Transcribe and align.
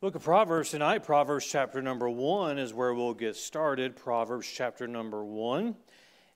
Book 0.00 0.14
of 0.14 0.22
Proverbs 0.22 0.70
tonight, 0.70 1.02
Proverbs 1.02 1.44
chapter 1.44 1.82
number 1.82 2.08
one 2.08 2.56
is 2.56 2.72
where 2.72 2.94
we'll 2.94 3.14
get 3.14 3.34
started. 3.34 3.96
Proverbs 3.96 4.46
chapter 4.46 4.86
number 4.86 5.24
one. 5.24 5.74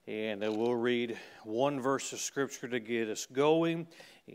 And 0.08 0.42
then 0.42 0.56
we'll 0.56 0.74
read 0.74 1.16
one 1.44 1.80
verse 1.80 2.12
of 2.12 2.18
scripture 2.18 2.66
to 2.66 2.80
get 2.80 3.08
us 3.08 3.24
going. 3.24 3.86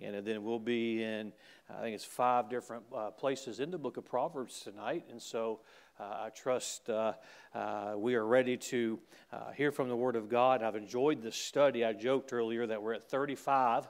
And 0.02 0.26
then 0.26 0.46
we'll 0.46 0.60
be 0.60 1.04
in, 1.04 1.34
I 1.70 1.82
think 1.82 1.94
it's 1.94 2.06
five 2.06 2.50
different 2.50 2.86
uh, 2.96 3.12
places 3.12 3.60
in 3.60 3.70
the 3.70 3.78
book 3.78 3.98
of 3.98 4.06
Proverbs 4.06 4.62
tonight. 4.62 5.04
And 5.12 5.22
so 5.22 5.60
uh, 6.00 6.04
I 6.04 6.30
trust 6.30 6.90
uh, 6.90 7.12
uh 7.54 7.96
we 7.98 8.16
are 8.16 8.26
ready 8.26 8.56
to 8.56 8.98
uh, 9.34 9.52
hear 9.52 9.74
from 9.74 9.90
the 9.90 9.96
Word 9.98 10.16
of 10.16 10.30
God. 10.30 10.64
I've 10.64 10.78
enjoyed 10.78 11.22
the 11.22 11.34
study. 11.34 11.84
I 11.84 11.92
joked 11.92 12.32
earlier 12.32 12.66
that 12.66 12.82
we're 12.82 12.94
at 12.94 13.04
35, 13.04 13.90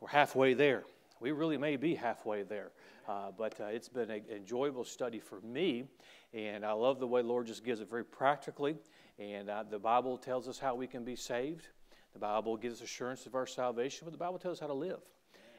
we're 0.00 0.08
halfway 0.08 0.52
there. 0.52 0.84
We 1.20 1.32
really 1.32 1.56
may 1.56 1.76
be 1.76 1.94
halfway 1.94 2.42
there. 2.42 2.70
Uh, 3.06 3.30
but 3.36 3.60
uh, 3.60 3.64
it's 3.64 3.88
been 3.88 4.10
an 4.10 4.22
enjoyable 4.34 4.84
study 4.84 5.18
for 5.18 5.40
me, 5.42 5.84
and 6.32 6.64
I 6.64 6.72
love 6.72 6.98
the 6.98 7.06
way 7.06 7.22
Lord 7.22 7.46
just 7.46 7.64
gives 7.64 7.80
it 7.80 7.90
very 7.90 8.04
practically. 8.04 8.76
And 9.18 9.50
uh, 9.50 9.64
the 9.68 9.78
Bible 9.78 10.16
tells 10.16 10.48
us 10.48 10.58
how 10.58 10.74
we 10.74 10.86
can 10.86 11.04
be 11.04 11.14
saved. 11.14 11.68
The 12.14 12.18
Bible 12.18 12.56
gives 12.56 12.80
assurance 12.80 13.26
of 13.26 13.34
our 13.34 13.46
salvation, 13.46 14.02
but 14.04 14.12
the 14.12 14.18
Bible 14.18 14.38
tells 14.38 14.58
us 14.58 14.60
how 14.60 14.68
to 14.68 14.74
live. 14.74 15.00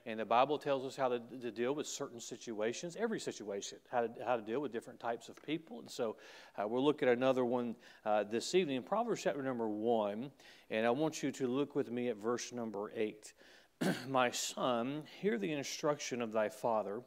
And 0.07 0.19
the 0.19 0.25
Bible 0.25 0.59
tells 0.59 0.85
us 0.85 0.95
how 0.95 1.09
to, 1.09 1.19
to 1.41 1.51
deal 1.51 1.73
with 1.73 1.87
certain 1.87 2.19
situations, 2.19 2.95
every 2.99 3.19
situation, 3.19 3.79
how 3.91 4.01
to, 4.01 4.09
how 4.23 4.35
to 4.35 4.41
deal 4.41 4.59
with 4.59 4.71
different 4.71 4.99
types 4.99 5.29
of 5.29 5.43
people. 5.43 5.79
And 5.79 5.89
so 5.89 6.15
uh, 6.57 6.67
we'll 6.67 6.83
look 6.83 7.01
at 7.01 7.09
another 7.09 7.43
one 7.43 7.75
uh, 8.05 8.23
this 8.23 8.53
evening, 8.53 8.83
Proverbs 8.83 9.21
chapter 9.23 9.41
number 9.41 9.67
one. 9.67 10.31
And 10.69 10.85
I 10.85 10.91
want 10.91 11.23
you 11.23 11.31
to 11.31 11.47
look 11.47 11.75
with 11.75 11.91
me 11.91 12.09
at 12.09 12.17
verse 12.17 12.51
number 12.51 12.91
eight. 12.95 13.33
My 14.07 14.29
son, 14.29 15.03
hear 15.21 15.39
the 15.39 15.51
instruction 15.51 16.21
of 16.21 16.31
thy 16.31 16.49
father 16.49 17.01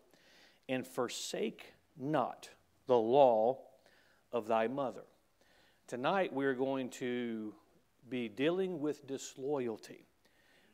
and 0.68 0.86
forsake 0.86 1.72
not 1.96 2.48
the 2.86 2.96
law 2.96 3.58
of 4.32 4.46
thy 4.46 4.66
mother. 4.68 5.04
Tonight 5.86 6.32
we're 6.32 6.54
going 6.54 6.90
to 6.90 7.54
be 8.08 8.28
dealing 8.28 8.80
with 8.80 9.06
disloyalty. 9.06 10.06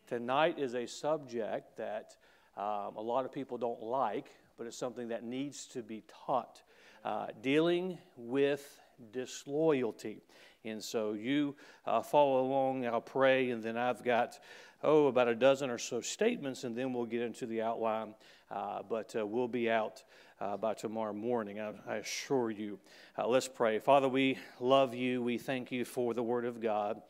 Tonight 0.06 0.58
is 0.58 0.74
a 0.74 0.86
subject 0.86 1.76
that 1.76 2.16
um, 2.56 2.96
a 2.96 3.00
lot 3.00 3.24
of 3.24 3.32
people 3.32 3.58
don't 3.58 3.82
like, 3.82 4.26
but 4.56 4.66
it's 4.66 4.76
something 4.76 5.08
that 5.08 5.24
needs 5.24 5.66
to 5.68 5.82
be 5.82 6.04
taught. 6.26 6.62
Uh, 7.04 7.26
dealing 7.42 7.98
with 8.16 8.80
disloyalty. 9.12 10.22
And 10.64 10.82
so 10.82 11.12
you 11.12 11.56
uh, 11.86 12.02
follow 12.02 12.40
along, 12.40 12.86
I'll 12.86 13.00
pray, 13.00 13.50
and 13.50 13.62
then 13.62 13.76
I've 13.76 14.02
got, 14.02 14.38
oh, 14.82 15.06
about 15.08 15.28
a 15.28 15.34
dozen 15.34 15.70
or 15.70 15.78
so 15.78 16.00
statements, 16.00 16.64
and 16.64 16.76
then 16.76 16.92
we'll 16.92 17.04
get 17.06 17.22
into 17.22 17.46
the 17.46 17.62
outline 17.62 18.14
uh, 18.50 18.82
but 18.88 19.14
uh, 19.16 19.26
we'll 19.26 19.48
be 19.48 19.70
out 19.70 20.02
uh, 20.40 20.56
by 20.56 20.74
tomorrow 20.74 21.12
morning, 21.12 21.60
I, 21.60 21.72
I 21.88 21.96
assure 21.96 22.50
you. 22.50 22.78
Uh, 23.16 23.26
let's 23.26 23.48
pray. 23.48 23.78
Father, 23.78 24.08
we 24.08 24.38
love 24.60 24.94
you. 24.94 25.22
We 25.22 25.38
thank 25.38 25.72
you 25.72 25.84
for 25.84 26.14
the 26.14 26.22
Word 26.22 26.44
of 26.44 26.60
God. 26.60 27.02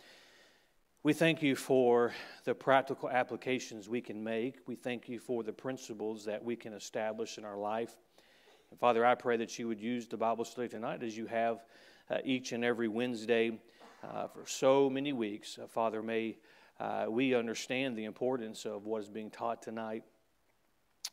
We 1.03 1.13
thank 1.13 1.43
you 1.43 1.55
for 1.55 2.15
the 2.45 2.55
practical 2.55 3.11
applications 3.11 3.89
we 3.89 4.01
can 4.01 4.23
make. 4.25 4.57
We 4.67 4.75
thank 4.75 5.09
you 5.09 5.19
for 5.19 5.43
the 5.43 5.53
principles 5.53 6.25
that 6.25 6.43
we 6.43 6.57
can 6.57 6.73
establish 6.73 7.37
in 7.37 7.45
our 7.45 7.59
life. 7.59 7.95
And 8.71 8.81
Father, 8.81 9.05
I 9.05 9.15
pray 9.15 9.37
that 9.37 9.59
you 9.59 9.69
would 9.69 9.81
use 9.81 10.07
the 10.07 10.17
Bible 10.17 10.45
study 10.45 10.69
tonight 10.69 11.03
as 11.03 11.17
you 11.17 11.27
have 11.27 11.65
each 12.25 12.53
and 12.53 12.65
every 12.65 12.89
Wednesday 12.89 13.59
uh, 14.03 14.29
for 14.29 14.47
so 14.47 14.91
many 14.91 15.13
weeks. 15.13 15.59
Uh, 15.63 15.67
Father, 15.67 16.03
may 16.03 16.37
uh, 16.81 17.07
we 17.09 17.35
understand 17.35 17.97
the 17.97 18.05
importance 18.05 18.65
of 18.65 18.85
what 18.85 19.03
is 19.03 19.09
being 19.09 19.31
taught 19.31 19.63
tonight. 19.63 20.03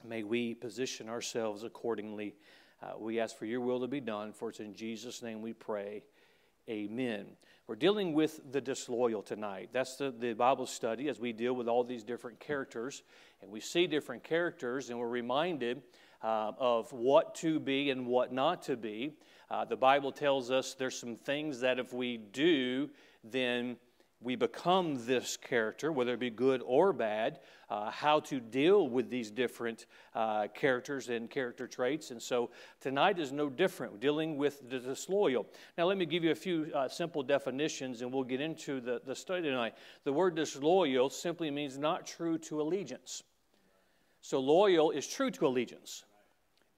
May 0.04 0.24
we 0.24 0.56
position 0.56 1.08
ourselves 1.08 1.64
accordingly. 1.64 2.36
Uh, 2.82 2.98
we 2.98 3.20
ask 3.20 3.38
for 3.38 3.46
your 3.46 3.62
will 3.62 3.80
to 3.82 3.88
be 3.88 4.00
done, 4.00 4.34
for 4.34 4.50
it's 4.50 4.60
in 4.60 4.74
Jesus' 4.74 5.22
name 5.22 5.42
we 5.42 5.54
pray. 5.54 6.04
Amen. 6.70 7.28
We're 7.68 7.76
dealing 7.76 8.14
with 8.14 8.42
the 8.52 8.62
disloyal 8.62 9.22
tonight. 9.22 9.70
That's 9.72 9.96
the, 9.96 10.12
the 10.12 10.34
Bible 10.34 10.66
study 10.66 11.08
as 11.10 11.20
we 11.20 11.32
deal 11.32 11.54
with 11.54 11.68
all 11.68 11.84
these 11.84 12.04
different 12.04 12.40
characters. 12.40 13.04
And 13.42 13.52
we 13.52 13.60
see 13.60 13.88
different 13.88 14.24
characters, 14.24 14.90
and 14.90 15.00
we're 15.00 15.08
reminded 15.08 15.82
uh, 16.24 16.52
of 16.58 16.92
what 16.94 17.36
to 17.36 17.60
be 17.60 17.90
and 17.90 18.06
what 18.06 18.32
not 18.32 18.62
to 18.64 18.76
be. 18.76 19.14
Uh, 19.50 19.66
the 19.66 19.76
Bible 19.76 20.12
tells 20.12 20.52
us 20.52 20.74
there's 20.74 20.98
some 20.98 21.16
things 21.16 21.60
that 21.60 21.80
if 21.80 21.94
we 21.94 22.18
do, 22.18 22.90
then 23.24 23.76
we 24.22 24.36
become 24.36 25.04
this 25.06 25.36
character, 25.36 25.92
whether 25.92 26.14
it 26.14 26.20
be 26.20 26.30
good 26.30 26.62
or 26.66 26.94
bad, 26.94 27.40
uh, 27.70 27.90
how 27.90 28.20
to 28.20 28.40
deal 28.40 28.88
with 28.88 29.10
these 29.10 29.32
different 29.32 29.88
uh, 30.14 30.48
characters 30.54 31.10
and 31.10 31.30
character 31.30 31.68
traits. 31.68 32.12
And 32.12 32.22
so 32.22 32.52
tonight 32.80 33.18
is 33.18 33.32
no 33.32 33.50
different, 33.50 34.00
dealing 34.00 34.38
with 34.38 34.70
the 34.70 34.80
disloyal. 34.80 35.48
Now, 35.78 35.86
let 35.86 35.98
me 35.98 36.06
give 36.06 36.24
you 36.24 36.32
a 36.32 36.36
few 36.36 36.72
uh, 36.74 36.88
simple 36.88 37.24
definitions 37.24 38.02
and 38.02 38.14
we'll 38.14 38.24
get 38.24 38.42
into 38.42 38.80
the, 38.80 39.02
the 39.06 39.16
study 39.16 39.44
tonight. 39.44 39.74
The 40.04 40.14
word 40.14 40.36
disloyal 40.36 41.10
simply 41.10 41.50
means 41.50 41.78
not 41.78 42.06
true 42.06 42.38
to 42.40 42.62
allegiance. 42.62 43.24
So, 44.22 44.40
loyal 44.40 44.92
is 44.92 45.08
true 45.08 45.32
to 45.32 45.48
allegiance. 45.48 46.04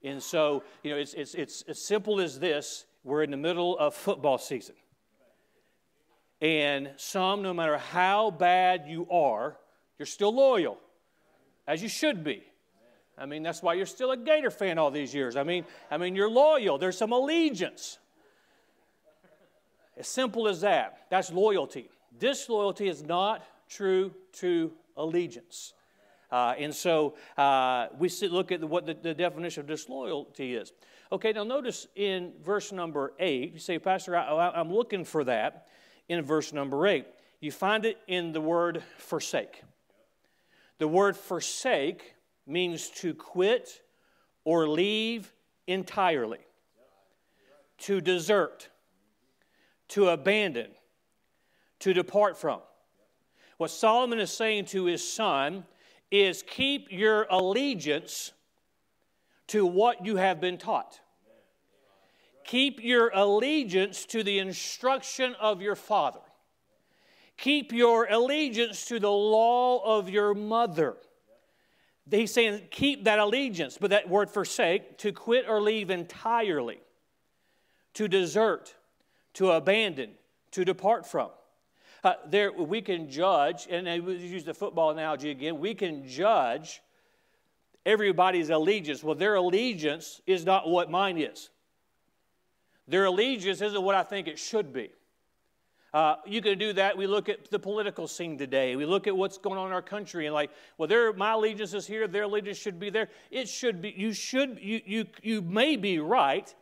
And 0.04 0.22
so, 0.22 0.62
you 0.82 0.90
know, 0.90 0.98
it's, 0.98 1.14
it's, 1.14 1.34
it's 1.34 1.62
as 1.62 1.80
simple 1.80 2.20
as 2.20 2.38
this 2.38 2.84
we're 3.02 3.22
in 3.22 3.30
the 3.30 3.36
middle 3.36 3.76
of 3.78 3.94
football 3.94 4.38
season. 4.38 4.74
And 6.40 6.90
some, 6.96 7.42
no 7.42 7.54
matter 7.54 7.78
how 7.78 8.30
bad 8.30 8.84
you 8.86 9.08
are, 9.10 9.56
you're 9.98 10.06
still 10.06 10.34
loyal, 10.34 10.78
as 11.66 11.82
you 11.82 11.88
should 11.88 12.22
be. 12.22 12.42
I 13.16 13.26
mean, 13.26 13.42
that's 13.42 13.62
why 13.62 13.74
you're 13.74 13.86
still 13.86 14.10
a 14.10 14.16
Gator 14.16 14.50
fan 14.50 14.76
all 14.76 14.90
these 14.90 15.14
years. 15.14 15.36
I 15.36 15.42
mean, 15.42 15.64
I 15.90 15.96
mean, 15.96 16.14
you're 16.14 16.30
loyal. 16.30 16.78
There's 16.78 16.98
some 16.98 17.12
allegiance. 17.12 17.98
As 19.96 20.08
simple 20.08 20.48
as 20.48 20.62
that. 20.62 21.06
That's 21.10 21.32
loyalty. 21.32 21.88
Disloyalty 22.18 22.88
is 22.88 23.02
not 23.02 23.42
true 23.68 24.12
to 24.34 24.72
allegiance. 24.96 25.72
Uh, 26.34 26.52
and 26.58 26.74
so 26.74 27.14
uh, 27.38 27.86
we 27.96 28.08
see, 28.08 28.26
look 28.26 28.50
at 28.50 28.60
what 28.64 28.86
the, 28.86 28.94
the, 28.94 29.14
definition 29.14 29.60
of 29.60 29.68
disloyalty 29.68 30.56
is. 30.56 30.72
Okay, 31.12 31.32
now 31.32 31.44
notice 31.44 31.86
in 31.94 32.32
verse 32.42 32.72
number 32.72 33.12
8, 33.20 33.52
you 33.52 33.60
say, 33.60 33.78
Pastor, 33.78 34.16
I, 34.16 34.50
I'm 34.50 34.74
looking 34.74 35.04
for 35.04 35.22
that 35.22 35.68
in 36.08 36.20
verse 36.24 36.52
number 36.52 36.88
8. 36.88 37.06
You 37.38 37.52
find 37.52 37.84
it 37.84 37.98
in 38.08 38.32
the 38.32 38.40
word 38.40 38.82
forsake. 38.98 39.62
The 40.78 40.88
word 40.88 41.16
forsake 41.16 42.16
means 42.48 42.88
to 42.96 43.14
quit 43.14 43.82
or 44.42 44.66
leave 44.66 45.32
entirely, 45.68 46.40
to 47.78 48.00
desert, 48.00 48.70
to 49.90 50.08
abandon, 50.08 50.72
to 51.78 51.92
depart 51.92 52.36
from. 52.36 52.58
What 53.58 53.70
Solomon 53.70 54.18
is 54.18 54.32
saying 54.32 54.64
to 54.64 54.86
his 54.86 55.08
son 55.08 55.64
is 56.10 56.42
keep 56.42 56.88
your 56.90 57.26
allegiance 57.30 58.32
to 59.48 59.66
what 59.66 60.04
you 60.04 60.16
have 60.16 60.40
been 60.40 60.58
taught. 60.58 61.00
Keep 62.44 62.82
your 62.82 63.10
allegiance 63.14 64.04
to 64.06 64.22
the 64.22 64.38
instruction 64.38 65.34
of 65.40 65.62
your 65.62 65.74
father. 65.74 66.20
Keep 67.36 67.72
your 67.72 68.06
allegiance 68.06 68.84
to 68.86 69.00
the 69.00 69.10
law 69.10 69.82
of 69.82 70.08
your 70.08 70.34
mother. 70.34 70.96
He's 72.10 72.32
saying, 72.32 72.68
keep 72.70 73.04
that 73.04 73.18
allegiance, 73.18 73.78
but 73.80 73.90
that 73.90 74.08
word 74.08 74.30
forsake, 74.30 74.98
to 74.98 75.10
quit 75.10 75.46
or 75.48 75.60
leave 75.60 75.90
entirely, 75.90 76.80
to 77.94 78.08
desert, 78.08 78.74
to 79.34 79.50
abandon, 79.50 80.10
to 80.50 80.64
depart 80.64 81.06
from. 81.06 81.30
Uh, 82.04 82.12
there, 82.26 82.52
we 82.52 82.82
can 82.82 83.08
judge, 83.08 83.66
and 83.70 83.88
I 83.88 83.94
use 83.94 84.44
the 84.44 84.52
football 84.52 84.90
analogy 84.90 85.30
again, 85.30 85.58
we 85.58 85.74
can 85.74 86.06
judge 86.06 86.82
everybody's 87.86 88.50
allegiance. 88.50 89.02
Well, 89.02 89.14
their 89.14 89.36
allegiance 89.36 90.20
is 90.26 90.44
not 90.44 90.68
what 90.68 90.90
mine 90.90 91.16
is. 91.16 91.48
Their 92.86 93.06
allegiance 93.06 93.62
isn't 93.62 93.82
what 93.82 93.94
I 93.94 94.02
think 94.02 94.28
it 94.28 94.38
should 94.38 94.70
be. 94.70 94.90
Uh, 95.94 96.16
you 96.26 96.42
can 96.42 96.58
do 96.58 96.74
that. 96.74 96.98
We 96.98 97.06
look 97.06 97.30
at 97.30 97.50
the 97.50 97.58
political 97.58 98.06
scene 98.06 98.36
today. 98.36 98.76
We 98.76 98.84
look 98.84 99.06
at 99.06 99.16
what's 99.16 99.38
going 99.38 99.58
on 99.58 99.68
in 99.68 99.72
our 99.72 99.80
country 99.80 100.26
and 100.26 100.34
like, 100.34 100.50
well, 100.76 100.88
their, 100.88 101.12
my 101.14 101.32
allegiance 101.32 101.72
is 101.72 101.86
here. 101.86 102.06
Their 102.06 102.24
allegiance 102.24 102.58
should 102.58 102.78
be 102.78 102.90
there. 102.90 103.08
It 103.30 103.48
should 103.48 103.80
be. 103.80 103.94
You 103.96 104.12
should. 104.12 104.58
You 104.60 104.80
you 104.84 105.06
you 105.22 105.40
may 105.40 105.76
be 105.76 106.00
right, 106.00 106.52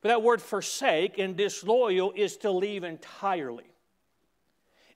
but 0.00 0.08
that 0.08 0.22
word 0.22 0.40
forsake 0.40 1.18
and 1.18 1.36
disloyal 1.36 2.12
is 2.16 2.38
to 2.38 2.50
leave 2.50 2.82
entirely. 2.82 3.66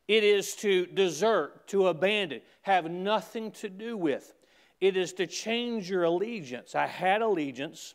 It 0.08 0.24
is 0.24 0.54
to 0.56 0.86
desert, 0.86 1.68
to 1.68 1.88
abandon, 1.88 2.40
have 2.62 2.90
nothing 2.90 3.50
to 3.52 3.68
do 3.68 3.96
with. 3.96 4.34
It 4.80 4.96
is 4.96 5.12
to 5.14 5.26
change 5.26 5.88
your 5.88 6.04
allegiance. 6.04 6.74
I 6.74 6.86
had 6.86 7.22
allegiance, 7.22 7.94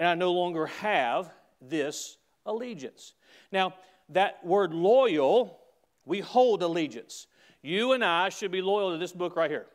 and 0.00 0.08
I 0.08 0.14
no 0.14 0.32
longer 0.32 0.66
have 0.66 1.30
this 1.60 2.18
allegiance. 2.44 3.14
Now, 3.52 3.74
that 4.10 4.44
word 4.44 4.74
loyal, 4.74 5.58
we 6.04 6.20
hold 6.20 6.62
allegiance. 6.62 7.26
You 7.62 7.92
and 7.92 8.04
I 8.04 8.28
should 8.28 8.50
be 8.50 8.62
loyal 8.62 8.92
to 8.92 8.98
this 8.98 9.12
book 9.12 9.36
right 9.36 9.50
here. 9.50 9.66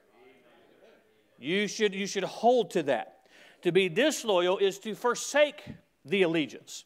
You 1.40 1.68
should, 1.68 1.96
you 1.96 2.06
should 2.06 2.24
hold 2.24 2.72
to 2.72 2.84
that. 2.84 3.22
To 3.64 3.72
be 3.72 3.90
disloyal 3.90 4.58
is 4.58 4.80
to 4.80 4.96
forsake 4.96 5.64
the 6.06 6.24
allegiance. 6.24 6.86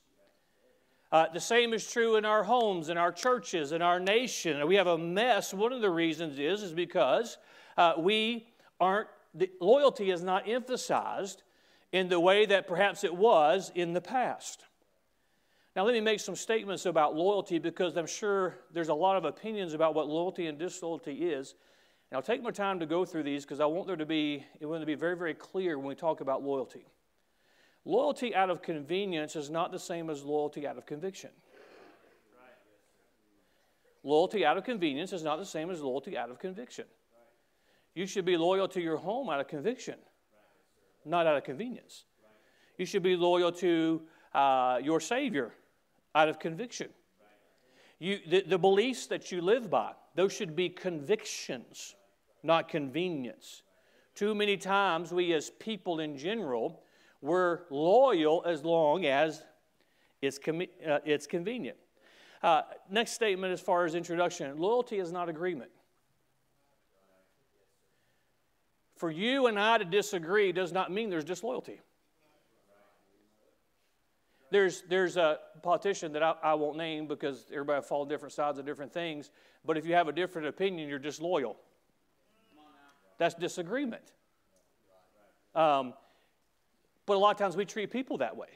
Uh, 1.15 1.31
the 1.31 1.39
same 1.39 1.73
is 1.73 1.89
true 1.89 2.17
in 2.17 2.25
our 2.25 2.43
homes, 2.43 2.89
in 2.89 2.97
our 2.97 3.09
churches, 3.09 3.71
in 3.71 3.81
our 3.81 4.01
nation. 4.01 4.67
We 4.67 4.75
have 4.75 4.87
a 4.87 4.97
mess. 4.97 5.53
One 5.53 5.71
of 5.71 5.79
the 5.79 5.89
reasons 5.89 6.37
is 6.39 6.61
is 6.61 6.73
because 6.73 7.37
uh, 7.77 7.93
we 7.97 8.49
aren't. 8.81 9.07
The, 9.33 9.49
loyalty 9.61 10.11
is 10.11 10.21
not 10.21 10.45
emphasized 10.45 11.43
in 11.93 12.09
the 12.09 12.19
way 12.19 12.45
that 12.47 12.67
perhaps 12.67 13.05
it 13.05 13.15
was 13.15 13.71
in 13.75 13.93
the 13.93 14.01
past. 14.01 14.65
Now, 15.73 15.85
let 15.85 15.93
me 15.93 16.01
make 16.01 16.19
some 16.19 16.35
statements 16.35 16.85
about 16.85 17.15
loyalty 17.15 17.59
because 17.59 17.95
I'm 17.95 18.07
sure 18.07 18.55
there's 18.73 18.89
a 18.89 18.93
lot 18.93 19.15
of 19.15 19.23
opinions 19.23 19.73
about 19.73 19.95
what 19.95 20.09
loyalty 20.09 20.47
and 20.47 20.59
disloyalty 20.59 21.29
is. 21.29 21.55
And 22.11 22.17
I'll 22.17 22.23
take 22.23 22.43
my 22.43 22.51
time 22.51 22.77
to 22.81 22.85
go 22.85 23.05
through 23.05 23.23
these 23.23 23.45
because 23.45 23.61
I 23.61 23.65
want 23.67 23.87
there 23.87 23.95
to 23.95 24.05
be, 24.05 24.43
it 24.59 24.65
want 24.65 24.81
to 24.81 24.85
be 24.85 24.95
very, 24.95 25.15
very 25.15 25.33
clear 25.33 25.77
when 25.77 25.87
we 25.87 25.95
talk 25.95 26.19
about 26.19 26.43
loyalty. 26.43 26.85
Loyalty 27.85 28.35
out 28.35 28.49
of 28.49 28.63
convenience 28.63 29.35
is 29.35 29.49
not 29.51 29.71
the 29.71 29.79
same 29.79 30.09
as 30.09 30.23
loyalty 30.23 30.65
out 30.67 30.77
of 30.77 30.87
conviction. 30.87 31.29
Loyalty 34.03 34.43
out 34.45 34.57
of 34.57 34.63
convenience 34.63 35.13
is 35.13 35.23
not 35.23 35.37
the 35.37 35.45
same 35.45 35.69
as 35.69 35.81
loyalty 35.81 36.17
out 36.17 36.29
of 36.29 36.39
conviction. 36.39 36.85
You 37.93 38.05
should 38.05 38.25
be 38.25 38.37
loyal 38.37 38.67
to 38.69 38.81
your 38.81 38.97
home 38.97 39.29
out 39.29 39.39
of 39.39 39.47
conviction, 39.47 39.95
not 41.05 41.25
out 41.27 41.37
of 41.37 41.43
convenience. 41.43 42.05
You 42.77 42.85
should 42.85 43.03
be 43.03 43.15
loyal 43.15 43.51
to 43.53 44.01
uh, 44.33 44.79
your 44.83 44.99
Savior 44.99 45.53
out 46.13 46.27
of 46.27 46.39
conviction. 46.39 46.89
You, 47.99 48.19
the, 48.27 48.41
the 48.41 48.57
beliefs 48.57 49.07
that 49.07 49.31
you 49.31 49.41
live 49.41 49.69
by, 49.69 49.93
those 50.15 50.33
should 50.33 50.55
be 50.55 50.69
convictions, 50.69 51.95
not 52.43 52.67
convenience. 52.67 53.63
Too 54.13 54.35
many 54.35 54.57
times, 54.57 55.11
we 55.11 55.33
as 55.33 55.49
people 55.49 55.99
in 55.99 56.17
general, 56.17 56.83
we're 57.25 57.61
loyal 57.69 58.43
as 58.45 58.63
long 58.63 59.05
as 59.05 59.43
it's, 60.21 60.39
uh, 60.47 60.99
it's 61.05 61.27
convenient. 61.27 61.77
Uh, 62.43 62.61
next 62.89 63.13
statement, 63.13 63.51
as 63.51 63.59
far 63.59 63.85
as 63.85 63.95
introduction 63.95 64.57
loyalty 64.59 64.99
is 64.99 65.11
not 65.11 65.27
agreement. 65.27 65.71
For 68.95 69.11
you 69.11 69.47
and 69.47 69.59
I 69.59 69.79
to 69.79 69.85
disagree 69.85 70.51
does 70.51 70.71
not 70.71 70.91
mean 70.91 71.09
there's 71.09 71.25
disloyalty. 71.25 71.81
There's, 74.51 74.83
there's 74.87 75.17
a 75.17 75.39
politician 75.63 76.13
that 76.13 76.23
I, 76.23 76.35
I 76.43 76.53
won't 76.53 76.77
name 76.77 77.07
because 77.07 77.45
everybody 77.51 77.83
follows 77.83 78.07
different 78.07 78.33
sides 78.33 78.59
of 78.59 78.65
different 78.65 78.93
things, 78.93 79.31
but 79.65 79.77
if 79.77 79.85
you 79.85 79.95
have 79.95 80.07
a 80.07 80.13
different 80.13 80.47
opinion, 80.47 80.87
you're 80.87 80.99
disloyal. 80.99 81.57
That's 83.17 83.33
disagreement. 83.33 84.13
Um, 85.55 85.93
but 87.05 87.15
a 87.15 87.19
lot 87.19 87.31
of 87.31 87.37
times 87.37 87.55
we 87.55 87.65
treat 87.65 87.91
people 87.91 88.17
that 88.17 88.35
way. 88.35 88.49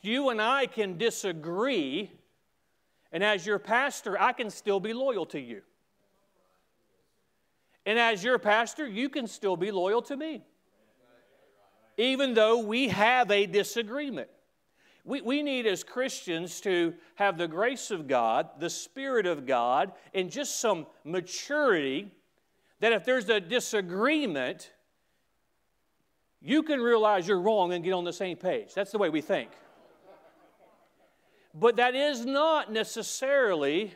You 0.00 0.30
and 0.30 0.40
I 0.40 0.66
can 0.66 0.98
disagree, 0.98 2.10
and 3.12 3.22
as 3.22 3.46
your 3.46 3.58
pastor, 3.58 4.20
I 4.20 4.32
can 4.32 4.50
still 4.50 4.80
be 4.80 4.92
loyal 4.92 5.26
to 5.26 5.40
you. 5.40 5.62
And 7.86 7.98
as 7.98 8.22
your 8.22 8.38
pastor, 8.38 8.86
you 8.86 9.08
can 9.08 9.26
still 9.26 9.56
be 9.56 9.70
loyal 9.70 10.02
to 10.02 10.16
me 10.16 10.44
even 11.96 12.34
though 12.34 12.58
we 12.58 12.88
have 12.88 13.30
a 13.30 13.46
disagreement. 13.46 14.28
We, 15.04 15.20
we 15.20 15.42
need 15.42 15.66
as 15.66 15.82
Christians 15.82 16.60
to 16.62 16.94
have 17.16 17.36
the 17.36 17.48
grace 17.48 17.90
of 17.90 18.06
God, 18.06 18.48
the 18.58 18.70
Spirit 18.70 19.26
of 19.26 19.46
God, 19.46 19.92
and 20.14 20.30
just 20.30 20.60
some 20.60 20.86
maturity 21.04 22.10
that 22.80 22.92
if 22.92 23.04
there's 23.04 23.28
a 23.28 23.40
disagreement, 23.40 24.72
you 26.42 26.62
can 26.62 26.80
realize 26.80 27.28
you're 27.28 27.40
wrong 27.40 27.72
and 27.72 27.84
get 27.84 27.92
on 27.92 28.04
the 28.04 28.12
same 28.12 28.36
page. 28.36 28.74
That's 28.74 28.90
the 28.90 28.98
way 28.98 29.08
we 29.08 29.20
think. 29.20 29.50
But 31.54 31.76
that 31.76 31.94
is 31.94 32.24
not 32.24 32.72
necessarily 32.72 33.94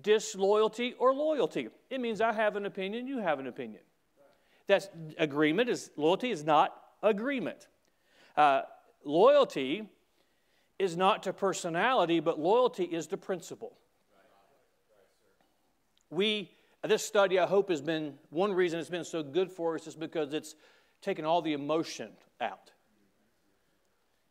disloyalty 0.00 0.94
or 0.98 1.12
loyalty. 1.12 1.68
It 1.90 2.00
means 2.00 2.20
I 2.20 2.32
have 2.32 2.56
an 2.56 2.66
opinion, 2.66 3.06
you 3.06 3.18
have 3.18 3.40
an 3.40 3.46
opinion. 3.46 3.82
That's 4.66 4.88
agreement 5.18 5.68
is 5.68 5.90
loyalty 5.96 6.30
is 6.30 6.44
not 6.44 6.74
agreement. 7.02 7.68
Uh, 8.36 8.62
loyalty 9.04 9.88
is 10.78 10.96
not 10.96 11.22
to 11.24 11.32
personality, 11.32 12.20
but 12.20 12.38
loyalty 12.38 12.84
is 12.84 13.06
to 13.08 13.16
principle. 13.16 13.76
We, 16.10 16.50
this 16.84 17.04
study, 17.04 17.38
I 17.38 17.46
hope, 17.46 17.70
has 17.70 17.80
been 17.80 18.14
one 18.30 18.52
reason 18.52 18.78
it's 18.78 18.90
been 18.90 19.04
so 19.04 19.22
good 19.22 19.50
for 19.50 19.74
us 19.74 19.86
is 19.86 19.94
because 19.94 20.32
it's 20.34 20.54
taken 21.02 21.24
all 21.24 21.42
the 21.42 21.52
emotion 21.52 22.10
out. 22.40 22.70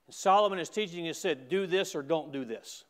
Solomon 0.10 0.60
is 0.60 0.70
teaching 0.70 1.08
us 1.08 1.18
said, 1.18 1.48
do 1.48 1.68
this 1.68 1.96
or 1.96 2.02
don't 2.02 2.34
do 2.34 2.44
this. 2.44 2.84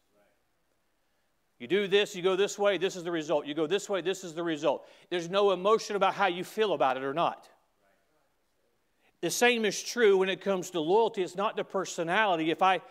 You 1.59 1.67
do 1.67 1.87
this, 1.87 2.15
you 2.15 2.23
go 2.23 2.35
this 2.35 2.57
way, 2.57 2.79
this 2.79 2.95
is 2.95 3.03
the 3.03 3.11
result. 3.11 3.45
You 3.45 3.53
go 3.53 3.67
this 3.67 3.87
way, 3.87 4.01
this 4.01 4.23
is 4.23 4.33
the 4.33 4.41
result. 4.41 4.87
There's 5.11 5.29
no 5.29 5.51
emotion 5.51 5.95
about 5.95 6.15
how 6.15 6.25
you 6.25 6.43
feel 6.43 6.73
about 6.73 6.97
it 6.97 7.03
or 7.03 7.13
not. 7.13 7.47
The 9.21 9.29
same 9.29 9.65
is 9.65 9.83
true 9.83 10.17
when 10.17 10.29
it 10.29 10.41
comes 10.41 10.71
to 10.71 10.79
loyalty. 10.79 11.21
It's 11.21 11.35
not 11.35 11.55
the 11.55 11.63
personality. 11.63 12.49
If 12.49 12.63
I, 12.63 12.75
a 12.75 12.81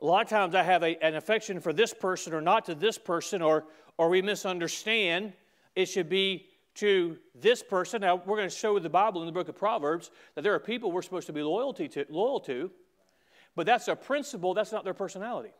lot 0.00 0.22
of 0.22 0.30
times 0.30 0.54
I 0.54 0.62
have 0.62 0.82
a, 0.82 0.96
an 1.04 1.16
affection 1.16 1.60
for 1.60 1.74
this 1.74 1.92
person 1.92 2.32
or 2.32 2.40
not 2.40 2.64
to 2.66 2.74
this 2.74 2.96
person, 2.96 3.42
or, 3.42 3.66
or 3.98 4.08
we 4.08 4.22
misunderstand, 4.22 5.34
it 5.76 5.86
should 5.86 6.08
be 6.08 6.46
to 6.74 7.16
this 7.34 7.62
person. 7.62 8.00
Now, 8.00 8.16
we're 8.16 8.36
going 8.36 8.48
to 8.48 8.54
show 8.54 8.78
the 8.78 8.90
Bible 8.90 9.22
in 9.22 9.26
the 9.26 9.32
book 9.32 9.48
of 9.48 9.56
Proverbs 9.56 10.10
that 10.34 10.42
there 10.42 10.54
are 10.54 10.60
people 10.60 10.90
we're 10.90 11.02
supposed 11.02 11.26
to 11.26 11.32
be 11.32 11.42
loyalty 11.42 11.88
to, 11.88 12.04
loyal 12.08 12.40
to, 12.40 12.70
but 13.54 13.66
that's 13.66 13.88
a 13.88 13.96
principle, 13.96 14.54
that's 14.54 14.72
not 14.72 14.84
their 14.84 14.94
personality. 14.94 15.52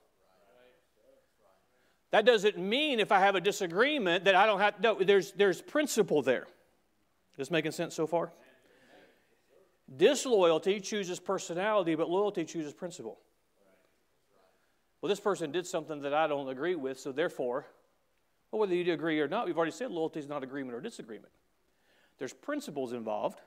That 2.10 2.24
doesn't 2.24 2.58
mean 2.58 3.00
if 3.00 3.10
I 3.10 3.20
have 3.20 3.34
a 3.34 3.40
disagreement 3.40 4.24
that 4.24 4.36
I 4.36 4.46
don't 4.46 4.60
have, 4.60 4.80
no, 4.80 4.94
there's, 4.94 5.32
there's 5.32 5.60
principle 5.60 6.22
there. 6.22 6.46
This 7.36 7.50
making 7.50 7.72
sense 7.72 7.94
so 7.94 8.06
far? 8.06 8.32
Disloyalty 9.96 10.80
chooses 10.80 11.20
personality, 11.20 11.94
but 11.94 12.08
loyalty 12.08 12.44
chooses 12.44 12.72
principle. 12.72 13.18
Well, 15.00 15.08
this 15.08 15.20
person 15.20 15.52
did 15.52 15.66
something 15.66 16.00
that 16.02 16.14
I 16.14 16.26
don't 16.26 16.48
agree 16.48 16.76
with, 16.76 16.98
so 16.98 17.12
therefore, 17.12 17.66
well, 18.50 18.60
whether 18.60 18.74
you 18.74 18.92
agree 18.92 19.20
or 19.20 19.28
not, 19.28 19.46
we've 19.46 19.56
already 19.56 19.72
said 19.72 19.90
loyalty 19.90 20.20
is 20.20 20.28
not 20.28 20.42
agreement 20.42 20.76
or 20.76 20.80
disagreement. 20.80 21.32
There's 22.18 22.32
principles 22.32 22.92
involved 22.92 23.40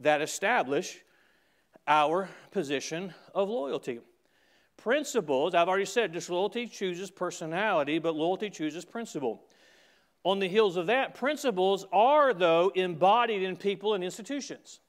that 0.00 0.22
establish 0.22 0.98
our 1.86 2.28
position 2.50 3.12
of 3.34 3.48
loyalty. 3.48 4.00
Principles, 4.76 5.54
I've 5.54 5.68
already 5.68 5.84
said, 5.84 6.12
disloyalty 6.12 6.66
chooses 6.66 7.10
personality, 7.10 7.98
but 7.98 8.14
loyalty 8.16 8.50
chooses 8.50 8.84
principle. 8.84 9.42
On 10.24 10.38
the 10.38 10.48
heels 10.48 10.76
of 10.76 10.86
that, 10.86 11.14
principles 11.14 11.86
are, 11.92 12.32
though, 12.32 12.72
embodied 12.74 13.42
in 13.42 13.56
people 13.56 13.94
and 13.94 14.02
institutions. 14.02 14.80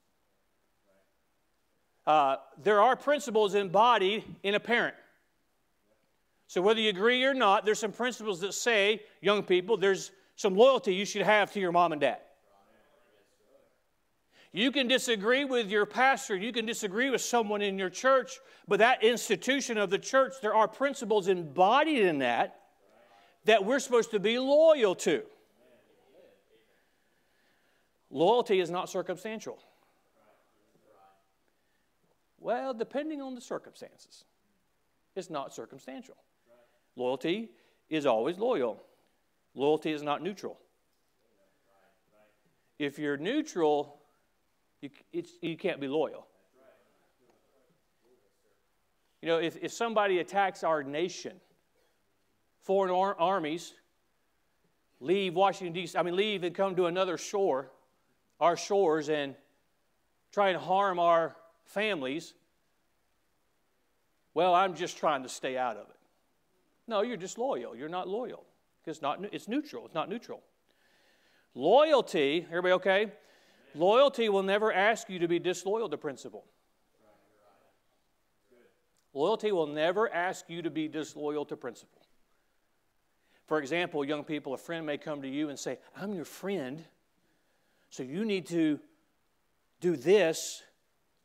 Uh, 2.07 2.37
there 2.63 2.81
are 2.81 2.95
principles 2.95 3.55
embodied 3.55 4.23
in 4.43 4.55
a 4.55 4.59
parent. 4.59 4.95
So, 6.47 6.61
whether 6.61 6.79
you 6.79 6.89
agree 6.89 7.23
or 7.23 7.33
not, 7.33 7.65
there's 7.65 7.79
some 7.79 7.91
principles 7.91 8.39
that 8.41 8.53
say, 8.53 9.01
young 9.21 9.43
people, 9.43 9.77
there's 9.77 10.11
some 10.35 10.55
loyalty 10.55 10.93
you 10.93 11.05
should 11.05 11.23
have 11.23 11.51
to 11.53 11.59
your 11.59 11.71
mom 11.71 11.91
and 11.91 12.01
dad. 12.01 12.19
You 14.51 14.71
can 14.71 14.87
disagree 14.87 15.43
with 15.43 15.69
your 15.69 15.85
pastor, 15.85 16.35
you 16.35 16.53
can 16.53 16.65
disagree 16.65 17.09
with 17.09 17.21
someone 17.21 17.61
in 17.61 17.77
your 17.77 17.89
church, 17.89 18.39
but 18.67 18.79
that 18.79 19.03
institution 19.03 19.77
of 19.77 19.89
the 19.89 19.99
church, 19.99 20.35
there 20.41 20.55
are 20.55 20.67
principles 20.67 21.27
embodied 21.27 22.03
in 22.03 22.19
that 22.19 22.61
that 23.45 23.63
we're 23.63 23.79
supposed 23.79 24.11
to 24.11 24.19
be 24.19 24.39
loyal 24.39 24.95
to. 24.95 25.23
Loyalty 28.09 28.59
is 28.59 28.69
not 28.69 28.89
circumstantial. 28.89 29.59
Well, 32.39 32.73
depending 32.73 33.21
on 33.21 33.35
the 33.35 33.41
circumstances, 33.41 34.23
it's 35.15 35.29
not 35.29 35.53
circumstantial. 35.53 36.15
Loyalty 36.95 37.49
is 37.89 38.05
always 38.05 38.37
loyal, 38.37 38.81
loyalty 39.53 39.91
is 39.91 40.01
not 40.01 40.21
neutral. 40.21 40.59
If 42.77 42.99
you're 42.99 43.17
neutral, 43.17 43.99
you, 44.81 44.89
you 45.41 45.57
can't 45.57 45.79
be 45.79 45.87
loyal. 45.87 46.27
You 49.21 49.29
know, 49.29 49.39
if, 49.39 49.57
if 49.61 49.71
somebody 49.71 50.19
attacks 50.19 50.63
our 50.63 50.83
nation, 50.83 51.39
foreign 52.61 52.91
ar- 52.91 53.15
armies 53.17 53.73
leave 54.99 55.35
Washington, 55.35 55.73
D.C., 55.73 55.97
I 55.97 56.03
mean, 56.03 56.15
leave 56.15 56.43
and 56.43 56.53
come 56.53 56.75
to 56.75 56.85
another 56.85 57.17
shore, 57.17 57.71
our 58.39 58.57
shores, 58.57 59.09
and 59.09 59.35
try 60.31 60.49
and 60.49 60.57
harm 60.59 60.99
our 60.99 61.35
families, 61.63 62.33
well, 64.33 64.53
I'm 64.53 64.75
just 64.75 64.97
trying 64.97 65.23
to 65.23 65.29
stay 65.29 65.57
out 65.57 65.77
of 65.77 65.89
it. 65.89 65.94
No, 66.87 67.01
you're 67.01 67.17
just 67.17 67.37
loyal. 67.37 67.75
You're 67.75 67.89
not 67.89 68.07
loyal. 68.07 68.43
It's, 68.85 69.01
not, 69.01 69.19
it's 69.31 69.47
neutral. 69.47 69.85
It's 69.85 69.95
not 69.95 70.09
neutral. 70.09 70.41
Loyalty, 71.55 72.45
everybody 72.49 72.73
okay? 72.73 73.11
Loyalty 73.73 74.29
will 74.29 74.43
never 74.43 74.71
ask 74.71 75.09
you 75.09 75.19
to 75.19 75.27
be 75.27 75.39
disloyal 75.39 75.89
to 75.89 75.97
principle. 75.97 76.45
Loyalty 79.13 79.51
will 79.53 79.67
never 79.67 80.13
ask 80.13 80.49
you 80.49 80.61
to 80.61 80.69
be 80.69 80.87
disloyal 80.87 81.45
to 81.45 81.55
principle. 81.55 82.01
For 83.47 83.59
example, 83.59 84.03
young 84.03 84.23
people, 84.23 84.53
a 84.53 84.57
friend 84.57 84.85
may 84.85 84.97
come 84.97 85.21
to 85.21 85.27
you 85.27 85.49
and 85.49 85.57
say, 85.57 85.77
I'm 85.95 86.13
your 86.13 86.25
friend, 86.25 86.83
so 87.89 88.03
you 88.03 88.25
need 88.25 88.47
to 88.47 88.79
do 89.79 89.95
this, 89.95 90.63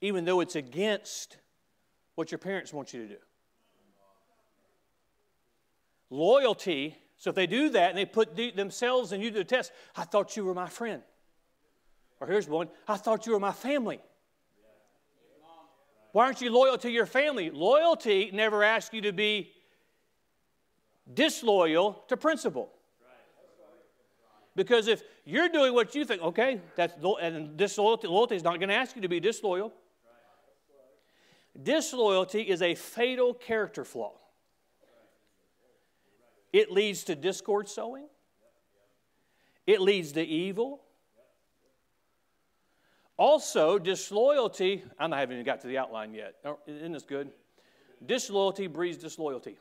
even 0.00 0.24
though 0.24 0.40
it's 0.40 0.54
against 0.54 1.38
what 2.14 2.30
your 2.30 2.38
parents 2.38 2.72
want 2.72 2.92
you 2.92 3.02
to 3.02 3.08
do. 3.08 3.20
Loyalty, 6.10 6.96
so 7.16 7.30
if 7.30 7.36
they 7.36 7.46
do 7.46 7.70
that 7.70 7.90
and 7.90 7.98
they 7.98 8.04
put 8.04 8.36
themselves 8.36 9.12
and 9.12 9.22
you 9.22 9.30
to 9.30 9.38
the 9.38 9.44
test, 9.44 9.72
I 9.96 10.04
thought 10.04 10.36
you 10.36 10.44
were 10.44 10.54
my 10.54 10.68
friend. 10.68 11.02
Or 12.20 12.26
here's 12.26 12.48
one, 12.48 12.68
I 12.86 12.96
thought 12.96 13.26
you 13.26 13.32
were 13.32 13.40
my 13.40 13.52
family. 13.52 14.00
Why 16.12 16.26
aren't 16.26 16.40
you 16.40 16.50
loyal 16.50 16.76
to 16.78 16.90
your 16.90 17.06
family? 17.06 17.50
Loyalty 17.50 18.30
never 18.32 18.64
asks 18.64 18.92
you 18.92 19.02
to 19.02 19.12
be 19.12 19.52
disloyal 21.12 22.04
to 22.08 22.16
principle. 22.16 22.70
Because 24.56 24.88
if 24.88 25.02
you're 25.24 25.48
doing 25.48 25.72
what 25.74 25.94
you 25.94 26.04
think, 26.04 26.20
okay, 26.22 26.60
that's 26.74 26.94
and 27.20 27.56
disloyalty 27.56 28.08
loyalty 28.08 28.34
is 28.34 28.42
not 28.42 28.58
going 28.58 28.68
to 28.68 28.74
ask 28.74 28.96
you 28.96 29.02
to 29.02 29.08
be 29.08 29.20
disloyal. 29.20 29.72
Disloyalty 31.62 32.42
is 32.42 32.62
a 32.62 32.74
fatal 32.74 33.32
character 33.32 33.84
flaw. 33.84 34.12
It 36.52 36.70
leads 36.70 37.04
to 37.04 37.14
discord 37.14 37.68
sowing. 37.68 38.06
It 39.66 39.80
leads 39.80 40.12
to 40.12 40.22
evil. 40.22 40.82
Also, 43.16 43.78
disloyalty, 43.78 44.82
I 44.98 45.04
haven't 45.04 45.34
even 45.34 45.44
got 45.44 45.60
to 45.60 45.66
the 45.66 45.78
outline 45.78 46.14
yet. 46.14 46.36
Oh, 46.44 46.58
isn't 46.66 46.92
this 46.92 47.02
good? 47.02 47.30
Disloyalty 48.04 48.66
breeds 48.66 48.96
disloyalty. 48.96 49.58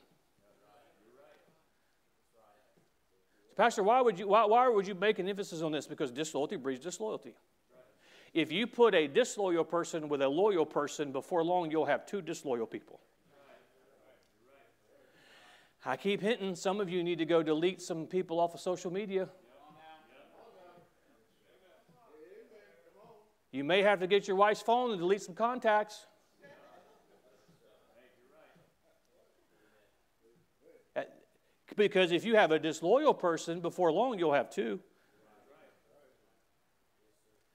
Pastor, 3.58 3.84
why 3.84 4.00
would 4.00 4.18
you 4.18 4.30
why, 4.30 4.46
why 4.46 4.70
would 4.70 4.88
you 4.88 4.96
make 4.96 5.20
an 5.20 5.28
emphasis 5.28 5.62
on 5.62 5.74
this? 5.74 5.86
Because 5.86 6.12
disloyalty 6.12 6.56
breeds 6.56 6.82
disloyalty. 6.82 7.36
If 8.34 8.52
you 8.52 8.66
put 8.68 8.96
a 8.96 9.08
disloyal 9.08 9.66
person 9.66 10.08
with 10.08 10.22
a 10.22 10.30
loyal 10.30 10.66
person, 10.66 11.12
before 11.12 11.44
long 11.44 11.70
you'll 11.70 11.86
have 11.86 12.06
two 12.06 12.22
disloyal 12.22 12.66
people. 12.66 13.02
I 15.86 15.96
keep 15.96 16.22
hinting 16.22 16.56
some 16.56 16.82
of 16.82 16.90
you 16.90 17.04
need 17.04 17.20
to 17.20 17.26
go 17.26 17.42
delete 17.42 17.82
some 17.82 18.06
people 18.06 18.40
off 18.40 18.54
of 18.54 18.60
social 18.60 18.92
media. 18.92 19.30
You 23.52 23.64
may 23.64 23.82
have 23.82 24.00
to 24.02 24.08
get 24.08 24.28
your 24.28 24.36
wife's 24.36 24.62
phone 24.62 24.92
and 24.92 25.00
delete 25.00 25.22
some 25.22 25.34
contacts. 25.34 26.06
Uh, 30.96 31.02
because 31.76 32.12
if 32.12 32.26
you 32.26 32.36
have 32.36 32.52
a 32.52 32.60
disloyal 32.60 33.14
person, 33.14 33.60
before 33.60 33.92
long 33.92 34.20
you'll 34.20 34.34
have 34.34 34.52
two. 34.52 34.80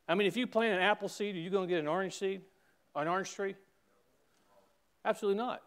I 0.09 0.15
mean, 0.15 0.27
if 0.27 0.37
you 0.37 0.47
plant 0.47 0.75
an 0.75 0.81
apple 0.81 1.09
seed, 1.09 1.37
are 1.37 1.39
you 1.39 1.51
going 1.51 1.69
to 1.69 1.73
get 1.73 1.81
an 1.81 1.89
orange 1.89 2.15
seed? 2.15 2.43
An 2.97 3.09
orange 3.09 3.33
tree? 3.33 3.55
Absolutely 5.05 5.39
not. 5.39 5.63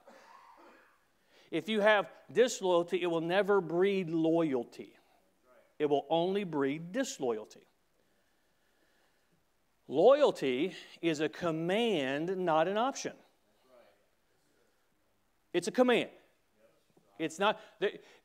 If 1.52 1.70
you 1.70 1.80
have 1.80 2.12
disloyalty, 2.32 3.02
it 3.02 3.08
will 3.08 3.22
never 3.22 3.62
breed 3.62 4.10
loyalty, 4.10 4.94
it 5.80 5.90
will 5.90 6.06
only 6.10 6.44
breed 6.44 6.92
disloyalty. 6.92 7.62
Loyalty 9.90 10.74
is 11.02 11.22
a 11.22 11.30
command, 11.30 12.36
not 12.38 12.68
an 12.68 12.78
option. 12.78 13.14
It's 15.54 15.70
a 15.70 15.72
command. 15.72 16.10
It's 17.18 17.40
not, 17.40 17.60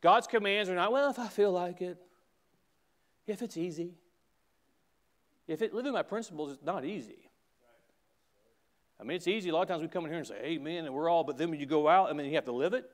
God's 0.01 0.27
commands 0.27 0.69
are 0.69 0.75
not, 0.75 0.91
well, 0.91 1.09
if 1.09 1.21
I 1.21 1.29
feel 1.29 1.53
like 1.53 1.81
it, 1.81 1.99
if 3.27 3.43
it's 3.43 3.57
easy. 3.57 3.95
If 5.47 5.63
it, 5.63 5.73
living 5.73 5.93
by 5.93 6.03
principles 6.03 6.53
is 6.53 6.59
not 6.65 6.85
easy. 6.85 7.31
I 9.01 9.05
mean, 9.05 9.17
it's 9.17 9.29
easy. 9.29 9.51
A 9.51 9.55
lot 9.55 9.63
of 9.63 9.69
times 9.69 9.83
we 9.83 9.89
come 9.89 10.05
in 10.05 10.11
here 10.11 10.19
and 10.19 10.27
say, 10.27 10.41
Amen, 10.43 10.85
and 10.85 10.95
we're 10.95 11.09
all, 11.09 11.25
but 11.25 11.37
then 11.37 11.51
when 11.51 11.59
you 11.59 11.67
go 11.67 11.89
out, 11.89 12.11
I 12.11 12.13
mean, 12.13 12.27
you 12.27 12.35
have 12.35 12.45
to 12.45 12.53
live 12.53 12.75
it. 12.75 12.91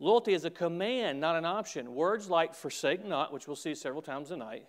Loyalty 0.00 0.32
is 0.32 0.46
a 0.46 0.50
command, 0.50 1.20
not 1.20 1.36
an 1.36 1.44
option. 1.44 1.94
Words 1.94 2.30
like 2.30 2.54
forsake 2.54 3.04
not, 3.04 3.32
which 3.32 3.46
we'll 3.46 3.54
see 3.54 3.74
several 3.74 4.00
times 4.00 4.28
tonight, 4.28 4.66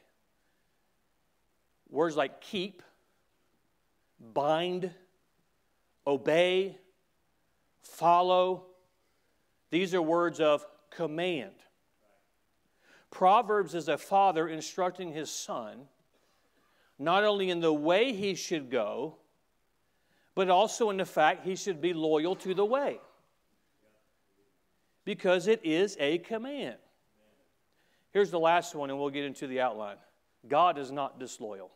words 1.90 2.18
like 2.18 2.42
keep, 2.42 2.84
bind, 4.34 4.92
obey, 6.06 6.78
follow, 7.82 8.66
these 9.70 9.96
are 9.96 10.02
words 10.02 10.42
of 10.42 10.66
command. 10.90 11.54
Proverbs 13.10 13.74
is 13.74 13.88
a 13.88 13.98
father 13.98 14.50
instructing 14.50 15.14
his 15.14 15.32
son 15.32 15.88
not 17.02 17.24
only 17.24 17.50
in 17.50 17.62
the 17.62 17.74
way 17.74 18.14
he 18.14 18.36
should 18.36 18.70
go, 18.70 19.16
but 20.36 20.50
also 20.50 20.92
in 20.92 20.98
the 20.98 21.06
fact 21.06 21.44
he 21.44 21.56
should 21.56 21.82
be 21.82 21.94
loyal 21.94 22.36
to 22.36 22.54
the 22.54 22.64
way. 22.64 23.00
Because 25.12 25.50
it 25.50 25.60
is 25.66 25.98
a 26.00 26.20
command. 26.20 26.78
Here's 28.14 28.32
the 28.32 28.40
last 28.40 28.76
one, 28.76 28.90
and 28.90 28.98
we'll 28.98 29.10
get 29.10 29.26
into 29.26 29.46
the 29.46 29.60
outline 29.60 29.98
God 30.48 30.78
is 30.78 30.90
not 30.90 31.20
disloyal. 31.20 31.70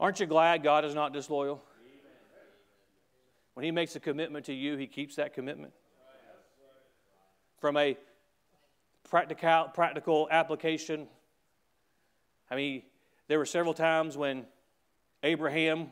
Aren't 0.00 0.20
you 0.20 0.24
glad 0.24 0.62
God 0.62 0.86
is 0.86 0.94
not 0.94 1.12
disloyal? 1.12 1.62
When 3.52 3.64
He 3.64 3.70
makes 3.70 3.94
a 3.94 4.00
commitment 4.00 4.46
to 4.46 4.54
you, 4.54 4.78
He 4.78 4.86
keeps 4.86 5.16
that 5.16 5.34
commitment. 5.34 5.74
From 7.60 7.76
a 7.76 7.98
practical, 9.10 9.64
practical 9.74 10.28
application, 10.30 11.08
I 12.50 12.56
mean, 12.56 12.84
there 13.28 13.36
were 13.36 13.44
several 13.44 13.74
times 13.74 14.16
when 14.16 14.46
Abraham 15.22 15.90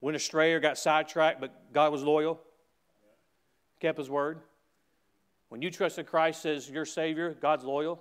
went 0.00 0.16
astray 0.16 0.52
or 0.52 0.60
got 0.60 0.78
sidetracked, 0.78 1.40
but 1.40 1.72
God 1.72 1.92
was 1.92 2.02
loyal, 2.02 2.40
kept 3.80 3.98
His 3.98 4.10
word. 4.10 4.40
When 5.48 5.62
you 5.62 5.70
trust 5.70 5.98
in 5.98 6.04
Christ 6.04 6.46
as 6.46 6.70
your 6.70 6.84
Savior, 6.84 7.36
God's 7.40 7.64
loyal. 7.64 8.00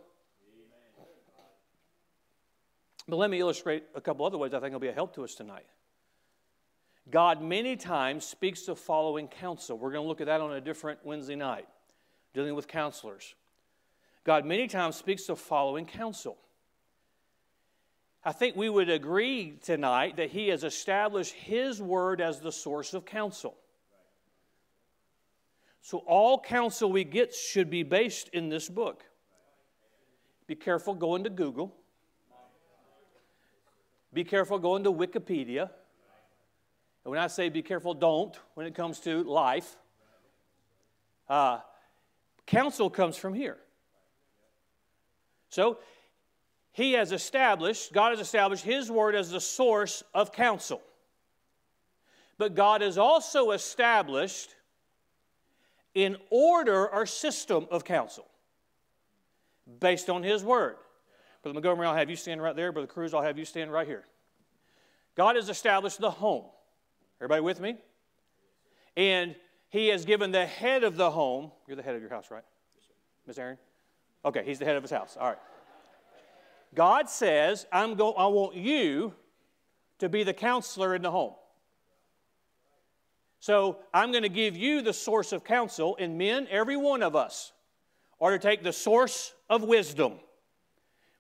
But 3.08 3.18
let 3.18 3.32
me 3.32 3.39
illustrate 3.39 3.86
a 3.96 4.01
couple 4.01 4.25
other 4.25 4.38
ways 4.38 4.53
I 4.53 4.60
think 4.60 4.72
will 4.72 4.79
be 4.79 4.88
a 4.88 4.94
help 4.94 5.15
to 5.15 5.24
us 5.24 5.34
tonight. 5.34 5.65
God 7.10 7.41
many 7.41 7.75
times 7.75 8.24
speaks 8.24 8.68
of 8.68 8.77
following 8.77 9.27
counsel. 9.27 9.77
We're 9.77 9.91
going 9.91 10.03
to 10.03 10.08
look 10.08 10.22
at 10.22 10.27
that 10.27 10.41
on 10.41 10.53
a 10.53 10.62
different 10.62 11.00
Wednesday 11.03 11.36
night, 11.36 11.68
dealing 12.36 12.53
with 12.53 12.68
counselors. 12.68 13.34
God 14.24 14.46
many 14.46 14.68
times 14.68 14.96
speaks 14.96 15.27
of 15.27 15.39
following 15.39 15.88
counsel. 15.88 16.38
I 18.24 18.32
think 18.32 18.56
we 18.56 18.70
would 18.70 18.90
agree 18.90 19.58
tonight 19.64 20.18
that 20.18 20.30
He 20.30 20.50
has 20.50 20.64
established 20.64 21.34
His 21.34 21.82
word 21.82 22.20
as 22.20 22.40
the 22.40 22.52
source 22.52 22.94
of 22.94 23.06
counsel. 23.06 23.56
So, 25.82 26.00
all 26.00 26.40
counsel 26.40 26.92
we 26.92 27.04
get 27.06 27.34
should 27.34 27.70
be 27.70 27.84
based 27.84 28.30
in 28.30 28.50
this 28.50 28.68
book. 28.68 29.04
Be 30.48 30.56
careful 30.56 30.94
going 30.94 31.24
to 31.24 31.30
Google. 31.30 31.76
Be 34.14 34.24
careful 34.24 34.60
going 34.60 34.84
to 34.84 34.92
Wikipedia. 34.92 35.70
And 37.04 37.12
when 37.12 37.20
I 37.20 37.28
say 37.28 37.50
be 37.50 37.62
careful, 37.62 37.94
don't 37.94 38.38
when 38.56 38.66
it 38.66 38.76
comes 38.76 39.00
to 39.02 39.24
life. 39.24 39.78
Uh, 41.30 41.60
counsel 42.46 42.90
comes 42.90 43.16
from 43.16 43.34
here. 43.34 43.58
So, 45.50 45.78
he 46.72 46.94
has 46.94 47.12
established, 47.12 47.94
God 47.94 48.12
has 48.12 48.20
established 48.20 48.64
His 48.64 48.92
word 48.92 49.16
as 49.16 49.32
the 49.32 49.42
source 49.42 50.04
of 50.14 50.32
counsel. 50.32 50.82
But 52.38 52.56
God 52.56 52.82
has 52.82 52.98
also 52.98 53.52
established 53.52 54.56
an 55.96 56.18
order 56.30 56.88
or 56.88 57.06
system 57.06 57.68
of 57.72 57.84
counsel 57.84 58.26
based 59.80 60.10
on 60.10 60.24
His 60.24 60.44
word. 60.44 60.76
Brother 61.42 61.54
Montgomery, 61.54 61.88
I'll 61.88 61.96
have 61.96 62.10
you 62.10 62.16
stand 62.16 62.42
right 62.42 62.56
there. 62.56 62.72
Brother 62.72 62.88
Cruz, 62.88 63.14
I'll 63.14 63.22
have 63.22 63.38
you 63.38 63.46
stand 63.46 63.72
right 63.72 63.88
here. 63.88 64.04
God 65.16 65.36
has 65.36 65.50
established 65.50 66.00
the 66.00 66.12
home. 66.12 66.46
Everybody 67.20 67.42
with 67.42 67.60
me? 67.60 67.78
And 68.96 69.36
he 69.70 69.88
has 69.88 70.06
given 70.06 70.32
the 70.32 70.46
head 70.46 70.84
of 70.84 70.96
the 70.96 71.12
home. 71.12 71.52
You're 71.68 71.76
the 71.76 71.84
head 71.84 71.96
of 71.96 72.02
your 72.02 72.10
house, 72.10 72.32
right? 72.32 72.44
Miss 73.26 73.38
Aaron? 73.38 73.58
Okay, 74.24 74.44
he's 74.46 74.60
the 74.60 74.66
head 74.66 74.76
of 74.76 74.84
his 74.84 74.92
house. 74.92 75.18
All 75.20 75.28
right. 75.28 75.38
God 76.74 77.10
says, 77.10 77.66
I'm 77.72 77.96
go- 77.96 78.14
I 78.14 78.28
want 78.28 78.56
you 78.56 79.14
to 80.00 80.10
be 80.10 80.24
the 80.24 80.34
counselor 80.34 80.96
in 80.96 81.02
the 81.02 81.12
home. 81.12 81.34
So 83.40 83.80
I'm 83.94 84.12
going 84.12 84.24
to 84.24 84.30
give 84.30 84.58
you 84.58 84.82
the 84.82 84.94
source 84.94 85.32
of 85.32 85.44
counsel, 85.44 85.96
and 86.00 86.18
men, 86.18 86.48
every 86.50 86.78
one 86.78 87.02
of 87.02 87.16
us, 87.16 87.54
are 88.20 88.32
to 88.32 88.40
take 88.40 88.64
the 88.64 88.74
source 88.74 89.34
of 89.50 89.64
wisdom, 89.64 90.14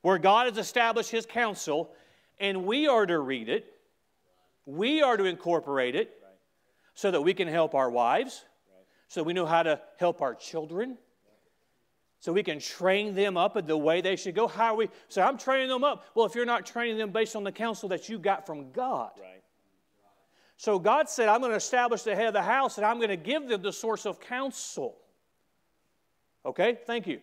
where 0.01 0.17
God 0.17 0.47
has 0.47 0.57
established 0.57 1.11
his 1.11 1.25
counsel, 1.25 1.91
and 2.39 2.65
we 2.65 2.87
are 2.87 3.05
to 3.05 3.19
read 3.19 3.49
it. 3.49 3.73
We 4.65 5.01
are 5.01 5.17
to 5.17 5.25
incorporate 5.25 5.95
it 5.95 6.21
so 6.93 7.09
that 7.11 7.21
we 7.21 7.33
can 7.33 7.47
help 7.47 7.73
our 7.73 7.89
wives, 7.89 8.45
so 9.07 9.23
we 9.23 9.33
know 9.33 9.45
how 9.45 9.63
to 9.63 9.81
help 9.97 10.21
our 10.21 10.35
children, 10.35 10.97
so 12.19 12.33
we 12.33 12.43
can 12.43 12.59
train 12.59 13.15
them 13.15 13.37
up 13.37 13.55
in 13.55 13.65
the 13.65 13.77
way 13.77 14.01
they 14.01 14.17
should 14.17 14.35
go. 14.35 14.47
How 14.47 14.73
are 14.73 14.75
we? 14.75 14.89
So 15.07 15.21
I'm 15.21 15.37
training 15.37 15.69
them 15.69 15.83
up. 15.83 16.05
Well, 16.15 16.25
if 16.25 16.35
you're 16.35 16.45
not 16.45 16.65
training 16.65 16.97
them 16.97 17.11
based 17.11 17.35
on 17.35 17.43
the 17.43 17.51
counsel 17.51 17.87
that 17.89 18.09
you 18.09 18.19
got 18.19 18.45
from 18.45 18.71
God. 18.71 19.11
Right. 19.19 19.41
So 20.57 20.77
God 20.77 21.07
said, 21.07 21.29
I'm 21.29 21.39
going 21.39 21.51
to 21.51 21.57
establish 21.57 22.03
the 22.03 22.13
head 22.13 22.27
of 22.27 22.33
the 22.33 22.41
house 22.41 22.77
and 22.77 22.85
I'm 22.85 22.97
going 22.97 23.09
to 23.09 23.15
give 23.15 23.47
them 23.47 23.61
the 23.61 23.71
source 23.71 24.05
of 24.05 24.19
counsel. 24.19 24.97
Okay, 26.45 26.77
thank 26.85 27.07
you. 27.07 27.21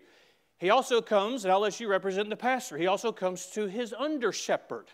He 0.59 0.71
also 0.71 1.03
comes, 1.03 1.45
and 1.45 1.53
I'll 1.53 1.61
let 1.61 1.79
you 1.79 1.89
represent 1.89 2.31
the 2.31 2.37
pastor, 2.37 2.79
he 2.79 2.87
also 2.87 3.13
comes 3.13 3.47
to 3.49 3.67
his 3.67 3.93
under 3.93 4.33
shepherd. 4.33 4.87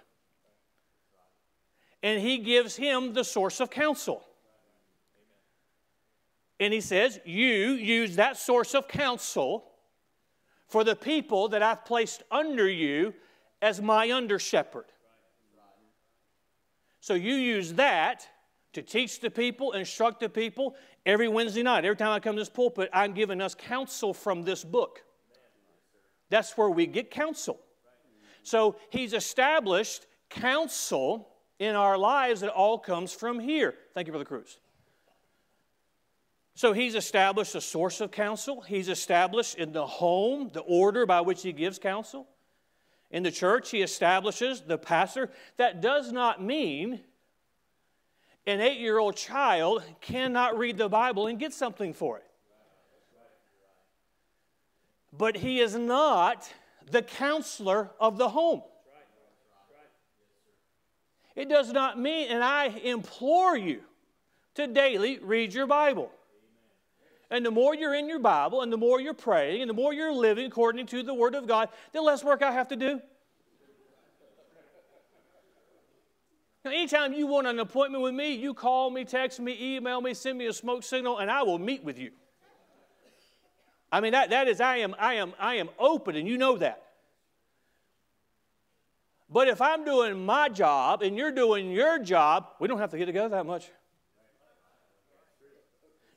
And 2.03 2.21
he 2.21 2.39
gives 2.39 2.75
him 2.75 3.13
the 3.13 3.23
source 3.23 3.61
of 3.61 3.71
counsel. 3.71 4.27
And 6.59 6.73
he 6.73 6.81
says, 6.81 7.21
You 7.25 7.47
use 7.47 8.17
that 8.17 8.37
source 8.37 8.75
of 8.75 8.89
counsel 8.89 9.72
for 10.73 10.85
the 10.85 10.97
people 10.97 11.49
that 11.49 11.63
I've 11.63 11.85
placed 11.85 12.23
under 12.31 12.67
you 12.67 13.13
as 13.61 13.83
my 13.83 14.11
under 14.11 14.39
shepherd. 14.39 14.87
So 17.01 17.13
you 17.13 17.35
use 17.35 17.75
that 17.75 18.27
to 18.73 18.81
teach 18.81 19.21
the 19.21 19.31
people, 19.31 19.73
instruct 19.73 20.21
the 20.21 20.31
people. 20.31 20.75
Every 21.05 21.29
Wednesday 21.29 21.63
night, 21.63 21.85
every 21.85 21.97
time 21.97 22.13
I 22.13 22.21
come 22.21 22.37
to 22.37 22.41
this 22.41 22.49
pulpit, 22.49 22.89
I'm 22.91 23.13
giving 23.13 23.43
us 23.43 23.55
counsel 23.55 24.15
from 24.15 24.45
this 24.45 24.65
book. 24.65 25.03
That's 26.31 26.57
where 26.57 26.71
we 26.71 26.87
get 26.87 27.11
counsel. 27.11 27.61
So 28.43 28.77
he's 28.89 29.13
established 29.13 30.07
counsel 30.31 31.29
in 31.59 31.77
our 31.77 31.99
lives 31.99 32.41
that 32.41 32.51
all 32.51 32.79
comes 32.79 33.13
from 33.13 33.39
here. 33.39 33.75
Thank 33.93 34.07
you, 34.07 34.13
Brother 34.13 34.25
Cruz. 34.25 34.59
So 36.55 36.73
he's 36.73 36.95
established 36.95 37.55
a 37.55 37.61
source 37.61 38.01
of 38.01 38.11
counsel. 38.11 38.61
He's 38.61 38.89
established 38.89 39.57
in 39.57 39.73
the 39.73 39.87
home 39.87 40.51
the 40.53 40.61
order 40.61 41.07
by 41.07 41.21
which 41.23 41.43
he 41.43 41.53
gives 41.53 41.79
counsel. 41.79 42.27
In 43.11 43.23
the 43.23 43.31
church, 43.31 43.71
he 43.71 43.83
establishes 43.83 44.63
the 44.63 44.79
pastor. 44.79 45.31
That 45.57 45.81
does 45.81 46.13
not 46.13 46.43
mean 46.43 47.01
an 48.47 48.61
eight 48.61 48.79
year 48.79 48.99
old 48.99 49.17
child 49.17 49.83
cannot 50.01 50.59
read 50.59 50.77
the 50.77 50.89
Bible 50.89 51.27
and 51.27 51.39
get 51.39 51.53
something 51.53 51.93
for 51.93 52.19
it 52.19 52.25
but 55.13 55.37
he 55.37 55.61
is 55.61 55.77
not 55.77 56.51
the 56.91 57.03
counselor 57.03 57.91
of 58.01 58.17
the 58.17 58.31
home. 58.31 58.63
It 61.35 61.49
does 61.49 61.73
not 61.73 61.99
mean, 61.99 62.29
and 62.29 62.43
I 62.43 62.67
implore 62.67 63.57
you 63.57 63.81
to 64.55 64.67
daily 64.67 65.19
read 65.19 65.55
your 65.55 65.67
Bible. 65.67 66.11
And 67.33 67.47
the 67.47 67.51
more 67.51 67.75
you're 67.75 67.95
in 67.95 68.11
your 68.11 68.19
Bible, 68.19 68.61
and 68.61 68.71
the 68.71 68.77
more 68.77 69.01
you're 69.01 69.15
praying, 69.15 69.63
and 69.63 69.71
the 69.71 69.75
more 69.75 69.95
you're 69.95 70.13
living 70.13 70.45
according 70.45 70.85
to 70.89 71.03
the 71.03 71.15
Word 71.15 71.35
of 71.35 71.47
God, 71.47 71.71
the 71.93 72.03
less 72.03 72.23
work 72.23 72.43
I 72.43 72.53
have 72.53 72.69
to 72.69 72.77
do. 72.77 73.01
Now, 76.63 76.73
anytime 76.73 77.15
you 77.15 77.27
want 77.27 77.47
an 77.47 77.59
appointment 77.59 78.05
with 78.05 78.13
me, 78.13 78.35
you 78.35 78.53
call 78.53 78.91
me, 78.91 79.07
text 79.07 79.41
me, 79.41 79.77
email 79.77 80.03
me, 80.03 80.13
send 80.13 80.37
me 80.37 80.45
a 80.47 80.53
smoke 80.53 80.85
signal, 80.85 81.19
and 81.19 81.31
I 81.31 81.43
will 81.43 81.59
meet 81.59 81.83
with 81.83 81.99
you. 81.99 82.11
I 83.91 84.03
mean, 84.03 84.13
that, 84.13 84.29
that 84.29 84.47
is, 84.47 84.61
I 84.61 84.77
am, 84.77 84.95
I, 84.99 85.15
am, 85.15 85.33
I 85.41 85.55
am 85.55 85.71
open, 85.79 86.17
and 86.17 86.29
you 86.29 86.37
know 86.37 86.59
that. 86.59 86.83
But 89.31 89.49
if 89.49 89.63
I'm 89.63 89.87
doing 89.87 90.23
my 90.27 90.51
job 90.51 91.03
and 91.03 91.17
you're 91.17 91.33
doing 91.33 91.71
your 91.71 91.99
job, 91.99 92.49
we 92.61 92.69
don't 92.69 92.79
have 92.79 92.91
to 92.91 92.99
get 92.99 93.07
together 93.07 93.31
that 93.31 93.47
much. 93.47 93.71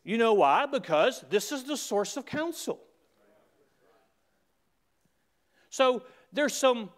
You 0.06 0.20
know 0.20 0.36
why? 0.36 0.68
Because 0.68 1.26
this 1.32 1.52
is 1.52 1.64
the 1.64 1.76
source 1.76 2.16
of 2.16 2.28
counsel. 2.28 2.80
So 5.72 6.04
there's 6.32 6.54
some 6.54 6.92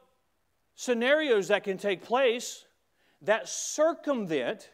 scenarios 0.75 1.47
that 1.47 1.63
can 1.63 1.77
take 1.77 2.03
place 2.03 2.65
that 3.21 3.47
circumvent 3.47 4.69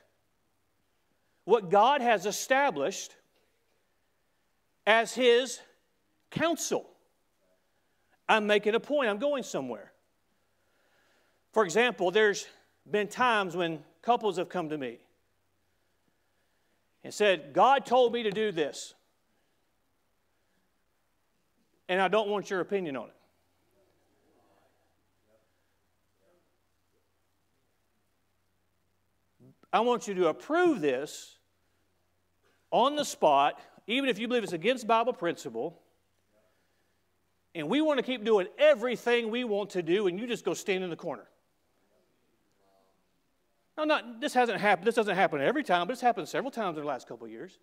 what 1.45 1.69
God 1.69 2.01
has 2.01 2.25
established 2.25 3.15
as 4.87 5.13
His 5.13 5.59
counsel. 6.31 6.89
I'm 8.27 8.47
making 8.47 8.73
a 8.73 8.79
point, 8.79 9.09
I'm 9.09 9.19
going 9.19 9.43
somewhere. 9.43 9.91
For 11.51 11.63
example, 11.63 12.09
there's 12.09 12.47
been 12.89 13.07
times 13.07 13.55
when 13.55 13.83
couples 14.01 14.37
have 14.37 14.49
come 14.49 14.69
to 14.69 14.77
me 14.77 14.97
and 17.03 17.13
said, 17.13 17.53
God 17.53 17.85
told 17.85 18.13
me 18.13 18.23
to 18.23 18.31
do 18.31 18.51
this, 18.51 18.93
and 21.89 22.01
I 22.01 22.07
don't 22.07 22.29
want 22.29 22.49
your 22.49 22.61
opinion 22.61 22.95
on 22.95 23.05
it. 23.05 23.15
I 29.71 29.79
want 29.79 30.07
you 30.07 30.13
to 30.13 30.27
approve 30.27 30.81
this 30.81 31.39
on 32.69 32.95
the 32.95 33.03
spot, 33.03 33.59
even 33.87 34.07
if 34.07 34.19
you 34.19 34.27
believe 34.27 34.43
it's 34.43 34.53
against 34.53 34.85
Bible 34.85 35.13
principle, 35.13 35.79
and 37.55 37.67
we 37.67 37.81
want 37.81 37.97
to 37.97 38.03
keep 38.03 38.23
doing 38.23 38.47
everything 38.57 39.29
we 39.29 39.43
want 39.43 39.71
to 39.71 39.81
do, 39.81 40.07
and 40.07 40.19
you 40.19 40.27
just 40.27 40.45
go 40.45 40.53
stand 40.53 40.83
in 40.83 40.89
the 40.89 40.95
corner. 40.95 41.27
Now, 43.77 43.85
not 43.85 44.21
this 44.21 44.33
hasn't 44.33 44.59
happened. 44.59 44.87
This 44.87 44.95
doesn't 44.95 45.15
happen 45.15 45.41
every 45.41 45.63
time, 45.63 45.87
but 45.87 45.93
it's 45.93 46.01
happened 46.01 46.27
several 46.27 46.51
times 46.51 46.77
in 46.77 46.83
the 46.83 46.87
last 46.87 47.07
couple 47.07 47.25
of 47.25 47.31
years. 47.31 47.57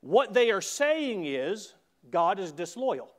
What 0.00 0.34
they 0.34 0.50
are 0.50 0.60
saying 0.60 1.24
is 1.24 1.72
God 2.10 2.38
is 2.38 2.52
disloyal. 2.52 3.10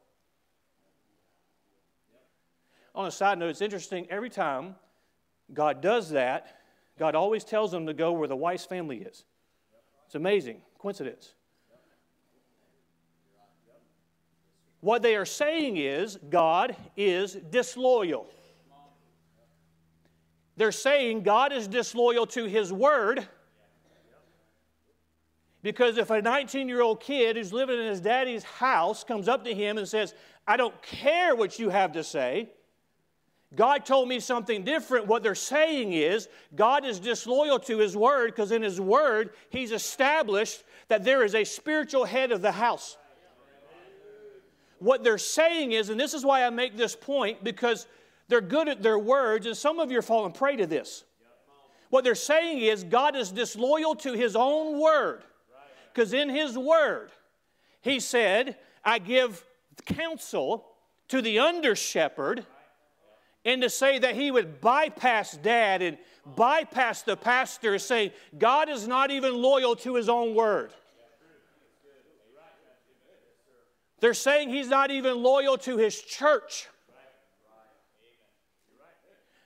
On 2.93 3.07
a 3.07 3.11
side 3.11 3.39
note, 3.39 3.49
it's 3.49 3.61
interesting. 3.61 4.05
Every 4.09 4.29
time 4.29 4.75
God 5.53 5.81
does 5.81 6.11
that, 6.11 6.61
God 6.97 7.15
always 7.15 7.43
tells 7.43 7.71
them 7.71 7.87
to 7.87 7.93
go 7.93 8.11
where 8.13 8.27
the 8.27 8.35
Weiss 8.35 8.65
family 8.65 8.97
is. 8.97 9.25
It's 10.05 10.15
amazing 10.15 10.61
coincidence. 10.77 11.33
What 14.79 15.01
they 15.01 15.15
are 15.15 15.25
saying 15.25 15.77
is 15.77 16.19
God 16.29 16.75
is 16.95 17.33
disloyal. 17.33 18.27
They're 20.57 20.71
saying 20.71 21.23
God 21.23 21.51
is 21.51 21.67
disloyal 21.67 22.25
to 22.27 22.45
His 22.45 22.71
Word 22.71 23.27
because 25.65 25.97
if 25.97 26.11
a 26.11 26.21
19 26.21 26.69
year 26.69 26.83
old 26.83 26.99
kid 26.99 27.35
who's 27.35 27.51
living 27.51 27.79
in 27.79 27.87
his 27.87 27.99
daddy's 27.99 28.43
house 28.43 29.03
comes 29.03 29.27
up 29.27 29.43
to 29.45 29.51
him 29.51 29.79
and 29.79 29.87
says, 29.87 30.13
I 30.47 30.57
don't 30.57 30.79
care 30.83 31.35
what 31.35 31.57
you 31.57 31.69
have 31.69 31.93
to 31.93 32.03
say, 32.03 32.51
God 33.55 33.83
told 33.83 34.07
me 34.07 34.19
something 34.19 34.63
different. 34.63 35.07
What 35.07 35.23
they're 35.23 35.33
saying 35.33 35.93
is 35.93 36.29
God 36.55 36.85
is 36.85 36.99
disloyal 36.99 37.57
to 37.61 37.79
His 37.79 37.97
Word 37.97 38.27
because 38.27 38.51
in 38.51 38.61
His 38.61 38.79
Word, 38.79 39.31
He's 39.49 39.71
established 39.71 40.63
that 40.87 41.03
there 41.03 41.23
is 41.23 41.33
a 41.33 41.43
spiritual 41.43 42.05
head 42.05 42.31
of 42.31 42.43
the 42.43 42.51
house. 42.51 42.95
What 44.77 45.03
they're 45.03 45.17
saying 45.17 45.71
is, 45.71 45.89
and 45.89 45.99
this 45.99 46.13
is 46.13 46.23
why 46.23 46.45
I 46.45 46.51
make 46.51 46.77
this 46.77 46.95
point, 46.95 47.43
because 47.43 47.87
they're 48.27 48.41
good 48.41 48.67
at 48.67 48.81
their 48.81 48.99
words, 48.99 49.45
and 49.45 49.55
some 49.55 49.79
of 49.79 49.91
you 49.91 49.99
are 49.99 50.03
falling 50.03 50.31
prey 50.31 50.55
to 50.55 50.65
this. 50.65 51.03
What 51.89 52.03
they're 52.03 52.15
saying 52.15 52.59
is, 52.59 52.83
God 52.83 53.15
is 53.15 53.31
disloyal 53.31 53.95
to 53.95 54.13
His 54.13 54.35
own 54.35 54.79
word. 54.79 55.23
Because 55.93 56.13
in 56.13 56.29
His 56.29 56.57
word, 56.57 57.11
He 57.81 57.99
said, 57.99 58.57
I 58.83 58.99
give 58.99 59.45
counsel 59.85 60.65
to 61.09 61.21
the 61.21 61.39
under 61.39 61.75
shepherd, 61.75 62.45
and 63.45 63.61
to 63.61 63.69
say 63.69 63.99
that 63.99 64.15
He 64.15 64.31
would 64.31 64.59
bypass 64.59 65.37
dad 65.37 65.81
and 65.81 65.97
bypass 66.35 67.03
the 67.03 67.15
pastor, 67.15 67.77
saying, 67.79 68.11
God 68.37 68.69
is 68.69 68.87
not 68.87 69.11
even 69.11 69.39
loyal 69.39 69.75
to 69.77 69.95
His 69.95 70.09
own 70.09 70.33
word. 70.33 70.71
They're 73.99 74.13
saying 74.13 74.49
he's 74.49 74.67
not 74.67 74.91
even 74.91 75.23
loyal 75.23 75.57
to 75.59 75.77
his 75.77 75.99
church. 75.99 76.67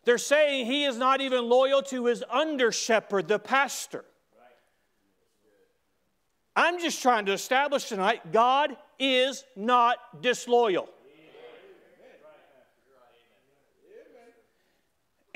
They're 0.06 0.18
saying 0.18 0.66
he 0.66 0.86
is 0.86 0.98
not 0.98 1.22
even 1.22 1.48
loyal 1.48 1.82
to 1.84 2.06
his 2.06 2.24
under 2.30 2.72
shepherd, 2.72 3.28
the 3.28 3.40
pastor. 3.40 4.06
I'm 6.56 6.80
just 6.80 7.02
trying 7.02 7.26
to 7.28 7.34
establish 7.34 7.86
tonight 7.86 8.32
God 8.32 8.76
is 8.98 9.44
not 9.56 10.22
disloyal. 10.22 10.90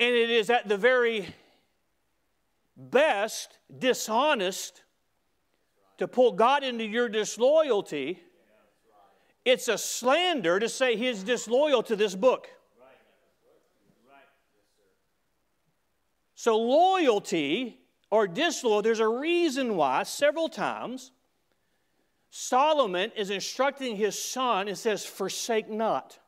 And 0.00 0.14
it 0.14 0.28
is 0.28 0.50
at 0.50 0.68
the 0.68 0.76
very 0.76 1.28
best 2.76 3.58
dishonest 3.78 4.82
to 5.98 6.08
pull 6.08 6.32
God 6.32 6.64
into 6.64 6.84
your 6.84 7.08
disloyalty 7.08 8.20
It's 9.44 9.68
a 9.68 9.76
slander 9.76 10.58
to 10.58 10.68
say 10.68 10.96
he's 10.96 11.22
disloyal 11.22 11.82
to 11.84 11.96
this 11.96 12.14
book. 12.14 12.48
So, 16.34 16.58
loyalty 16.58 17.78
or 18.10 18.26
disloyal, 18.26 18.82
there's 18.82 19.00
a 19.00 19.08
reason 19.08 19.76
why 19.76 20.02
several 20.02 20.48
times 20.48 21.12
Solomon 22.30 23.12
is 23.16 23.30
instructing 23.30 23.96
his 23.96 24.20
son 24.20 24.66
and 24.66 24.76
says, 24.76 25.06
Forsake 25.06 25.70
not. 25.70 26.18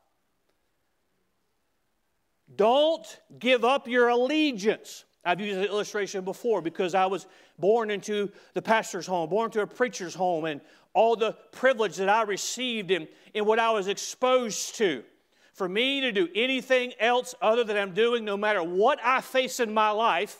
Don't 2.55 3.05
give 3.37 3.65
up 3.65 3.87
your 3.87 4.07
allegiance. 4.07 5.03
I've 5.25 5.41
used 5.41 5.59
the 5.59 5.67
illustration 5.67 6.23
before 6.23 6.61
because 6.61 6.95
I 6.95 7.05
was 7.05 7.27
born 7.59 7.91
into 7.91 8.31
the 8.53 8.61
pastor's 8.61 9.05
home, 9.05 9.29
born 9.29 9.51
to 9.51 9.61
a 9.61 9.67
preacher's 9.67 10.15
home, 10.15 10.45
and 10.45 10.61
all 10.93 11.17
the 11.17 11.33
privilege 11.51 11.97
that 11.97 12.07
I 12.07 12.21
received 12.21 12.91
and, 12.91 13.09
and 13.35 13.45
what 13.45 13.59
I 13.59 13.71
was 13.71 13.89
exposed 13.89 14.75
to. 14.75 15.03
For 15.57 15.67
me 15.67 16.01
to 16.01 16.11
do 16.11 16.29
anything 16.35 16.93
else 16.99 17.33
other 17.41 17.63
than 17.63 17.77
I'm 17.77 17.95
doing, 17.95 18.23
no 18.23 18.37
matter 18.37 18.61
what 18.61 18.99
I 19.03 19.21
face 19.21 19.59
in 19.59 19.73
my 19.73 19.89
life, 19.89 20.37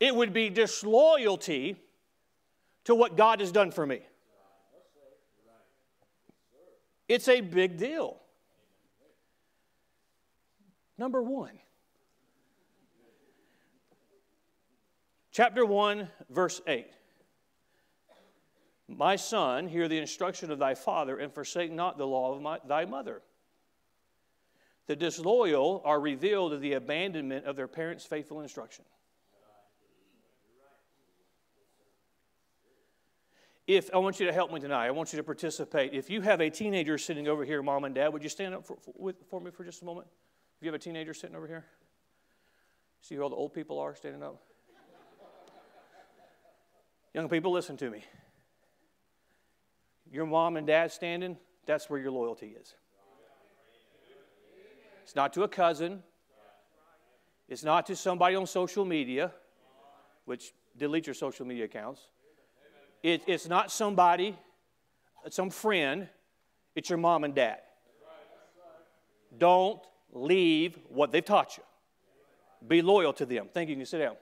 it 0.00 0.14
would 0.14 0.32
be 0.32 0.48
disloyalty 0.48 1.76
to 2.84 2.94
what 2.94 3.14
God 3.14 3.40
has 3.40 3.52
done 3.52 3.70
for 3.70 3.86
me. 3.86 4.00
It's 7.08 7.28
a 7.28 7.42
big 7.42 7.76
deal. 7.76 8.18
Number 10.96 11.22
one, 11.22 11.58
chapter 15.30 15.66
1, 15.66 16.08
verse 16.30 16.62
8. 16.66 16.86
My 18.88 19.16
son, 19.16 19.68
hear 19.68 19.88
the 19.88 19.98
instruction 19.98 20.50
of 20.50 20.58
thy 20.58 20.74
father, 20.74 21.18
and 21.18 21.30
forsake 21.30 21.70
not 21.70 21.98
the 21.98 22.06
law 22.06 22.34
of 22.34 22.40
my, 22.40 22.60
thy 22.66 22.86
mother. 22.86 23.20
The 24.88 24.96
disloyal 24.96 25.82
are 25.84 26.00
revealed 26.00 26.54
in 26.54 26.60
the 26.60 26.72
abandonment 26.72 27.44
of 27.44 27.54
their 27.54 27.68
parents' 27.68 28.04
faithful 28.04 28.40
instruction. 28.40 28.84
if 33.68 33.90
I 33.92 33.98
want 33.98 34.18
you 34.18 34.24
to 34.24 34.32
help 34.32 34.50
me 34.50 34.60
tonight, 34.60 34.86
I 34.86 34.90
want 34.92 35.12
you 35.12 35.18
to 35.18 35.22
participate. 35.22 35.92
If 35.92 36.08
you 36.08 36.22
have 36.22 36.40
a 36.40 36.48
teenager 36.48 36.96
sitting 36.96 37.28
over 37.28 37.44
here, 37.44 37.62
mom 37.62 37.84
and 37.84 37.94
dad, 37.94 38.08
would 38.14 38.22
you 38.22 38.30
stand 38.30 38.54
up 38.54 38.64
for, 38.64 38.78
for, 38.80 39.12
for 39.28 39.40
me 39.42 39.50
for 39.50 39.62
just 39.62 39.82
a 39.82 39.84
moment? 39.84 40.08
If 40.56 40.64
you 40.64 40.68
have 40.68 40.74
a 40.74 40.82
teenager 40.82 41.12
sitting 41.12 41.36
over 41.36 41.46
here, 41.46 41.66
see 43.02 43.14
who 43.14 43.22
all 43.22 43.28
the 43.28 43.36
old 43.36 43.52
people 43.52 43.78
are 43.78 43.94
standing 43.94 44.22
up? 44.22 44.42
Young 47.12 47.28
people, 47.28 47.52
listen 47.52 47.76
to 47.76 47.90
me. 47.90 48.02
Your 50.10 50.24
mom 50.24 50.56
and 50.56 50.66
dad 50.66 50.90
standing, 50.90 51.36
that's 51.66 51.90
where 51.90 52.00
your 52.00 52.10
loyalty 52.10 52.56
is. 52.58 52.74
It's 55.08 55.16
not 55.16 55.32
to 55.32 55.42
a 55.42 55.48
cousin. 55.48 56.02
It's 57.48 57.64
not 57.64 57.86
to 57.86 57.96
somebody 57.96 58.36
on 58.36 58.46
social 58.46 58.84
media, 58.84 59.32
which 60.26 60.52
delete 60.76 61.06
your 61.06 61.14
social 61.14 61.46
media 61.46 61.64
accounts. 61.64 62.08
It, 63.02 63.22
it's 63.26 63.48
not 63.48 63.72
somebody, 63.72 64.36
uh, 65.24 65.30
some 65.30 65.48
friend, 65.48 66.08
it's 66.74 66.90
your 66.90 66.98
mom 66.98 67.24
and 67.24 67.34
dad. 67.34 67.60
Don't 69.38 69.80
leave 70.12 70.78
what 70.90 71.10
they've 71.10 71.24
taught 71.24 71.56
you. 71.56 71.62
Be 72.68 72.82
loyal 72.82 73.14
to 73.14 73.24
them. 73.24 73.48
Thank 73.54 73.70
you. 73.70 73.76
You 73.76 73.78
can 73.78 73.86
sit 73.86 74.00
down. 74.00 74.16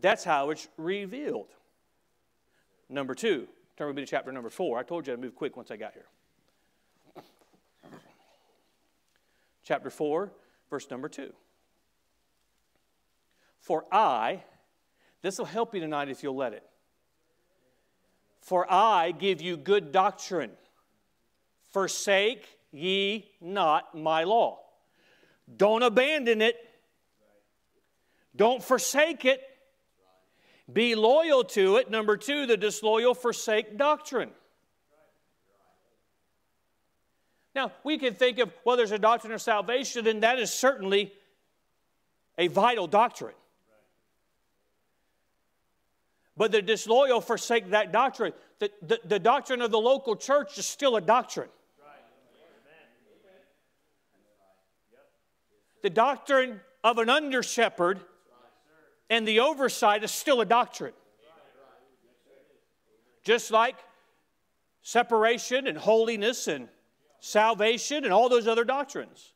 That's 0.00 0.22
how 0.22 0.50
it's 0.50 0.68
revealed. 0.76 1.48
Number 2.88 3.16
two, 3.16 3.48
turn 3.76 3.88
with 3.88 3.96
me 3.96 4.02
to 4.02 4.06
chapter 4.08 4.30
number 4.30 4.50
four. 4.50 4.78
I 4.78 4.84
told 4.84 5.08
you 5.08 5.14
I'd 5.14 5.18
move 5.18 5.34
quick 5.34 5.56
once 5.56 5.72
I 5.72 5.76
got 5.76 5.94
here. 5.94 6.06
Chapter 9.68 9.90
4, 9.90 10.32
verse 10.70 10.90
number 10.90 11.10
2. 11.10 11.30
For 13.60 13.84
I 13.92 14.42
this 15.20 15.36
will 15.36 15.44
help 15.44 15.74
you 15.74 15.80
tonight 15.80 16.08
if 16.08 16.22
you'll 16.22 16.36
let 16.36 16.54
it. 16.54 16.62
For 18.40 18.66
I 18.72 19.10
give 19.10 19.42
you 19.42 19.58
good 19.58 19.92
doctrine. 19.92 20.52
Forsake 21.74 22.46
ye 22.72 23.26
not 23.42 23.94
my 23.94 24.24
law. 24.24 24.60
Don't 25.54 25.82
abandon 25.82 26.40
it. 26.40 26.56
Don't 28.34 28.62
forsake 28.62 29.26
it. 29.26 29.42
Be 30.72 30.94
loyal 30.94 31.44
to 31.44 31.76
it. 31.76 31.90
Number 31.90 32.16
two, 32.16 32.46
the 32.46 32.56
disloyal 32.56 33.12
forsake 33.12 33.76
doctrine. 33.76 34.30
Now, 37.58 37.72
we 37.82 37.98
can 37.98 38.14
think 38.14 38.38
of, 38.38 38.52
well, 38.64 38.76
there's 38.76 38.92
a 38.92 39.00
doctrine 39.00 39.32
of 39.32 39.42
salvation, 39.42 40.06
and 40.06 40.22
that 40.22 40.38
is 40.38 40.52
certainly 40.52 41.12
a 42.38 42.46
vital 42.46 42.86
doctrine. 42.86 43.34
But 46.36 46.52
the 46.52 46.62
disloyal 46.62 47.20
forsake 47.20 47.70
that 47.70 47.90
doctrine. 47.90 48.32
The, 48.60 48.70
the, 48.80 49.00
the 49.04 49.18
doctrine 49.18 49.60
of 49.60 49.72
the 49.72 49.80
local 49.80 50.14
church 50.14 50.56
is 50.56 50.66
still 50.66 50.94
a 50.94 51.00
doctrine. 51.00 51.48
The 55.82 55.90
doctrine 55.90 56.60
of 56.84 56.98
an 56.98 57.10
under 57.10 57.42
shepherd 57.42 57.98
and 59.10 59.26
the 59.26 59.40
oversight 59.40 60.04
is 60.04 60.12
still 60.12 60.40
a 60.40 60.46
doctrine. 60.46 60.92
Just 63.24 63.50
like 63.50 63.74
separation 64.82 65.66
and 65.66 65.76
holiness 65.76 66.46
and 66.46 66.68
salvation 67.20 68.04
and 68.04 68.12
all 68.12 68.28
those 68.28 68.46
other 68.46 68.64
doctrines. 68.64 69.32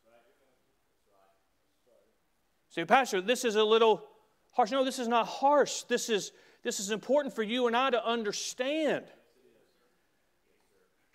Say, 2.70 2.84
Pastor, 2.84 3.20
this 3.20 3.44
is 3.44 3.56
a 3.56 3.64
little 3.64 4.04
harsh. 4.52 4.70
No, 4.70 4.84
this 4.84 4.98
is 4.98 5.08
not 5.08 5.26
harsh. 5.26 5.82
This 5.82 6.08
is 6.08 6.32
this 6.62 6.78
is 6.78 6.90
important 6.90 7.34
for 7.34 7.42
you 7.42 7.66
and 7.66 7.76
I 7.76 7.90
to 7.90 8.04
understand. 8.04 9.04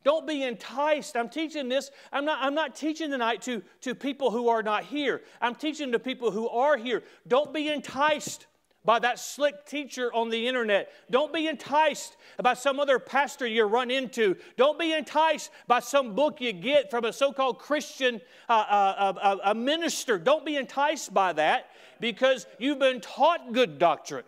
Don't 0.04 0.28
be 0.28 0.44
enticed. 0.44 1.18
I'm 1.18 1.30
teaching 1.30 1.68
this. 1.68 1.92
I'm 2.14 2.24
not, 2.24 2.40
I'm 2.42 2.54
not 2.54 2.76
teaching 2.76 3.12
tonight 3.12 3.42
to, 3.44 3.62
to 3.82 3.94
people 3.96 4.32
who 4.32 4.48
are 4.48 4.64
not 4.64 4.86
here. 4.86 5.22
I'm 5.42 5.56
teaching 5.56 5.92
to 5.92 6.00
people 6.00 6.32
who 6.32 6.48
are 6.48 6.78
here. 6.78 7.04
Don't 7.28 7.54
be 7.54 7.70
enticed 7.70 8.48
by 8.88 8.98
that 9.00 9.20
slick 9.20 9.66
teacher 9.66 10.12
on 10.14 10.30
the 10.30 10.48
internet. 10.48 10.90
Don't 11.12 11.34
be 11.34 11.48
enticed 11.48 12.18
by 12.42 12.56
some 12.56 12.80
other 12.80 12.98
pastor 12.98 13.46
you 13.46 13.66
run 13.66 13.92
into. 13.92 14.38
Don't 14.56 14.80
be 14.80 14.94
enticed 14.94 15.52
by 15.68 15.82
some 15.82 16.16
book 16.16 16.42
you 16.42 16.54
get 16.54 16.90
from 16.90 17.06
a 17.06 17.12
so 17.12 17.32
called 17.34 17.60
Christian 17.60 18.22
uh, 18.48 18.54
uh, 18.54 19.14
uh, 19.22 19.38
uh, 19.44 19.54
minister. 19.54 20.18
Don't 20.18 20.46
be 20.46 20.56
enticed 20.56 21.14
by 21.14 21.34
that 21.34 21.70
because 22.00 22.48
you've 22.58 22.80
been 22.80 23.02
taught 23.02 23.52
good 23.52 23.78
doctrine 23.78 24.24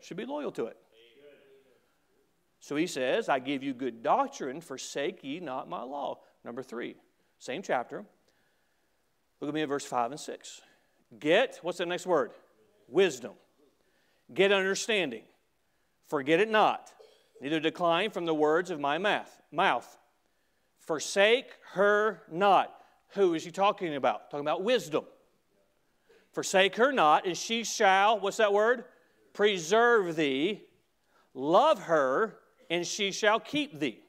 should 0.00 0.16
be 0.16 0.24
loyal 0.24 0.50
to 0.52 0.66
it. 0.66 0.76
So 2.60 2.76
he 2.76 2.86
says, 2.86 3.28
I 3.28 3.38
give 3.38 3.62
you 3.62 3.72
good 3.72 4.02
doctrine, 4.02 4.60
forsake 4.60 5.22
ye 5.22 5.40
not 5.40 5.68
my 5.68 5.82
law. 5.82 6.20
Number 6.44 6.62
three, 6.62 6.96
same 7.38 7.60
chapter. 7.60 8.04
Look 9.40 9.48
at 9.48 9.54
me 9.54 9.62
at 9.62 9.68
verse 9.68 9.84
5 9.84 10.12
and 10.12 10.20
6. 10.20 10.60
Get, 11.18 11.58
what's 11.62 11.78
the 11.78 11.86
next 11.86 12.06
word? 12.06 12.32
Wisdom. 12.88 13.32
Get 14.32 14.52
understanding. 14.52 15.22
Forget 16.08 16.40
it 16.40 16.50
not, 16.50 16.92
neither 17.40 17.60
decline 17.60 18.10
from 18.10 18.26
the 18.26 18.34
words 18.34 18.70
of 18.70 18.80
my 18.80 18.98
mouth. 18.98 19.98
Forsake 20.78 21.52
her 21.72 22.22
not. 22.30 22.74
Who 23.14 23.34
is 23.34 23.44
he 23.44 23.50
talking 23.50 23.94
about? 23.94 24.30
Talking 24.30 24.44
about 24.44 24.62
wisdom. 24.62 25.04
Forsake 26.32 26.76
her 26.76 26.92
not, 26.92 27.26
and 27.26 27.36
she 27.36 27.64
shall, 27.64 28.18
what's 28.20 28.36
that 28.36 28.52
word? 28.52 28.84
preserve 29.32 30.16
thee, 30.16 30.62
love 31.34 31.82
her, 31.84 32.36
and 32.68 32.86
she 32.86 33.12
shall 33.12 33.40
keep 33.40 33.78
thee. 33.78 34.00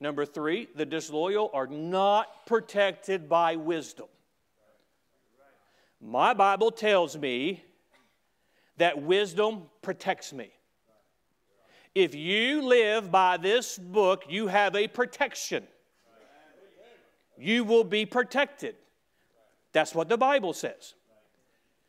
Number 0.00 0.24
three, 0.24 0.68
the 0.74 0.86
disloyal 0.86 1.50
are 1.52 1.66
not 1.66 2.46
protected 2.46 3.28
by 3.28 3.56
wisdom. 3.56 4.06
My 6.00 6.32
Bible 6.32 6.70
tells 6.70 7.18
me 7.18 7.62
that 8.80 9.02
wisdom 9.02 9.62
protects 9.82 10.32
me. 10.32 10.50
If 11.94 12.14
you 12.14 12.62
live 12.62 13.10
by 13.10 13.36
this 13.36 13.78
book, 13.78 14.24
you 14.28 14.46
have 14.46 14.74
a 14.74 14.88
protection. 14.88 15.64
You 17.36 17.64
will 17.64 17.84
be 17.84 18.06
protected. 18.06 18.76
That's 19.72 19.94
what 19.94 20.08
the 20.08 20.16
Bible 20.16 20.52
says. 20.52 20.94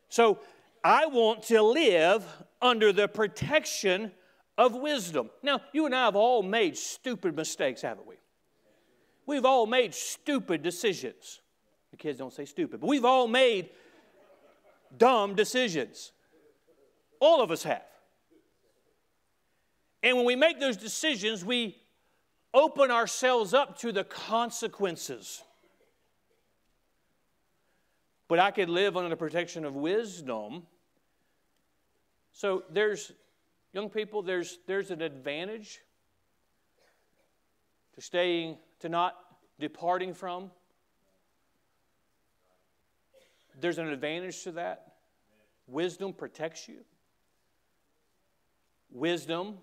So 0.09 0.39
I 0.83 1.05
want 1.05 1.43
to 1.43 1.61
live 1.61 2.25
under 2.61 2.91
the 2.91 3.07
protection 3.07 4.11
of 4.57 4.75
wisdom. 4.75 5.29
Now, 5.41 5.61
you 5.71 5.85
and 5.85 5.95
I 5.95 6.05
have 6.05 6.15
all 6.15 6.43
made 6.43 6.77
stupid 6.77 7.35
mistakes, 7.35 7.81
haven't 7.81 8.07
we? 8.07 8.15
We've 9.25 9.45
all 9.45 9.65
made 9.65 9.93
stupid 9.93 10.61
decisions. 10.61 11.39
The 11.91 11.97
kids 11.97 12.19
don't 12.19 12.33
say 12.33 12.45
stupid, 12.45 12.81
but 12.81 12.87
we've 12.87 13.05
all 13.05 13.27
made 13.27 13.69
dumb 14.97 15.35
decisions. 15.35 16.11
All 17.21 17.41
of 17.41 17.51
us 17.51 17.63
have. 17.63 17.83
And 20.03 20.17
when 20.17 20.25
we 20.25 20.35
make 20.35 20.59
those 20.59 20.75
decisions, 20.75 21.45
we 21.45 21.77
open 22.53 22.89
ourselves 22.89 23.53
up 23.53 23.77
to 23.79 23.91
the 23.91 24.03
consequences. 24.03 25.43
But 28.27 28.39
I 28.39 28.49
could 28.49 28.69
live 28.69 28.97
under 28.97 29.09
the 29.09 29.15
protection 29.15 29.63
of 29.63 29.75
wisdom. 29.75 30.63
So 32.33 32.63
there's, 32.71 33.11
young 33.71 33.89
people, 33.89 34.23
there's, 34.23 34.57
there's 34.65 34.89
an 34.89 35.01
advantage 35.01 35.79
to 37.93 38.01
staying, 38.01 38.57
to 38.79 38.89
not 38.89 39.15
departing 39.59 40.15
from. 40.15 40.49
There's 43.59 43.77
an 43.77 43.89
advantage 43.89 44.41
to 44.43 44.53
that. 44.53 44.93
Wisdom 45.67 46.13
protects 46.13 46.67
you. 46.67 46.77
Wisdom 48.91 49.57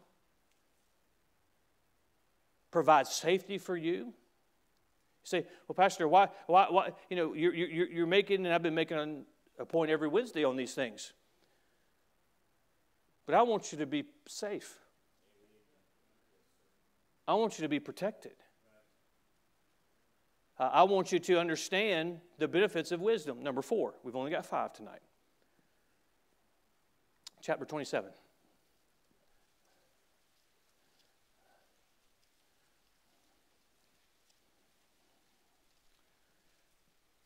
provides 2.71 3.11
safety 3.11 3.59
for 3.59 3.77
you. 3.77 3.93
You 3.95 4.13
say, 5.25 5.47
well, 5.67 5.75
Pastor, 5.75 6.09
why, 6.09 6.29
why, 6.47 6.67
why 6.71 6.91
you 7.11 7.17
know, 7.17 7.35
you're, 7.35 7.55
you're, 7.55 7.89
you're 7.89 8.07
making, 8.07 8.45
and 8.45 8.55
I've 8.55 8.63
been 8.63 8.75
making 8.75 9.25
a 9.59 9.65
point 9.65 9.91
every 9.91 10.09
Wednesday 10.09 10.45
on 10.45 10.57
these 10.57 10.75
things. 10.75 11.13
But 13.27 13.35
I 13.35 13.43
want 13.43 13.73
you 13.73 13.79
to 13.79 13.87
be 13.87 14.05
safe. 14.27 14.79
I 17.27 17.35
want 17.35 17.59
you 17.59 17.63
to 17.63 17.69
be 17.69 17.79
protected. 17.79 18.33
I 20.59 20.83
want 20.85 21.13
you 21.13 21.19
to 21.21 21.39
understand 21.39 22.21
the 22.39 22.49
benefits 22.49 22.91
of 22.91 23.01
wisdom. 23.01 23.43
Number 23.43 23.63
four, 23.63 23.95
we've 24.03 24.17
only 24.17 24.31
got 24.31 24.45
five 24.45 24.73
tonight. 24.73 25.03
Chapter 27.41 27.65
27. 27.65 28.11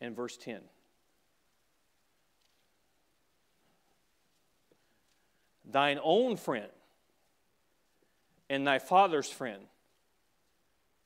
And 0.03 0.17
verse 0.17 0.37
10. 0.37 0.61
Thine 5.65 6.01
own 6.03 6.37
friend 6.37 6.67
and 8.51 8.67
thy 8.67 8.81
father's 8.81 9.31
friend 9.31 9.63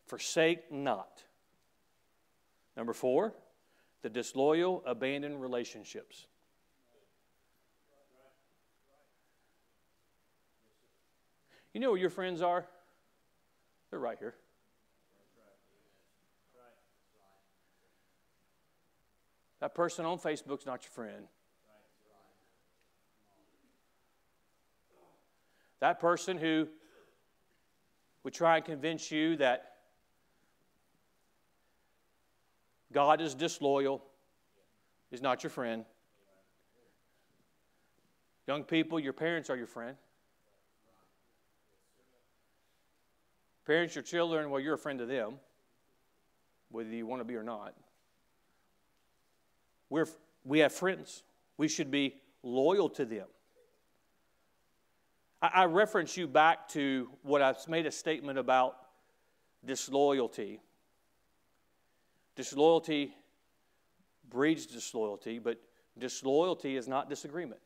forsake 0.07 0.73
not. 0.73 1.23
Number 2.75 2.95
four, 2.95 3.35
the 4.01 4.09
disloyal, 4.09 4.83
abandoned 4.87 5.43
relationships. 5.43 6.27
You 11.75 11.81
know 11.81 11.91
where 11.91 12.01
your 12.01 12.11
friends 12.11 12.41
are? 12.41 12.67
They're 13.91 14.01
right 14.01 14.19
here. 14.19 14.35
That 19.67 19.75
person 19.75 20.05
on 20.05 20.21
Facebook's 20.21 20.65
not 20.65 20.85
your 20.85 20.93
friend. 20.93 21.27
That 25.81 25.99
person 25.99 26.39
who 26.39 26.69
would 28.23 28.33
try 28.33 28.59
and 28.59 28.65
convince 28.65 29.11
you 29.11 29.35
that 29.39 29.73
God 32.93 33.21
is 33.21 33.35
disloyal, 33.35 34.05
is 35.11 35.21
not 35.21 35.43
your 35.43 35.51
friend. 35.51 35.85
Young 38.47 38.63
people, 38.63 39.01
your 39.01 39.15
parents 39.15 39.51
are 39.51 39.57
your 39.57 39.67
friend. 39.67 39.97
Parents, 43.67 43.97
your 43.97 44.05
children, 44.05 44.49
well, 44.49 44.61
you're 44.61 44.75
a 44.75 44.79
friend 44.79 45.01
to 45.01 45.07
them, 45.07 45.41
whether 46.71 46.89
you 46.89 47.05
want 47.05 47.21
to 47.21 47.25
be 47.25 47.35
or 47.35 47.43
not. 47.43 47.75
We're, 49.91 50.07
we 50.45 50.61
have 50.61 50.73
friends. 50.73 51.23
We 51.57 51.69
should 51.69 51.91
be 51.91 52.17
loyal 52.43 52.89
to 52.91 53.05
them. 53.05 53.27
I, 55.43 55.51
I 55.55 55.65
reference 55.65 56.17
you 56.17 56.27
back 56.27 56.69
to 56.71 57.09
what 57.23 57.43
I've 57.43 57.67
made 57.69 57.87
a 57.87 57.91
statement 57.91 58.39
about 58.39 58.77
disloyalty. 59.65 60.61
Disloyalty 62.35 63.15
breeds 64.29 64.67
disloyalty, 64.67 65.39
but 65.39 65.61
disloyalty 65.99 66.77
is 66.77 66.89
not 66.89 67.09
disagreement. 67.09 67.61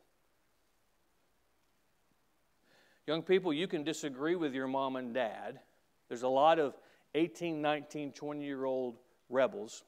Young 3.06 3.22
people, 3.22 3.52
you 3.52 3.66
can 3.66 3.82
disagree 3.82 4.36
with 4.36 4.54
your 4.54 4.68
mom 4.68 4.96
and 4.96 5.12
dad. 5.12 5.58
There's 6.08 6.22
a 6.22 6.28
lot 6.28 6.58
of 6.58 6.76
18, 7.14 7.60
19, 7.60 8.12
20 8.12 8.44
year 8.44 8.64
old 8.64 8.98
rebels. 9.28 9.84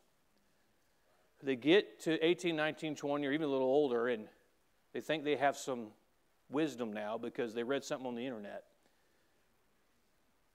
They 1.42 1.56
get 1.56 2.00
to 2.02 2.24
18, 2.24 2.54
19, 2.54 2.94
20, 2.94 3.26
or 3.26 3.32
even 3.32 3.48
a 3.48 3.50
little 3.50 3.66
older, 3.66 4.08
and 4.08 4.26
they 4.92 5.00
think 5.00 5.24
they 5.24 5.36
have 5.36 5.56
some 5.56 5.88
wisdom 6.48 6.92
now 6.92 7.18
because 7.18 7.54
they 7.54 7.64
read 7.64 7.84
something 7.84 8.06
on 8.06 8.14
the 8.14 8.24
internet. 8.24 8.64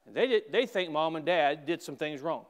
And 0.05 0.15
they, 0.15 0.27
did, 0.27 0.43
they 0.51 0.65
think 0.65 0.91
mom 0.91 1.17
and 1.17 1.25
dad 1.25 1.65
did 1.65 1.81
some 1.81 1.97
things 1.97 2.21
wrong. 2.21 2.45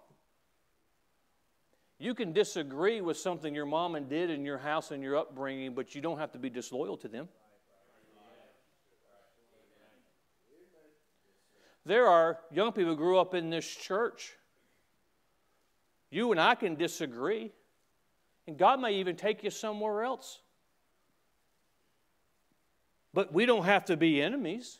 You 2.00 2.14
can 2.14 2.32
disagree 2.32 3.02
with 3.02 3.18
something 3.18 3.56
your 3.56 3.66
mom 3.66 3.96
and 3.96 4.08
did 4.08 4.30
in 4.30 4.46
your 4.46 4.60
house 4.60 4.92
and 4.92 5.02
your 5.02 5.18
upbringing, 5.18 5.74
but 5.74 5.96
you 5.96 6.02
don't 6.02 6.20
have 6.20 6.32
to 6.34 6.38
be 6.38 6.50
disloyal 6.50 6.96
to 6.98 7.08
them. 7.08 7.28
There 11.86 12.06
are 12.06 12.38
young 12.52 12.74
people 12.74 12.92
who 12.92 12.98
grew 12.98 13.18
up 13.18 13.34
in 13.34 13.50
this 13.50 13.66
church. 13.66 14.34
You 16.12 16.32
and 16.32 16.40
I 16.40 16.54
can 16.54 16.76
disagree, 16.76 17.54
and 18.48 18.58
God 18.58 18.80
may 18.80 18.94
even 18.94 19.16
take 19.16 19.44
you 19.44 19.50
somewhere 19.50 20.04
else. 20.04 20.40
But 23.14 23.34
we 23.34 23.46
don't 23.46 23.66
have 23.66 23.86
to 23.86 23.98
be 23.98 24.22
enemies. 24.22 24.80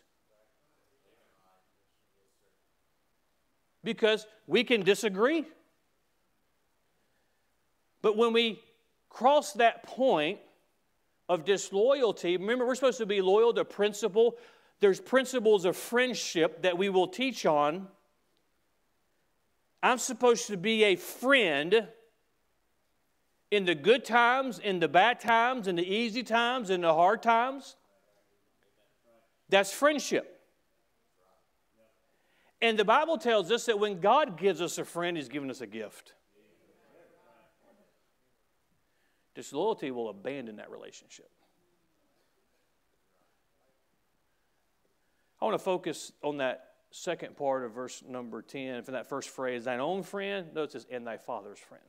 Because 3.84 4.26
we 4.48 4.64
can 4.64 4.84
disagree. 4.84 5.46
But 8.02 8.16
when 8.16 8.32
we 8.32 8.62
cross 9.10 9.54
that 9.54 9.84
point 9.84 10.40
of 11.28 11.44
disloyalty, 11.44 12.38
remember, 12.38 12.66
we're 12.66 12.76
supposed 12.76 13.00
to 13.00 13.06
be 13.06 13.22
loyal 13.22 13.54
to 13.54 13.66
principle. 13.66 14.38
There's 14.80 15.02
principles 15.02 15.66
of 15.66 15.76
friendship 15.76 16.62
that 16.62 16.78
we 16.78 16.90
will 16.90 17.08
teach 17.08 17.46
on. 17.46 17.88
I'm 19.84 19.98
supposed 19.98 20.48
to 20.48 20.58
be 20.58 20.86
a 20.86 20.96
friend 20.96 21.88
in 23.52 23.66
the 23.66 23.76
good 23.76 24.04
times, 24.04 24.60
in 24.60 24.80
the 24.80 24.88
bad 24.88 25.20
times, 25.20 25.68
in 25.68 25.76
the 25.76 25.88
easy 25.88 26.24
times, 26.24 26.70
in 26.70 26.82
the 26.82 26.94
hard 26.94 27.22
times. 27.22 27.76
That's 29.50 29.72
friendship. 29.72 30.42
And 32.62 32.78
the 32.78 32.86
Bible 32.86 33.18
tells 33.18 33.52
us 33.52 33.66
that 33.68 33.80
when 33.80 34.00
God 34.00 34.38
gives 34.38 34.62
us 34.62 34.78
a 34.78 34.86
friend, 34.86 35.16
He's 35.16 35.30
given 35.30 35.50
us 35.50 35.62
a 35.62 35.68
gift. 35.68 36.14
Disloyalty 39.36 39.92
will 39.92 40.10
abandon 40.10 40.56
that 40.56 40.72
relationship. 40.72 41.30
I 45.40 45.46
want 45.46 45.54
to 45.54 45.64
focus 45.64 46.12
on 46.24 46.38
that 46.38 46.72
second 46.90 47.38
part 47.38 47.64
of 47.64 47.74
verse 47.74 48.04
number 48.08 48.42
10, 48.42 48.82
from 48.82 48.94
that 48.94 49.08
first 49.08 49.30
phrase, 49.30 49.66
thine 49.66 49.80
own 49.80 50.02
friend, 50.02 50.48
notice 50.56 50.88
and 50.90 51.06
thy 51.06 51.18
father's 51.18 51.60
friend. 51.60 51.84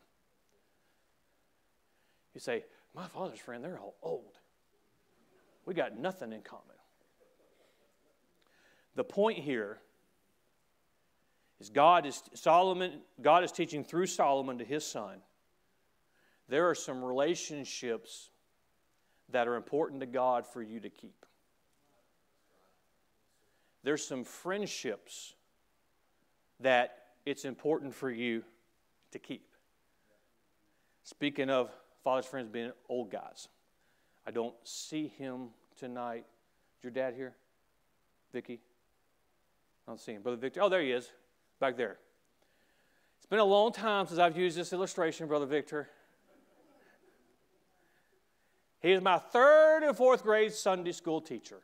You 2.34 2.40
say, 2.40 2.64
my 2.94 3.06
father's 3.08 3.38
friend, 3.38 3.64
they're 3.64 3.78
all 3.78 3.96
old. 4.02 4.38
We 5.64 5.74
got 5.74 5.98
nothing 5.98 6.32
in 6.32 6.42
common. 6.42 6.64
The 8.94 9.04
point 9.04 9.38
here 9.38 9.78
is 11.60 11.70
God 11.70 12.06
is 12.06 12.22
Solomon, 12.34 13.00
God 13.20 13.44
is 13.44 13.52
teaching 13.52 13.84
through 13.84 14.06
Solomon 14.06 14.58
to 14.58 14.64
his 14.64 14.84
son 14.84 15.20
there 16.48 16.68
are 16.68 16.74
some 16.74 17.04
relationships 17.04 18.30
that 19.30 19.46
are 19.46 19.56
important 19.56 20.00
to 20.00 20.06
God 20.06 20.46
for 20.46 20.62
you 20.62 20.80
to 20.80 20.88
keep. 20.88 21.26
There's 23.82 24.04
some 24.04 24.24
friendships 24.24 25.34
that 26.60 26.96
it's 27.26 27.44
important 27.44 27.94
for 27.94 28.10
you 28.10 28.42
to 29.12 29.18
keep. 29.18 29.46
Speaking 31.04 31.50
of 31.50 31.70
father's 32.02 32.26
friends 32.26 32.48
being 32.48 32.72
old 32.88 33.10
guys, 33.10 33.48
I 34.26 34.30
don't 34.30 34.54
see 34.64 35.08
him 35.08 35.48
tonight. 35.76 36.24
Is 36.78 36.84
your 36.84 36.92
dad 36.92 37.14
here? 37.14 37.34
Vicky? 38.32 38.60
I 39.86 39.90
don't 39.90 40.00
see 40.00 40.12
him. 40.12 40.22
Brother 40.22 40.36
Victor. 40.36 40.62
Oh, 40.62 40.68
there 40.68 40.82
he 40.82 40.92
is, 40.92 41.10
back 41.60 41.76
there. 41.76 41.98
It's 43.16 43.26
been 43.26 43.38
a 43.38 43.44
long 43.44 43.72
time 43.72 44.06
since 44.06 44.18
I've 44.18 44.36
used 44.36 44.56
this 44.56 44.72
illustration, 44.72 45.26
Brother 45.26 45.46
Victor. 45.46 45.88
He 48.80 48.92
is 48.92 49.00
my 49.00 49.18
third 49.18 49.82
and 49.82 49.96
fourth 49.96 50.22
grade 50.22 50.52
Sunday 50.52 50.92
school 50.92 51.20
teacher. 51.20 51.60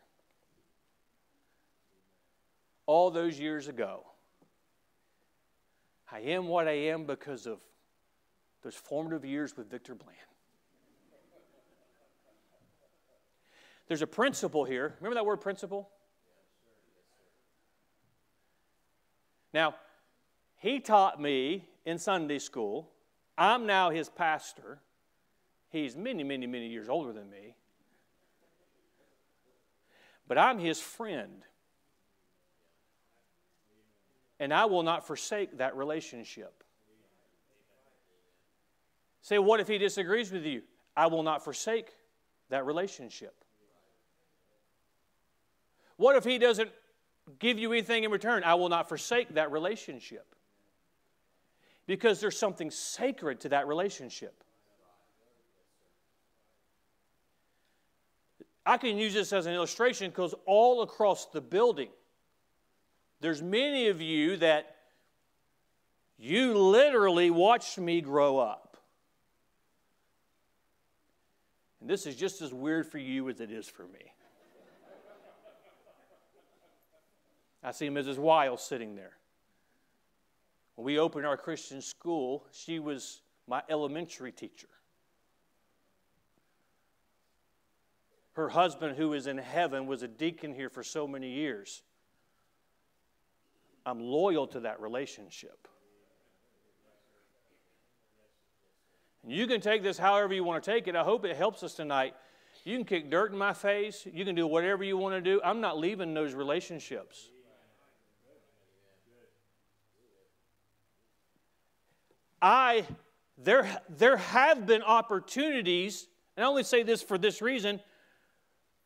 All 2.86 3.10
those 3.10 3.38
years 3.38 3.68
ago. 3.68 4.04
I 6.10 6.20
am 6.20 6.48
what 6.48 6.68
I 6.68 6.72
am 6.72 7.04
because 7.04 7.46
of 7.46 7.58
those 8.64 8.74
formative 8.74 9.24
years 9.24 9.57
with 9.57 9.70
Victor 9.70 9.94
Bland. 9.94 10.16
There's 13.87 14.03
a 14.03 14.07
principle 14.07 14.64
here. 14.64 14.94
Remember 14.98 15.14
that 15.14 15.27
word 15.27 15.42
principle? 15.42 15.90
Now, 19.53 19.74
he 20.57 20.81
taught 20.81 21.20
me 21.20 21.68
in 21.85 21.98
Sunday 21.98 22.38
school. 22.38 22.90
I'm 23.37 23.66
now 23.66 23.90
his 23.90 24.09
pastor. 24.09 24.79
He's 25.68 25.94
many, 25.94 26.24
many, 26.24 26.46
many 26.46 26.68
years 26.68 26.88
older 26.88 27.12
than 27.12 27.29
me. 27.29 27.55
But 30.27 30.38
I'm 30.38 30.59
his 30.59 30.81
friend. 30.81 31.42
And 34.40 34.53
I 34.53 34.64
will 34.64 34.83
not 34.83 35.07
forsake 35.07 35.59
that 35.59 35.77
relationship. 35.77 36.63
Say, 39.24 39.38
what 39.38 39.58
if 39.58 39.68
he 39.68 39.78
disagrees 39.78 40.30
with 40.30 40.44
you? 40.44 40.60
I 40.94 41.06
will 41.06 41.22
not 41.22 41.42
forsake 41.42 41.88
that 42.50 42.66
relationship. 42.66 43.34
What 45.96 46.14
if 46.16 46.24
he 46.24 46.37
doesn't 46.37 46.70
give 47.38 47.58
you 47.58 47.72
anything 47.72 48.04
in 48.04 48.10
return? 48.10 48.44
I 48.44 48.52
will 48.56 48.68
not 48.68 48.87
forsake 48.87 49.32
that 49.32 49.50
relationship. 49.50 50.26
Because 51.87 52.20
there's 52.20 52.38
something 52.38 52.70
sacred 52.70 53.40
to 53.40 53.48
that 53.48 53.66
relationship. 53.66 54.44
I 58.66 58.76
can 58.76 58.98
use 58.98 59.14
this 59.14 59.32
as 59.32 59.46
an 59.46 59.54
illustration 59.54 60.10
because 60.10 60.34
all 60.44 60.82
across 60.82 61.26
the 61.26 61.40
building, 61.40 61.88
there's 63.20 63.42
many 63.42 63.88
of 63.88 64.02
you 64.02 64.37
that 64.37 64.76
you 66.18 66.58
literally 66.58 67.30
watched 67.30 67.78
me 67.78 68.02
grow 68.02 68.37
up. 68.37 68.63
And 71.84 71.90
this 71.90 72.06
is 72.06 72.16
just 72.16 72.40
as 72.40 72.54
weird 72.54 72.86
for 72.86 72.96
you 72.96 73.28
as 73.28 73.40
it 73.40 73.50
is 73.50 73.68
for 73.68 73.82
me. 73.82 74.14
I 77.62 77.72
see 77.72 77.90
Mrs. 77.90 78.16
Wiles 78.16 78.64
sitting 78.64 78.96
there. 78.96 79.18
When 80.76 80.86
we 80.86 80.98
opened 80.98 81.26
our 81.26 81.36
Christian 81.36 81.82
school, 81.82 82.46
she 82.52 82.78
was 82.78 83.20
my 83.46 83.60
elementary 83.68 84.32
teacher. 84.32 84.70
Her 88.32 88.48
husband, 88.48 88.96
who 88.96 89.12
is 89.12 89.26
in 89.26 89.36
heaven, 89.36 89.86
was 89.86 90.02
a 90.02 90.08
deacon 90.08 90.54
here 90.54 90.70
for 90.70 90.82
so 90.82 91.06
many 91.06 91.28
years. 91.28 91.82
I'm 93.84 94.00
loyal 94.00 94.46
to 94.46 94.60
that 94.60 94.80
relationship. 94.80 95.68
And 99.24 99.32
you 99.32 99.46
can 99.46 99.60
take 99.60 99.82
this 99.82 99.98
however 99.98 100.34
you 100.34 100.44
want 100.44 100.62
to 100.62 100.70
take 100.70 100.87
it. 100.87 100.94
I 100.94 101.02
hope 101.02 101.24
it 101.24 101.37
helps 101.37 101.62
us 101.62 101.74
tonight. 101.74 102.14
You 102.64 102.76
can 102.76 102.84
kick 102.84 103.10
dirt 103.10 103.32
in 103.32 103.38
my 103.38 103.52
face. 103.52 104.06
You 104.10 104.24
can 104.24 104.34
do 104.34 104.46
whatever 104.46 104.84
you 104.84 104.96
want 104.96 105.14
to 105.14 105.20
do. 105.20 105.40
I'm 105.42 105.60
not 105.60 105.78
leaving 105.78 106.14
those 106.14 106.34
relationships. 106.34 107.30
I, 112.40 112.87
there, 113.38 113.66
there 113.88 114.18
have 114.18 114.66
been 114.66 114.82
opportunities, 114.82 116.08
and 116.37 116.44
I 116.44 116.48
only 116.48 116.62
say 116.62 116.82
this 116.82 117.02
for 117.02 117.16
this 117.16 117.40
reason, 117.40 117.80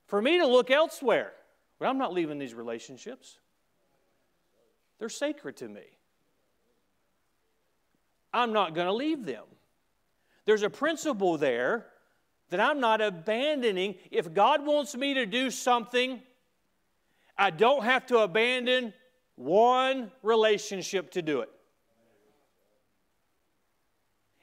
for 0.07 0.23
me 0.23 0.39
to 0.39 0.47
look 0.47 0.71
elsewhere. 0.71 1.33
But 1.81 1.89
I'm 1.89 1.99
not 1.99 2.13
leaving 2.13 2.39
these 2.39 2.55
relationships, 2.55 3.39
they're 4.99 5.09
sacred 5.09 5.57
to 5.59 5.69
me. 5.69 5.83
I'm 8.33 8.53
not 8.53 8.75
going 8.75 8.87
to 8.87 8.93
leave 8.93 9.25
them. 9.25 9.45
There's 10.49 10.63
a 10.63 10.71
principle 10.71 11.37
there 11.37 11.85
that 12.49 12.59
I'm 12.59 12.81
not 12.81 13.03
abandoning. 13.03 13.97
If 14.11 14.33
God 14.33 14.65
wants 14.65 14.95
me 14.95 15.13
to 15.13 15.27
do 15.27 15.51
something, 15.51 16.23
I 17.37 17.51
don't 17.51 17.85
have 17.85 18.07
to 18.07 18.21
abandon 18.21 18.95
one 19.35 20.11
relationship 20.23 21.11
to 21.11 21.21
do 21.21 21.43
it. 21.43 21.51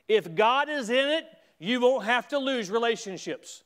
If 0.07 0.35
God 0.35 0.69
is 0.69 0.91
in 0.91 1.09
it, 1.09 1.25
you 1.57 1.81
won't 1.81 2.05
have 2.05 2.27
to 2.27 2.37
lose 2.37 2.69
relationships. 2.69 3.63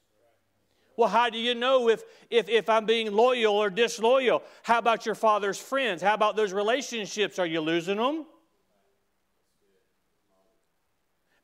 Well, 0.95 1.10
how 1.10 1.30
do 1.30 1.38
you 1.38 1.56
know 1.56 1.89
if, 1.89 2.04
if, 2.30 2.47
if 2.47 2.69
I'm 2.69 2.86
being 2.86 3.12
loyal 3.12 3.58
or 3.58 3.69
disloyal? 3.69 4.43
How 4.63 4.78
about 4.78 5.06
your 5.06 5.15
father's 5.15 5.60
friends? 5.60 6.02
How 6.02 6.13
about 6.13 6.38
those 6.38 6.54
relationships? 6.54 7.38
Are 7.38 7.45
you 7.45 7.60
losing 7.60 7.97
them? 7.97 8.25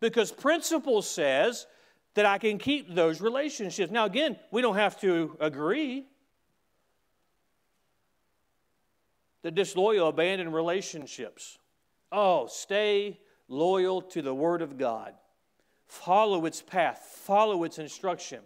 Because 0.06 0.32
principle 0.32 1.02
says 1.02 1.66
that 2.14 2.28
I 2.28 2.38
can 2.38 2.60
keep 2.60 2.94
those 2.94 3.22
relationships. 3.22 3.92
Now, 3.92 4.06
again, 4.06 4.38
we 4.52 4.62
don't 4.62 4.76
have 4.76 5.00
to 5.02 5.36
agree. 5.40 6.06
The 9.42 9.50
disloyal, 9.50 10.08
abandoned 10.10 10.54
relationships. 10.54 11.58
Oh, 12.12 12.46
stay 12.46 13.20
loyal 13.48 14.00
to 14.04 14.22
the 14.22 14.34
Word 14.34 14.62
of 14.62 14.78
God. 14.78 15.16
Follow 15.88 16.46
its 16.46 16.62
path, 16.62 17.00
follow 17.24 17.64
its 17.64 17.80
instruction. 17.80 18.42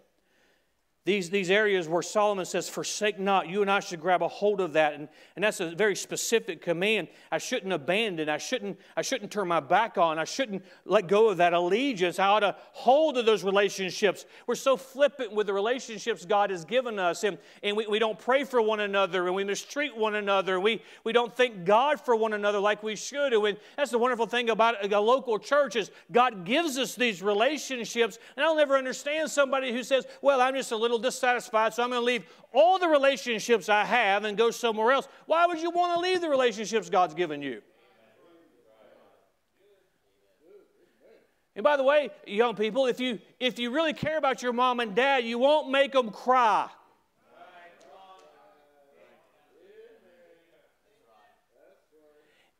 These, 1.06 1.30
these 1.30 1.50
areas 1.50 1.88
where 1.88 2.02
Solomon 2.02 2.44
says, 2.44 2.68
Forsake 2.68 3.18
not, 3.18 3.48
you 3.48 3.62
and 3.62 3.70
I 3.70 3.80
should 3.80 4.02
grab 4.02 4.22
a 4.22 4.28
hold 4.28 4.60
of 4.60 4.74
that. 4.74 4.92
And, 4.92 5.08
and 5.34 5.42
that's 5.42 5.58
a 5.58 5.74
very 5.74 5.96
specific 5.96 6.60
command. 6.60 7.08
I 7.32 7.38
shouldn't 7.38 7.72
abandon, 7.72 8.28
I 8.28 8.36
shouldn't, 8.36 8.78
I 8.98 9.00
shouldn't 9.00 9.30
turn 9.30 9.48
my 9.48 9.60
back 9.60 9.96
on, 9.96 10.18
I 10.18 10.24
shouldn't 10.24 10.62
let 10.84 11.08
go 11.08 11.30
of 11.30 11.38
that 11.38 11.54
allegiance. 11.54 12.18
I 12.18 12.26
ought 12.26 12.40
to 12.40 12.54
hold 12.72 13.16
of 13.16 13.24
those 13.24 13.44
relationships. 13.44 14.26
We're 14.46 14.56
so 14.56 14.76
flippant 14.76 15.32
with 15.32 15.46
the 15.46 15.54
relationships 15.54 16.26
God 16.26 16.50
has 16.50 16.66
given 16.66 16.98
us, 16.98 17.24
and, 17.24 17.38
and 17.62 17.78
we, 17.78 17.86
we 17.86 17.98
don't 17.98 18.18
pray 18.18 18.44
for 18.44 18.60
one 18.60 18.80
another, 18.80 19.26
and 19.26 19.34
we 19.34 19.42
mistreat 19.42 19.96
one 19.96 20.16
another, 20.16 20.60
we, 20.60 20.82
we 21.04 21.14
don't 21.14 21.34
thank 21.34 21.64
God 21.64 21.98
for 21.98 22.14
one 22.14 22.34
another 22.34 22.60
like 22.60 22.82
we 22.82 22.94
should. 22.94 23.32
And 23.32 23.56
that's 23.74 23.90
the 23.90 23.98
wonderful 23.98 24.26
thing 24.26 24.50
about 24.50 24.92
a 24.92 25.00
local 25.00 25.38
church 25.38 25.76
is 25.76 25.90
God 26.12 26.44
gives 26.44 26.76
us 26.76 26.94
these 26.94 27.22
relationships. 27.22 28.18
And 28.36 28.44
I'll 28.44 28.56
never 28.56 28.76
understand 28.76 29.30
somebody 29.30 29.72
who 29.72 29.82
says, 29.82 30.06
Well, 30.20 30.42
I'm 30.42 30.54
just 30.54 30.72
a 30.72 30.76
little 30.76 30.89
little 30.90 31.02
dissatisfied, 31.02 31.74
so 31.74 31.82
I'm 31.82 31.90
going 31.90 32.00
to 32.00 32.04
leave 32.04 32.24
all 32.52 32.78
the 32.78 32.88
relationships 32.88 33.68
I 33.68 33.84
have 33.84 34.24
and 34.24 34.36
go 34.36 34.50
somewhere 34.50 34.92
else. 34.92 35.08
Why 35.26 35.46
would 35.46 35.60
you 35.60 35.70
want 35.70 35.94
to 35.94 36.00
leave 36.00 36.20
the 36.20 36.28
relationships 36.28 36.90
God's 36.90 37.14
given 37.14 37.42
you? 37.42 37.62
And 41.56 41.64
by 41.64 41.76
the 41.76 41.82
way, 41.82 42.10
young 42.26 42.54
people, 42.54 42.86
if 42.86 43.00
you 43.00 43.18
if 43.38 43.58
you 43.58 43.70
really 43.70 43.92
care 43.92 44.18
about 44.18 44.42
your 44.42 44.52
mom 44.52 44.80
and 44.80 44.94
dad, 44.94 45.24
you 45.24 45.38
won't 45.38 45.70
make 45.70 45.92
them 45.92 46.10
cry. 46.10 46.68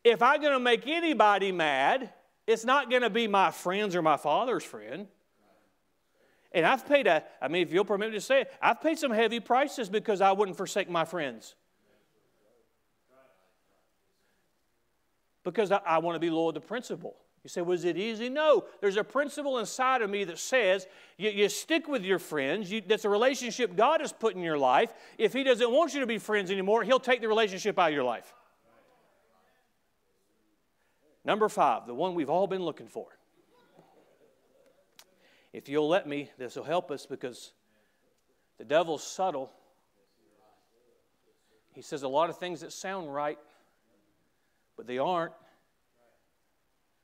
If 0.03 0.23
I'm 0.23 0.40
going 0.40 0.55
to 0.55 0.61
make 0.61 0.87
anybody 0.87 1.53
mad, 1.53 2.11
it's 2.47 2.64
not 2.64 2.90
going 2.90 3.03
to 3.03 3.11
be 3.11 3.27
my 3.27 3.51
friends 3.51 3.95
or 3.95 4.03
my 4.03 4.16
father's 4.16 4.64
friend. 4.64 5.07
And 6.53 6.67
I've 6.67 6.87
paid 6.87 7.07
a, 7.07 7.23
I 7.41 7.49
mean, 7.49 7.63
if 7.63 7.73
you'll 7.73 7.85
permit 7.85 8.11
me 8.11 8.17
to 8.17 8.21
say 8.21 8.43
it, 8.43 8.53
I've 8.61 8.81
paid 8.81 8.99
some 8.99 9.13
heavy 9.13 9.39
prices 9.41 9.89
because 9.89 10.21
I 10.21 10.33
wouldn't 10.33 10.57
forsake 10.57 10.91
my 10.91 11.05
friends. 11.05 11.55
Because 15.45 15.71
I, 15.71 15.81
I 15.87 15.99
want 15.99 16.17
to 16.17 16.21
be 16.21 16.31
loyal 16.31 16.53
to 16.53 16.61
principle. 16.61 17.17
You 17.45 17.49
say, 17.49 17.63
was 17.63 17.85
it 17.85 17.97
easy? 17.97 18.29
No. 18.29 18.65
There's 18.81 18.97
a 18.97 19.05
principle 19.05 19.59
inside 19.59 20.03
of 20.03 20.11
me 20.11 20.25
that 20.25 20.39
says 20.39 20.87
you, 21.17 21.31
you 21.31 21.49
stick 21.49 21.89
with 21.89 22.05
your 22.05 22.19
friends. 22.19 22.71
You, 22.71 22.83
that's 22.87 23.07
a 23.07 23.09
relationship 23.09 23.77
God 23.77 24.01
has 24.01 24.13
put 24.13 24.35
in 24.35 24.43
your 24.43 24.59
life. 24.59 24.93
If 25.17 25.33
He 25.33 25.43
doesn't 25.43 25.71
want 25.71 25.95
you 25.95 26.01
to 26.01 26.07
be 26.07 26.19
friends 26.19 26.51
anymore, 26.51 26.83
He'll 26.83 27.01
take 27.01 27.23
the 27.23 27.29
relationship 27.29 27.79
out 27.79 27.89
of 27.89 27.95
your 27.95 28.05
life. 28.05 28.35
Number 31.24 31.49
five, 31.49 31.87
the 31.87 31.95
one 31.95 32.14
we've 32.14 32.31
all 32.31 32.47
been 32.47 32.62
looking 32.62 32.89
for. 32.89 33.07
If 35.53 35.68
you'll 35.68 35.88
let 35.88 36.07
me, 36.07 36.30
this 36.38 36.57
will 36.57 36.64
help 36.64 36.90
us 36.90 37.07
because 37.07 37.53
the 38.59 38.64
devil's 38.64 39.03
subtle. 39.03 39.51
He 41.72 41.82
says 41.82 42.03
a 42.03 42.09
lot 42.09 42.30
of 42.30 42.38
things 42.38 42.61
that 42.61 42.72
sound 42.72 43.12
right, 43.12 43.38
but 44.76 44.86
they 44.86 44.98
aren't. 44.98 45.32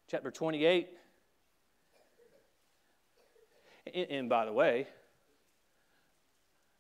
Chapter 0.09 0.30
28. 0.30 0.88
And, 4.11 4.28
by 4.28 4.44
the 4.44 4.53
way, 4.53 4.86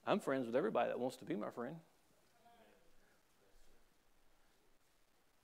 I'm 0.06 0.20
friends 0.20 0.46
with 0.46 0.54
everybody 0.54 0.88
that 0.88 0.98
wants 0.98 1.16
to 1.18 1.24
be 1.24 1.34
my 1.34 1.50
friend. 1.50 1.76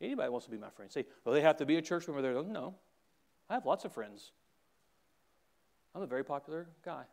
Anybody 0.01 0.29
wants 0.29 0.47
to 0.47 0.53
be 0.53 0.59
my 0.59 0.71
friend. 0.71 0.91
Say, 0.91 1.07
well, 1.25 1.35
they 1.35 1.41
have 1.41 1.57
to 1.59 1.67
be 1.67 1.77
a 1.77 1.83
church 1.83 2.07
member 2.07 2.23
there. 2.23 2.41
No. 2.43 2.75
I 3.49 3.55
have 3.55 3.65
lots 3.65 3.85
of 3.85 3.93
friends 3.93 4.33
I'm 5.95 6.03
a 6.03 6.07
very 6.07 6.25
popular 6.25 6.67
guy. 6.85 7.05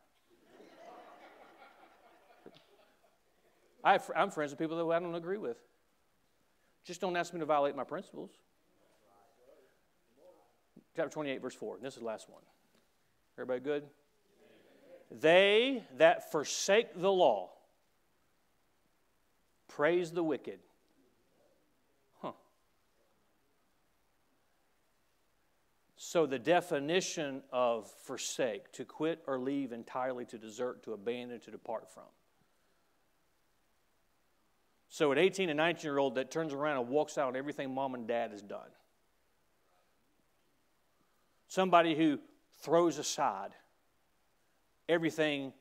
I 3.82 3.98
am 4.14 4.30
friends 4.30 4.52
with 4.52 4.58
people 4.58 4.76
that 4.76 4.94
I 4.94 4.98
don't 4.98 5.14
agree 5.14 5.38
with. 5.38 5.56
Just 6.84 7.00
don't 7.00 7.16
ask 7.16 7.32
me 7.32 7.40
to 7.40 7.46
violate 7.46 7.76
my 7.76 7.84
principles. 7.84 8.30
chapter 10.96 11.10
28, 11.10 11.40
verse 11.40 11.54
4. 11.54 11.76
And 11.76 11.84
this 11.84 11.94
is 11.94 12.00
the 12.00 12.06
last 12.06 12.28
one. 12.28 12.42
Everybody 13.38 13.60
good? 13.60 13.84
They 15.10 15.82
that 15.96 16.30
forsake 16.30 17.00
the 17.00 17.10
law 17.10 17.50
praise 19.68 20.10
the 20.10 20.22
wicked. 20.22 20.60
So, 26.10 26.26
the 26.26 26.40
definition 26.40 27.40
of 27.52 27.88
forsake, 28.02 28.72
to 28.72 28.84
quit 28.84 29.22
or 29.28 29.38
leave 29.38 29.70
entirely, 29.70 30.24
to 30.24 30.38
desert, 30.38 30.82
to 30.82 30.92
abandon, 30.92 31.38
to 31.38 31.52
depart 31.52 31.88
from. 31.88 32.02
So, 34.88 35.12
an 35.12 35.18
18 35.18 35.50
and 35.50 35.56
19 35.56 35.84
year 35.84 35.98
old 35.98 36.16
that 36.16 36.32
turns 36.32 36.52
around 36.52 36.78
and 36.78 36.88
walks 36.88 37.16
out 37.16 37.28
on 37.28 37.36
everything 37.36 37.72
mom 37.72 37.94
and 37.94 38.08
dad 38.08 38.32
has 38.32 38.42
done. 38.42 38.72
Somebody 41.46 41.94
who 41.94 42.18
throws 42.60 42.98
aside 42.98 43.52
everything, 44.88 45.52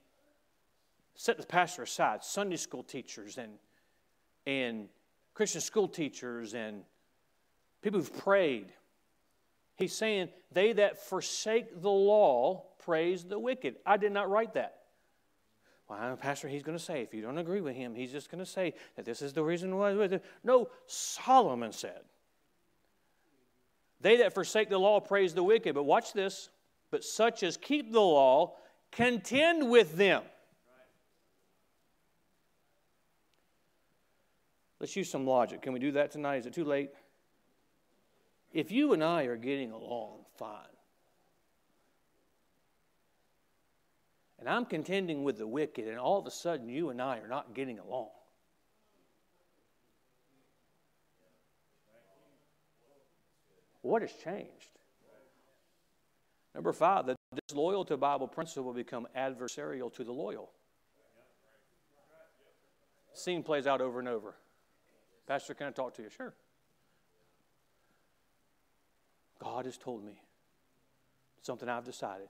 set 1.13 1.37
the 1.37 1.45
pastor 1.45 1.83
aside, 1.83 2.23
Sunday 2.23 2.57
school 2.57 2.81
teachers 2.81 3.37
and, 3.37 3.51
and 4.47 4.89
Christian 5.35 5.61
school 5.61 5.87
teachers 5.87 6.55
and 6.55 6.81
people 7.83 7.99
who've 7.99 8.17
prayed. 8.17 8.73
He's 9.80 9.95
saying, 9.95 10.30
They 10.51 10.73
that 10.73 11.01
forsake 11.01 11.82
the 11.82 11.89
law 11.89 12.65
praise 12.84 13.23
the 13.23 13.39
wicked. 13.39 13.77
I 13.86 13.95
did 13.95 14.11
not 14.11 14.30
write 14.30 14.53
that. 14.53 14.75
Well, 15.88 16.17
Pastor, 16.17 16.47
he's 16.49 16.61
going 16.61 16.77
to 16.77 16.84
say, 16.84 17.01
if 17.01 17.13
you 17.13 17.21
don't 17.21 17.39
agree 17.39 17.61
with 17.61 17.75
him, 17.75 17.95
he's 17.95 18.11
just 18.11 18.30
going 18.30 18.43
to 18.43 18.49
say 18.49 18.75
that 18.95 19.05
this 19.05 19.23
is 19.23 19.34
the 19.34 19.41
reason 19.41 19.75
why. 19.75 20.19
No, 20.43 20.69
Solomon 20.86 21.71
said, 21.71 22.01
They 24.01 24.17
that 24.17 24.34
forsake 24.34 24.69
the 24.69 24.77
law 24.77 24.99
praise 24.99 25.34
the 25.34 25.43
wicked. 25.43 25.73
But 25.73 25.84
watch 25.84 26.13
this. 26.13 26.49
But 26.91 27.03
such 27.03 27.41
as 27.41 27.55
keep 27.55 27.91
the 27.91 28.01
law 28.01 28.55
contend 28.91 29.69
with 29.69 29.95
them. 29.95 30.23
Let's 34.80 34.95
use 34.95 35.09
some 35.09 35.25
logic. 35.25 35.61
Can 35.61 35.73
we 35.73 35.80
do 35.80 35.91
that 35.93 36.11
tonight? 36.11 36.38
Is 36.38 36.45
it 36.47 36.53
too 36.53 36.65
late? 36.65 36.91
If 38.51 38.71
you 38.71 38.93
and 38.93 39.03
I 39.03 39.23
are 39.23 39.37
getting 39.37 39.71
along 39.71 40.25
fine, 40.37 40.57
and 44.39 44.49
I'm 44.49 44.65
contending 44.65 45.23
with 45.23 45.37
the 45.37 45.47
wicked, 45.47 45.87
and 45.87 45.99
all 45.99 46.19
of 46.19 46.25
a 46.25 46.31
sudden 46.31 46.69
you 46.69 46.89
and 46.89 47.01
I 47.01 47.19
are 47.19 47.27
not 47.27 47.53
getting 47.53 47.77
along, 47.77 48.09
what 53.81 54.01
has 54.01 54.11
changed? 54.23 54.69
Number 56.55 56.73
five, 56.73 57.05
the 57.05 57.15
disloyal 57.47 57.85
to 57.85 57.97
Bible 57.97 58.27
principle 58.27 58.63
will 58.63 58.73
become 58.73 59.07
adversarial 59.15 59.93
to 59.93 60.03
the 60.03 60.11
loyal. 60.11 60.49
Scene 63.13 63.43
plays 63.43 63.67
out 63.67 63.81
over 63.81 63.99
and 63.99 64.07
over. 64.07 64.35
Pastor, 65.27 65.53
can 65.53 65.67
I 65.67 65.71
talk 65.71 65.93
to 65.95 66.01
you? 66.01 66.09
Sure. 66.09 66.33
God 69.39 69.65
has 69.65 69.77
told 69.77 70.05
me 70.05 70.21
something 71.41 71.67
I've 71.67 71.85
decided. 71.85 72.27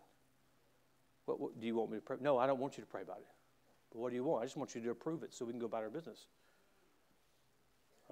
What, 1.26 1.40
what, 1.40 1.60
do 1.60 1.68
you 1.68 1.76
want 1.76 1.92
me 1.92 1.98
to 1.98 2.02
pray? 2.02 2.18
No, 2.22 2.38
I 2.38 2.48
don't 2.48 2.60
want 2.60 2.78
you 2.78 2.84
to 2.84 2.90
pray 2.90 3.02
about 3.02 3.18
it. 3.18 3.28
But 3.92 4.00
what 4.00 4.10
do 4.10 4.16
you 4.16 4.24
want? 4.24 4.44
I 4.44 4.46
just 4.46 4.58
want 4.58 4.76
you 4.76 4.82
to 4.82 4.92
approve 4.92 5.24
it 5.24 5.34
so 5.34 5.46
we 5.46 5.52
can 5.52 5.60
go 5.60 5.66
about 5.66 5.84
our 5.84 5.90
business. 5.90 6.28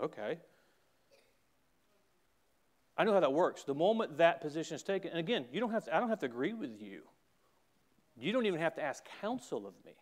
Okay. 0.01 0.37
I 2.97 3.03
know 3.03 3.13
how 3.13 3.19
that 3.19 3.33
works. 3.33 3.63
The 3.63 3.75
moment 3.75 4.17
that 4.17 4.41
position 4.41 4.75
is 4.75 4.83
taken, 4.83 5.11
and 5.11 5.19
again, 5.19 5.45
you 5.51 5.59
don't 5.59 5.71
have 5.71 5.85
to, 5.85 5.95
I 5.95 5.99
don't 5.99 6.09
have 6.09 6.19
to 6.19 6.25
agree 6.25 6.53
with 6.53 6.81
you. 6.81 7.01
You 8.19 8.31
don't 8.31 8.47
even 8.47 8.59
have 8.59 8.75
to 8.75 8.83
ask 8.83 9.03
counsel 9.21 9.67
of 9.67 9.73
me. 9.85 9.93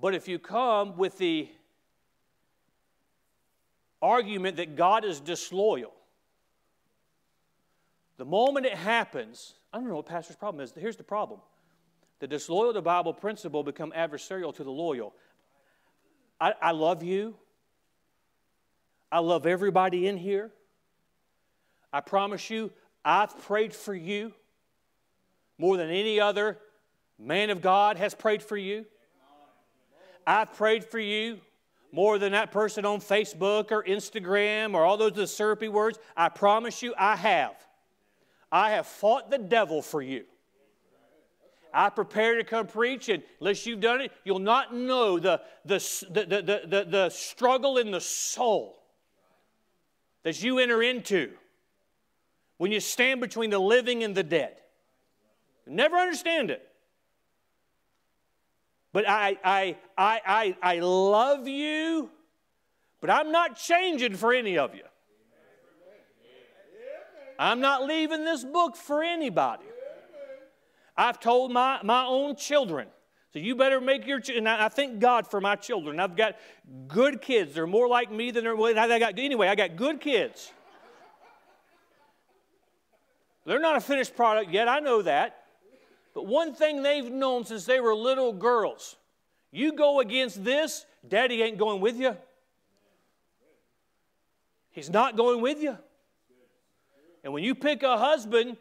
But 0.00 0.14
if 0.14 0.28
you 0.28 0.38
come 0.38 0.96
with 0.96 1.18
the 1.18 1.48
argument 4.00 4.58
that 4.58 4.76
God 4.76 5.04
is 5.04 5.18
disloyal, 5.18 5.92
the 8.18 8.24
moment 8.24 8.66
it 8.66 8.74
happens, 8.74 9.54
I 9.72 9.78
don't 9.78 9.88
know 9.88 9.96
what 9.96 10.06
pastor's 10.06 10.36
problem 10.36 10.62
is. 10.62 10.72
Here's 10.76 10.96
the 10.96 11.04
problem. 11.04 11.40
The 12.18 12.26
disloyal 12.26 12.74
to 12.74 12.82
Bible 12.82 13.14
principle 13.14 13.62
become 13.62 13.92
adversarial 13.92 14.54
to 14.56 14.64
the 14.64 14.70
loyal. 14.70 15.14
I, 16.40 16.52
I 16.60 16.70
love 16.72 17.02
you. 17.02 17.36
I 19.10 19.20
love 19.20 19.46
everybody 19.46 20.08
in 20.08 20.16
here. 20.16 20.50
I 21.92 22.00
promise 22.00 22.50
you, 22.50 22.72
I've 23.04 23.38
prayed 23.44 23.72
for 23.72 23.94
you 23.94 24.32
more 25.56 25.76
than 25.76 25.88
any 25.88 26.20
other 26.20 26.58
man 27.18 27.50
of 27.50 27.62
God 27.62 27.96
has 27.96 28.14
prayed 28.14 28.42
for 28.42 28.56
you. 28.56 28.84
I've 30.26 30.52
prayed 30.54 30.84
for 30.84 30.98
you 30.98 31.40
more 31.90 32.18
than 32.18 32.32
that 32.32 32.50
person 32.50 32.84
on 32.84 33.00
Facebook 33.00 33.70
or 33.70 33.82
Instagram 33.84 34.74
or 34.74 34.84
all 34.84 34.96
those 34.96 35.34
syrupy 35.34 35.68
words. 35.68 35.98
I 36.16 36.28
promise 36.28 36.82
you, 36.82 36.94
I 36.98 37.16
have. 37.16 37.54
I 38.50 38.70
have 38.70 38.86
fought 38.86 39.30
the 39.30 39.38
devil 39.38 39.82
for 39.82 40.00
you. 40.00 40.24
I 41.72 41.90
prepare 41.90 42.36
to 42.36 42.44
come 42.44 42.66
preach, 42.66 43.08
and 43.08 43.22
unless 43.40 43.66
you've 43.66 43.80
done 43.80 44.00
it, 44.00 44.12
you'll 44.24 44.38
not 44.38 44.74
know 44.74 45.18
the, 45.18 45.42
the, 45.64 45.78
the, 46.10 46.24
the, 46.24 46.62
the, 46.66 46.86
the 46.88 47.10
struggle 47.10 47.76
in 47.76 47.90
the 47.90 48.00
soul 48.00 48.82
that 50.22 50.42
you 50.42 50.58
enter 50.58 50.82
into 50.82 51.30
when 52.56 52.72
you 52.72 52.80
stand 52.80 53.20
between 53.20 53.50
the 53.50 53.58
living 53.58 54.02
and 54.02 54.14
the 54.14 54.22
dead. 54.22 54.56
Never 55.66 55.96
understand 55.96 56.50
it. 56.50 56.66
But 58.92 59.08
I, 59.08 59.36
I, 59.44 59.76
I, 59.96 60.20
I, 60.26 60.56
I 60.62 60.78
love 60.80 61.46
you, 61.46 62.10
but 63.00 63.10
I'm 63.10 63.30
not 63.30 63.56
changing 63.56 64.16
for 64.16 64.32
any 64.32 64.56
of 64.56 64.74
you. 64.74 64.84
I'm 67.38 67.60
not 67.60 67.84
leaving 67.84 68.24
this 68.24 68.44
book 68.44 68.76
for 68.76 69.02
anybody. 69.02 69.64
I've 70.96 71.20
told 71.20 71.52
my, 71.52 71.78
my 71.82 72.04
own 72.04 72.34
children 72.36 72.88
so 73.32 73.38
you 73.38 73.54
better 73.54 73.80
make 73.80 74.06
your, 74.06 74.20
and 74.34 74.48
I 74.48 74.68
thank 74.68 75.00
God 75.00 75.26
for 75.26 75.40
my 75.40 75.54
children. 75.54 76.00
I've 76.00 76.16
got 76.16 76.36
good 76.88 77.20
kids. 77.20 77.54
They're 77.54 77.66
more 77.66 77.86
like 77.86 78.10
me 78.10 78.30
than 78.30 78.44
they're, 78.44 78.56
I 78.56 78.98
got, 78.98 79.18
anyway, 79.18 79.48
I 79.48 79.54
got 79.54 79.76
good 79.76 80.00
kids. 80.00 80.50
They're 83.44 83.60
not 83.60 83.76
a 83.76 83.80
finished 83.80 84.16
product 84.16 84.50
yet, 84.50 84.66
I 84.66 84.80
know 84.80 85.02
that. 85.02 85.44
But 86.14 86.26
one 86.26 86.54
thing 86.54 86.82
they've 86.82 87.10
known 87.10 87.44
since 87.44 87.64
they 87.64 87.80
were 87.80 87.94
little 87.94 88.32
girls 88.32 88.96
you 89.50 89.72
go 89.72 90.00
against 90.00 90.44
this, 90.44 90.84
daddy 91.06 91.42
ain't 91.42 91.58
going 91.58 91.80
with 91.80 91.98
you. 91.98 92.16
He's 94.70 94.90
not 94.90 95.16
going 95.16 95.40
with 95.40 95.62
you. 95.62 95.78
And 97.24 97.32
when 97.32 97.44
you 97.44 97.54
pick 97.54 97.82
a 97.82 97.96
husband, 97.98 98.56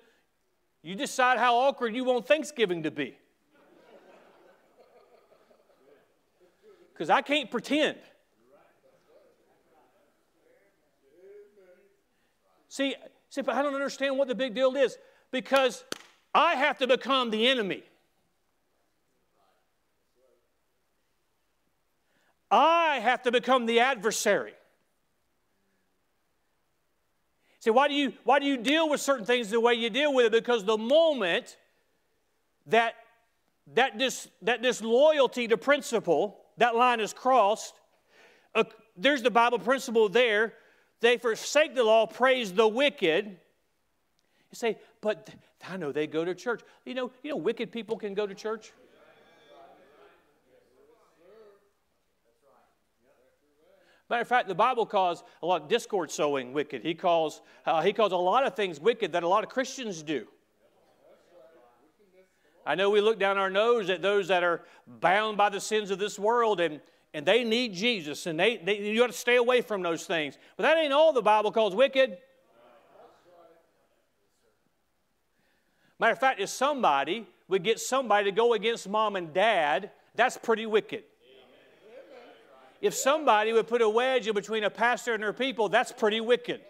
you 0.82 0.96
decide 0.96 1.38
how 1.38 1.56
awkward 1.56 1.96
you 1.96 2.04
want 2.04 2.28
Thanksgiving 2.28 2.84
to 2.84 2.92
be. 2.92 3.18
because 6.98 7.12
I 7.12 7.22
can't 7.22 7.52
pretend. 7.52 7.98
See, 12.70 12.96
see, 13.30 13.42
but 13.42 13.54
I 13.54 13.62
don't 13.62 13.76
understand 13.76 14.18
what 14.18 14.28
the 14.28 14.34
big 14.34 14.56
deal 14.56 14.76
is 14.76 14.98
because 15.30 15.84
I 16.34 16.56
have 16.56 16.80
to 16.80 16.88
become 16.88 17.30
the 17.30 17.48
enemy. 17.48 17.84
I 22.50 23.00
have 23.00 23.22
to 23.24 23.32
become 23.32 23.68
the 23.68 23.80
adversary. 23.80 24.54
See, 27.68 27.72
why 27.72 27.90
do 27.90 27.96
you 27.96 28.14
why 28.24 28.40
do 28.40 28.46
you 28.46 28.56
deal 28.56 28.88
with 28.88 29.02
certain 29.02 29.26
things 29.26 29.50
the 29.50 29.60
way 29.60 29.74
you 29.74 29.90
deal 29.90 30.14
with 30.14 30.28
it? 30.28 30.32
Because 30.32 30.64
the 30.64 30.78
moment 30.78 31.58
that 32.68 32.94
that 33.74 33.98
dis, 33.98 34.30
that 34.44 34.62
disloyalty 34.62 35.50
to 35.50 35.58
principle 35.58 36.40
that 36.60 36.78
line 36.78 37.02
is 37.02 37.12
crossed, 37.12 37.74
uh, 38.56 38.64
there's 38.96 39.22
the 39.22 39.32
Bible 39.32 39.60
principle 39.60 40.08
there. 40.08 40.54
They 41.02 41.18
forsake 41.18 41.76
the 41.76 41.84
law, 41.84 42.06
praise 42.06 42.54
the 42.54 42.66
wicked. 42.66 43.26
You 43.26 43.36
say, 44.54 44.78
but 45.02 45.30
I 45.70 45.76
know 45.76 45.92
they 45.92 46.08
go 46.08 46.24
to 46.24 46.34
church. 46.34 46.62
You 46.86 46.94
know, 46.94 47.12
you 47.22 47.32
know, 47.32 47.36
wicked 47.36 47.74
people 47.74 47.98
can 47.98 48.14
go 48.14 48.26
to 48.26 48.34
church. 48.34 48.72
Matter 54.10 54.22
of 54.22 54.28
fact, 54.28 54.48
the 54.48 54.56
Bible 54.56 54.86
calls 54.86 55.24
a 55.44 55.46
lot 55.46 55.64
of 55.64 55.68
discord 55.68 56.10
sowing 56.12 56.54
wicked. 56.54 56.82
He 56.82 56.94
calls, 56.94 57.42
uh, 57.66 57.82
he 57.82 57.92
calls 57.92 58.14
a 58.14 58.18
lot 58.18 58.46
of 58.46 58.56
things 58.56 58.80
wicked 58.80 59.12
that 59.12 59.24
a 59.24 59.28
lot 59.28 59.44
of 59.44 59.50
Christians 59.50 60.02
do. 60.02 60.28
I 62.66 62.76
know 62.76 62.90
we 62.90 63.00
look 63.00 63.20
down 63.20 63.38
our 63.38 63.50
nose 63.50 63.90
at 63.90 64.02
those 64.02 64.28
that 64.28 64.44
are 64.44 64.64
bound 64.86 65.38
by 65.38 65.50
the 65.50 65.60
sins 65.60 65.90
of 65.90 66.00
this 66.00 66.20
world 66.20 66.60
and, 66.60 66.82
and 67.14 67.26
they 67.26 67.44
need 67.44 67.74
Jesus 67.74 68.28
and 68.28 68.40
they, 68.40 68.58
they, 68.58 68.80
you 68.80 69.00
got 69.00 69.08
to 69.08 69.14
stay 69.14 69.38
away 69.38 69.62
from 69.62 69.82
those 69.82 70.06
things. 70.06 70.38
But 70.58 70.64
that 70.64 70.78
ain't 70.78 70.94
all 70.94 71.14
the 71.14 71.22
Bible 71.22 71.52
calls 71.52 71.76
wicked. 71.76 72.18
Matter 76.00 76.14
of 76.14 76.20
fact, 76.20 76.40
if 76.40 76.50
somebody 76.50 77.26
would 77.48 77.64
get 77.64 77.80
somebody 77.80 78.26
to 78.26 78.32
go 78.32 78.54
against 78.54 78.88
mom 78.88 79.16
and 79.16 79.34
dad, 79.34 79.92
that's 80.16 80.38
pretty 80.38 80.66
wicked. 80.66 81.04
If 82.82 82.94
somebody 82.94 83.54
would 83.54 83.68
put 83.68 83.82
a 83.82 83.90
wedge 83.90 84.28
in 84.28 84.34
between 84.34 84.64
a 84.64 84.70
pastor 84.70 85.14
and 85.14 85.24
her 85.24 85.34
people, 85.34 85.70
that's 85.70 85.92
pretty 85.92 86.22
wicked. 86.22 86.62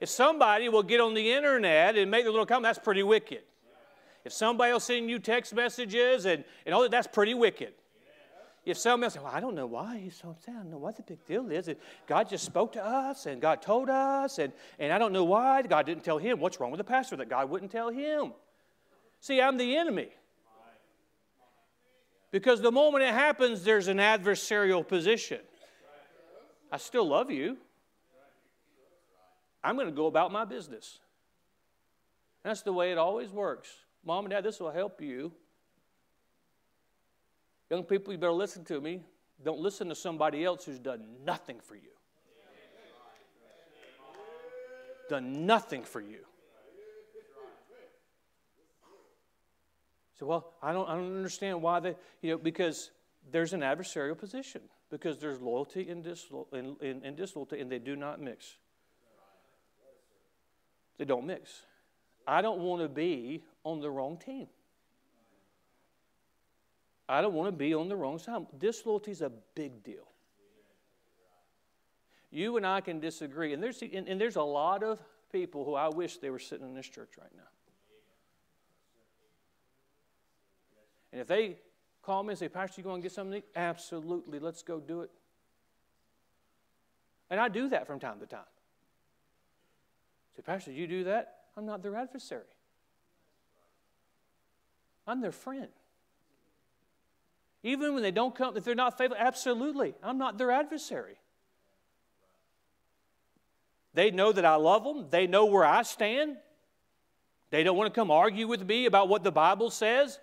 If 0.00 0.08
somebody 0.08 0.68
will 0.68 0.82
get 0.82 1.00
on 1.00 1.14
the 1.14 1.32
internet 1.32 1.96
and 1.96 2.10
make 2.10 2.26
a 2.26 2.30
little 2.30 2.46
comment, 2.46 2.64
that's 2.64 2.78
pretty 2.78 3.02
wicked. 3.02 3.42
If 4.24 4.32
somebody 4.32 4.72
will 4.72 4.80
send 4.80 5.08
you 5.08 5.18
text 5.18 5.54
messages 5.54 6.26
and, 6.26 6.44
and 6.66 6.74
all 6.74 6.82
that, 6.82 6.90
that's 6.90 7.06
pretty 7.06 7.34
wicked. 7.34 7.72
If 8.64 8.76
somebody 8.76 9.04
else, 9.04 9.16
well, 9.16 9.32
I 9.32 9.38
don't 9.38 9.54
know 9.54 9.66
why 9.66 9.98
he's 9.98 10.16
so 10.16 10.30
upset. 10.30 10.56
I 10.56 10.58
don't 10.58 10.72
know 10.72 10.78
what 10.78 10.96
the 10.96 11.02
big 11.04 11.24
deal 11.24 11.48
is. 11.52 11.70
God 12.08 12.28
just 12.28 12.44
spoke 12.44 12.72
to 12.72 12.84
us 12.84 13.26
and 13.26 13.40
God 13.40 13.62
told 13.62 13.88
us, 13.88 14.40
and, 14.40 14.52
and 14.80 14.92
I 14.92 14.98
don't 14.98 15.12
know 15.12 15.22
why. 15.22 15.62
God 15.62 15.86
didn't 15.86 16.02
tell 16.02 16.18
him. 16.18 16.40
What's 16.40 16.58
wrong 16.58 16.72
with 16.72 16.78
the 16.78 16.84
pastor 16.84 17.14
that 17.16 17.28
God 17.28 17.48
wouldn't 17.48 17.70
tell 17.70 17.90
him? 17.90 18.32
See, 19.20 19.40
I'm 19.40 19.56
the 19.56 19.76
enemy. 19.76 20.08
Because 22.36 22.60
the 22.60 22.70
moment 22.70 23.02
it 23.02 23.14
happens, 23.14 23.64
there's 23.64 23.88
an 23.88 23.96
adversarial 23.96 24.86
position. 24.86 25.40
I 26.70 26.76
still 26.76 27.08
love 27.08 27.30
you. 27.30 27.56
I'm 29.64 29.74
going 29.74 29.86
to 29.86 29.94
go 29.94 30.04
about 30.04 30.30
my 30.30 30.44
business. 30.44 30.98
That's 32.42 32.60
the 32.60 32.74
way 32.74 32.92
it 32.92 32.98
always 32.98 33.30
works. 33.30 33.70
Mom 34.04 34.26
and 34.26 34.32
dad, 34.32 34.44
this 34.44 34.60
will 34.60 34.70
help 34.70 35.00
you. 35.00 35.32
Young 37.70 37.84
people, 37.84 38.12
you 38.12 38.18
better 38.18 38.32
listen 38.32 38.66
to 38.66 38.82
me. 38.82 39.00
Don't 39.42 39.60
listen 39.60 39.88
to 39.88 39.94
somebody 39.94 40.44
else 40.44 40.66
who's 40.66 40.78
done 40.78 41.06
nothing 41.24 41.58
for 41.58 41.74
you. 41.74 41.88
Done 45.08 45.46
nothing 45.46 45.84
for 45.84 46.02
you. 46.02 46.18
So, 50.18 50.26
well, 50.26 50.54
I 50.62 50.72
don't, 50.72 50.88
I 50.88 50.94
don't 50.94 51.16
understand 51.16 51.60
why 51.60 51.80
they, 51.80 51.94
you 52.22 52.32
know, 52.32 52.38
because 52.38 52.90
there's 53.30 53.52
an 53.52 53.60
adversarial 53.60 54.16
position, 54.16 54.62
because 54.90 55.18
there's 55.18 55.40
loyalty 55.40 55.88
and, 55.90 56.04
dislo- 56.04 56.46
and, 56.52 56.80
and, 56.80 57.02
and 57.02 57.16
disloyalty, 57.16 57.60
and 57.60 57.70
they 57.70 57.78
do 57.78 57.96
not 57.96 58.20
mix. 58.20 58.56
They 60.98 61.04
don't 61.04 61.26
mix. 61.26 61.62
I 62.26 62.40
don't 62.40 62.60
want 62.60 62.82
to 62.82 62.88
be 62.88 63.44
on 63.64 63.80
the 63.80 63.90
wrong 63.90 64.16
team. 64.16 64.46
I 67.08 67.20
don't 67.20 67.34
want 67.34 67.48
to 67.48 67.56
be 67.56 67.74
on 67.74 67.88
the 67.88 67.96
wrong 67.96 68.18
side. 68.18 68.46
Disloyalty 68.58 69.12
is 69.12 69.20
a 69.20 69.30
big 69.54 69.84
deal. 69.84 70.08
You 72.30 72.56
and 72.56 72.66
I 72.66 72.80
can 72.80 73.00
disagree, 73.00 73.52
and 73.52 73.62
there's, 73.62 73.80
and, 73.82 74.08
and 74.08 74.20
there's 74.20 74.36
a 74.36 74.42
lot 74.42 74.82
of 74.82 75.00
people 75.30 75.64
who 75.64 75.74
I 75.74 75.88
wish 75.88 76.16
they 76.16 76.30
were 76.30 76.38
sitting 76.38 76.66
in 76.66 76.74
this 76.74 76.88
church 76.88 77.10
right 77.18 77.30
now. 77.36 77.42
And 81.12 81.20
if 81.20 81.26
they 81.26 81.56
call 82.02 82.22
me 82.22 82.30
and 82.30 82.38
say, 82.38 82.48
Pastor, 82.48 82.80
you 82.80 82.84
going 82.84 83.00
to 83.00 83.02
get 83.02 83.12
something? 83.12 83.42
Absolutely, 83.54 84.38
let's 84.38 84.62
go 84.62 84.80
do 84.80 85.02
it. 85.02 85.10
And 87.30 87.40
I 87.40 87.48
do 87.48 87.68
that 87.70 87.86
from 87.86 87.98
time 87.98 88.20
to 88.20 88.26
time. 88.26 88.40
Say, 90.36 90.42
Pastor, 90.42 90.72
you 90.72 90.86
do 90.86 91.04
that? 91.04 91.38
I'm 91.56 91.66
not 91.66 91.82
their 91.82 91.96
adversary. 91.96 92.42
I'm 95.06 95.20
their 95.20 95.32
friend. 95.32 95.68
Even 97.62 97.94
when 97.94 98.02
they 98.02 98.10
don't 98.10 98.34
come, 98.34 98.56
if 98.56 98.64
they're 98.64 98.74
not 98.74 98.96
faithful, 98.98 99.16
absolutely, 99.18 99.94
I'm 100.02 100.18
not 100.18 100.38
their 100.38 100.50
adversary. 100.50 101.16
They 103.94 104.10
know 104.10 104.30
that 104.30 104.44
I 104.44 104.56
love 104.56 104.84
them. 104.84 105.06
They 105.10 105.26
know 105.26 105.46
where 105.46 105.64
I 105.64 105.82
stand. 105.82 106.36
They 107.50 107.62
don't 107.64 107.76
want 107.76 107.92
to 107.92 107.98
come 107.98 108.10
argue 108.10 108.46
with 108.46 108.66
me 108.66 108.86
about 108.86 109.08
what 109.08 109.24
the 109.24 109.32
Bible 109.32 109.70
says. 109.70 110.18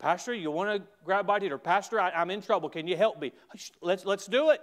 Pastor, 0.00 0.32
you 0.32 0.50
want 0.50 0.82
to 0.82 0.88
grab 1.04 1.26
by 1.26 1.38
or 1.38 1.58
Pastor, 1.58 2.00
I, 2.00 2.22
am 2.22 2.30
in 2.30 2.40
trouble. 2.40 2.70
Can 2.70 2.88
you 2.88 2.96
help 2.96 3.20
me? 3.20 3.32
Let's, 3.82 4.06
let's 4.06 4.26
do 4.26 4.50
it. 4.50 4.60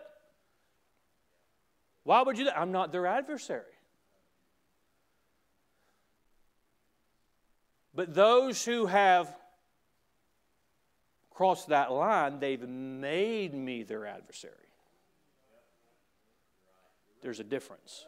Why 2.03 2.23
would 2.23 2.37
you? 2.37 2.49
I'm 2.49 2.71
not 2.71 2.91
their 2.91 3.05
adversary. 3.05 3.63
But 7.93 8.13
those 8.13 8.65
who 8.65 8.87
have 8.87 9.35
crossed 11.29 11.67
that 11.67 11.91
line, 11.91 12.39
they've 12.39 12.67
made 12.67 13.53
me 13.53 13.83
their 13.83 14.07
adversary. 14.07 14.53
There's 17.21 17.39
a 17.39 17.43
difference. 17.43 18.05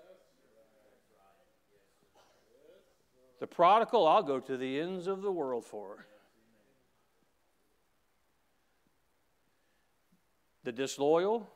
The 3.40 3.48
prodigal, 3.48 4.08
I'll 4.08 4.24
go 4.24 4.40
to 4.40 4.58
the 4.58 4.80
ends 4.80 5.08
of 5.08 5.22
the 5.22 5.32
world 5.32 5.66
for. 5.66 6.06
The 10.70 10.74
disloyal, 10.74 11.50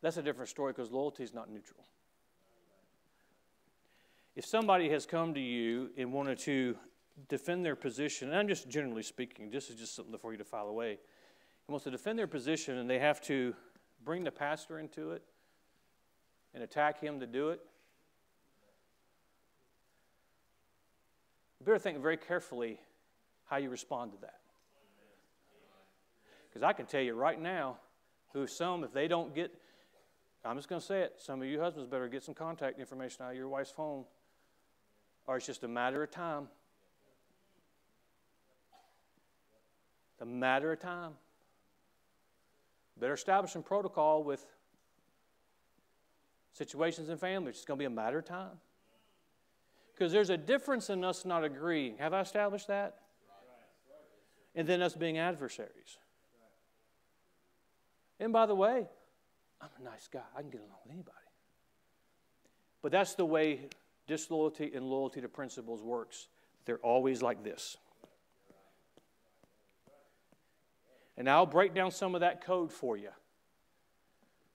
that's 0.00 0.16
a 0.16 0.22
different 0.22 0.48
story 0.48 0.72
because 0.72 0.90
loyalty 0.90 1.22
is 1.22 1.34
not 1.34 1.50
neutral. 1.50 1.84
If 4.34 4.46
somebody 4.46 4.88
has 4.88 5.04
come 5.04 5.34
to 5.34 5.40
you 5.40 5.90
and 5.98 6.14
wanted 6.14 6.38
to 6.40 6.78
defend 7.28 7.62
their 7.62 7.76
position, 7.76 8.30
and 8.30 8.38
I'm 8.38 8.48
just 8.48 8.70
generally 8.70 9.02
speaking, 9.02 9.50
this 9.50 9.68
is 9.68 9.76
just 9.76 9.94
something 9.94 10.16
for 10.16 10.32
you 10.32 10.38
to 10.38 10.44
file 10.44 10.68
away, 10.68 10.92
and 10.92 10.98
wants 11.68 11.84
to 11.84 11.90
defend 11.90 12.18
their 12.18 12.26
position 12.26 12.78
and 12.78 12.88
they 12.88 13.00
have 13.00 13.20
to 13.24 13.54
bring 14.02 14.24
the 14.24 14.32
pastor 14.32 14.78
into 14.78 15.10
it 15.10 15.22
and 16.54 16.62
attack 16.62 17.02
him 17.02 17.20
to 17.20 17.26
do 17.26 17.50
it, 17.50 17.60
You 21.64 21.66
better 21.66 21.78
think 21.78 22.02
very 22.02 22.18
carefully 22.18 22.78
how 23.46 23.56
you 23.56 23.70
respond 23.70 24.12
to 24.12 24.18
that. 24.22 24.40
Because 26.48 26.62
I 26.62 26.72
can 26.72 26.86
tell 26.86 27.00
you 27.00 27.14
right 27.14 27.40
now, 27.40 27.78
who 28.32 28.46
some, 28.46 28.84
if 28.84 28.92
they 28.92 29.08
don't 29.08 29.34
get, 29.34 29.52
I'm 30.44 30.56
just 30.56 30.68
going 30.68 30.80
to 30.80 30.86
say 30.86 31.00
it, 31.00 31.14
some 31.18 31.40
of 31.40 31.48
you 31.48 31.60
husbands 31.60 31.88
better 31.88 32.08
get 32.08 32.22
some 32.22 32.34
contact 32.34 32.78
information 32.78 33.24
out 33.24 33.32
of 33.32 33.36
your 33.36 33.48
wife's 33.48 33.70
phone, 33.70 34.04
or 35.26 35.36
it's 35.36 35.46
just 35.46 35.64
a 35.64 35.68
matter 35.68 36.02
of 36.02 36.10
time. 36.10 36.48
It's 40.12 40.22
a 40.22 40.26
matter 40.26 40.72
of 40.72 40.80
time. 40.80 41.12
Better 43.00 43.14
establish 43.14 43.52
some 43.52 43.62
protocol 43.62 44.22
with 44.22 44.46
situations 46.52 47.08
in 47.08 47.18
families. 47.18 47.56
It's 47.56 47.64
going 47.64 47.78
to 47.78 47.82
be 47.82 47.86
a 47.86 47.90
matter 47.90 48.18
of 48.18 48.24
time. 48.24 48.58
Because 49.92 50.12
there's 50.12 50.30
a 50.30 50.36
difference 50.36 50.90
in 50.90 51.04
us 51.04 51.24
not 51.24 51.44
agreeing. 51.44 51.98
Have 51.98 52.12
I 52.12 52.20
established 52.20 52.68
that? 52.68 52.98
And 54.54 54.66
then 54.68 54.82
us 54.82 54.94
being 54.94 55.18
adversaries. 55.18 55.98
And 58.20 58.32
by 58.32 58.46
the 58.46 58.54
way, 58.54 58.86
I'm 59.60 59.68
a 59.80 59.84
nice 59.84 60.08
guy. 60.12 60.20
I 60.36 60.40
can 60.40 60.50
get 60.50 60.60
along 60.60 60.78
with 60.84 60.92
anybody. 60.92 61.16
But 62.82 62.92
that's 62.92 63.14
the 63.14 63.24
way 63.24 63.68
disloyalty 64.06 64.72
and 64.74 64.84
loyalty 64.84 65.20
to 65.20 65.28
principles 65.28 65.82
works. 65.82 66.28
They're 66.66 66.78
always 66.78 67.22
like 67.22 67.42
this. 67.42 67.76
And 71.16 71.28
I'll 71.28 71.46
break 71.46 71.74
down 71.74 71.90
some 71.90 72.14
of 72.14 72.20
that 72.20 72.44
code 72.44 72.72
for 72.72 72.96
you. 72.96 73.10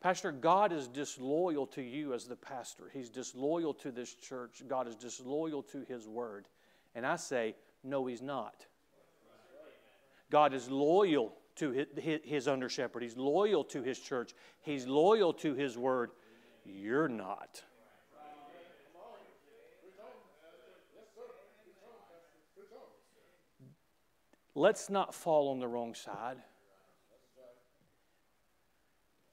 Pastor, 0.01 0.31
God 0.31 0.71
is 0.71 0.87
disloyal 0.87 1.67
to 1.67 1.81
you 1.81 2.13
as 2.13 2.25
the 2.25 2.35
pastor. 2.35 2.89
He's 2.93 3.09
disloyal 3.09 3.73
to 3.75 3.91
this 3.91 4.13
church. 4.13 4.63
God 4.67 4.87
is 4.87 4.95
disloyal 4.95 5.61
to 5.63 5.83
His 5.87 6.07
word. 6.07 6.47
And 6.95 7.05
I 7.05 7.17
say, 7.17 7.55
no, 7.83 8.05
He's 8.05 8.21
not. 8.21 8.65
God 10.31 10.53
is 10.53 10.69
loyal 10.69 11.33
to 11.55 11.85
His 11.97 12.47
under 12.47 12.69
shepherd. 12.69 13.03
He's 13.03 13.17
loyal 13.17 13.63
to 13.65 13.81
His 13.81 13.99
church. 13.99 14.33
He's 14.61 14.85
loyal 14.85 15.33
to 15.33 15.53
His 15.53 15.77
word. 15.77 16.11
You're 16.65 17.09
not. 17.09 17.63
Let's 24.55 24.89
not 24.89 25.13
fall 25.13 25.51
on 25.51 25.59
the 25.59 25.67
wrong 25.67 25.95
side 25.95 26.37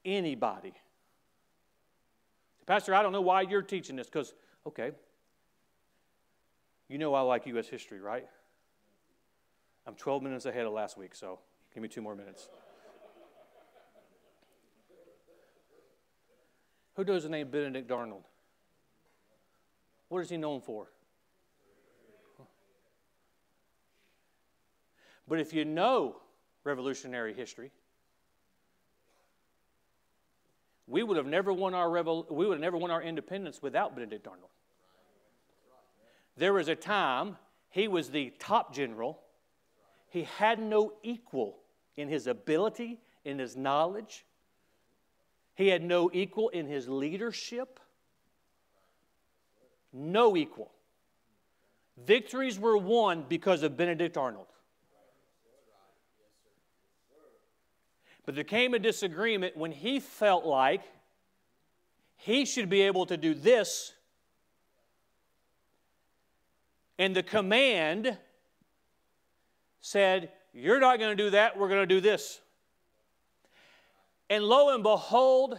anybody. 0.07 0.73
Pastor, 2.65 2.95
I 2.95 3.03
don't 3.03 3.13
know 3.13 3.21
why 3.21 3.43
you're 3.43 3.63
teaching 3.63 3.97
this 3.97 4.07
because, 4.07 4.33
okay, 4.67 4.93
you 6.89 6.99
know 6.99 7.13
I 7.15 7.21
like 7.21 7.47
U.S. 7.47 7.69
history, 7.69 8.01
right? 8.01 8.27
I'm 9.87 9.95
12 9.95 10.23
minutes 10.23 10.47
ahead 10.47 10.67
of 10.67 10.73
last 10.73 10.99
week, 10.99 11.15
so 11.15 11.39
give 11.73 11.83
me 11.83 11.89
two 11.89 12.03
more 12.03 12.17
minutes. 12.17 12.49
Who 16.95 17.05
knows 17.05 17.25
the 17.25 17.29
name 17.29 17.51
Benedict 17.51 17.91
Arnold? 17.91 18.25
What 20.09 20.21
is 20.21 20.31
he 20.31 20.37
known 20.37 20.61
for? 20.61 20.89
But 25.29 25.41
if 25.41 25.53
you 25.53 25.65
know 25.65 26.17
revolutionary 26.65 27.35
history, 27.35 27.71
we 30.87 31.03
would 31.03 31.17
have 31.17 31.27
never 31.27 31.53
won 31.53 31.75
our 31.75 31.89
revol- 31.89 32.31
we 32.31 32.47
would 32.47 32.55
have 32.55 32.61
never 32.61 32.77
won 32.77 32.91
our 32.91 33.03
independence 33.03 33.61
without 33.61 33.95
Benedict 33.95 34.27
Arnold. 34.27 34.51
There 36.37 36.53
was 36.53 36.69
a 36.69 36.77
time 36.77 37.37
he 37.71 37.89
was 37.89 38.11
the 38.11 38.31
top 38.39 38.75
general. 38.75 39.21
He 40.17 40.23
had 40.23 40.59
no 40.59 40.95
equal 41.03 41.59
in 41.99 42.09
his 42.09 42.27
ability, 42.27 42.99
in 43.27 43.39
his 43.39 43.55
knowledge. 43.55 44.25
He 45.55 45.69
had 45.69 45.83
no 45.83 46.09
equal 46.11 46.49
in 46.49 46.67
his 46.67 46.89
leadership. 46.89 47.79
No 49.93 50.35
equal. 50.35 50.73
Victories 51.99 52.59
were 52.59 52.79
won 52.79 53.27
because 53.29 53.63
of 53.63 53.77
Benedict 53.77 54.17
Arnold. 54.17 54.47
But 58.25 58.37
there 58.37 58.45
came 58.45 58.73
a 58.73 58.79
disagreement 58.79 59.55
when 59.55 59.71
he 59.71 60.01
felt 60.01 60.47
like 60.47 60.81
he 62.17 62.47
should 62.47 62.71
be 62.71 62.81
able 62.81 63.05
to 63.05 63.19
do 63.19 63.35
this, 63.35 63.93
and 66.99 67.15
the 67.15 67.23
command 67.23 68.17
said, 69.87 70.33
You're 70.53 70.81
not 70.81 70.99
going 70.99 71.17
to 71.17 71.23
do 71.23 71.31
that, 71.31 71.57
we're 71.57 71.69
going 71.69 71.83
to 71.83 71.87
do 71.87 72.01
this. 72.01 72.41
And 74.29 74.43
lo 74.43 74.75
and 74.75 74.83
behold, 74.83 75.59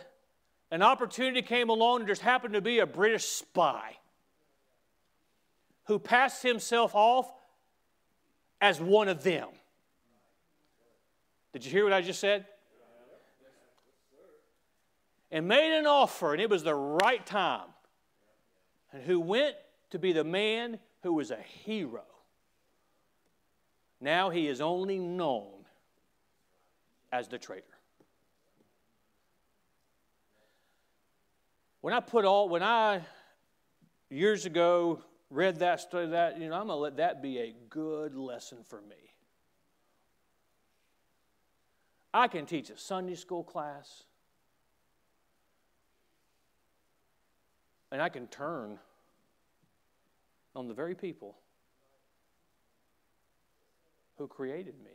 an 0.69 0.81
opportunity 0.81 1.41
came 1.41 1.69
along, 1.69 2.01
and 2.01 2.07
just 2.09 2.21
happened 2.21 2.53
to 2.53 2.61
be 2.61 2.79
a 2.79 2.85
British 2.85 3.23
spy 3.23 3.95
who 5.85 5.97
passed 5.97 6.43
himself 6.43 6.93
off 6.93 7.31
as 8.59 8.81
one 8.81 9.07
of 9.07 9.23
them. 9.23 9.47
Did 11.53 11.63
you 11.63 11.71
hear 11.71 11.85
what 11.85 11.93
I 11.93 12.01
just 12.01 12.19
said? 12.19 12.45
And 15.31 15.47
made 15.47 15.77
an 15.77 15.85
offer, 15.85 16.33
and 16.33 16.41
it 16.41 16.49
was 16.49 16.63
the 16.63 16.75
right 16.75 17.25
time. 17.25 17.69
And 18.91 19.03
who 19.03 19.21
went 19.21 19.55
to 19.91 19.99
be 19.99 20.11
the 20.11 20.25
man 20.25 20.79
who 21.03 21.13
was 21.13 21.31
a 21.31 21.37
hero. 21.37 22.03
Now 23.99 24.29
he 24.29 24.47
is 24.47 24.61
only 24.61 24.99
known 24.99 25.65
as 27.11 27.27
the 27.27 27.37
traitor. 27.37 27.63
When 31.81 31.93
I 31.93 31.99
put 31.99 32.25
all, 32.25 32.49
when 32.49 32.63
I 32.63 33.01
years 34.09 34.45
ago 34.45 35.01
read 35.29 35.59
that, 35.59 35.81
studied 35.81 36.11
that, 36.11 36.39
you 36.39 36.49
know, 36.49 36.55
I'm 36.55 36.67
going 36.67 36.77
to 36.77 36.81
let 36.81 36.97
that 36.97 37.21
be 37.21 37.39
a 37.39 37.55
good 37.69 38.15
lesson 38.15 38.59
for 38.63 38.81
me. 38.81 38.95
I 42.13 42.27
can 42.27 42.45
teach 42.45 42.69
a 42.69 42.77
Sunday 42.77 43.15
school 43.15 43.43
class, 43.43 44.03
and 47.91 48.01
I 48.01 48.09
can 48.09 48.27
turn 48.27 48.79
on 50.55 50.67
the 50.67 50.73
very 50.73 50.95
people 50.95 51.37
who 54.17 54.27
created 54.27 54.75
me. 54.83 54.91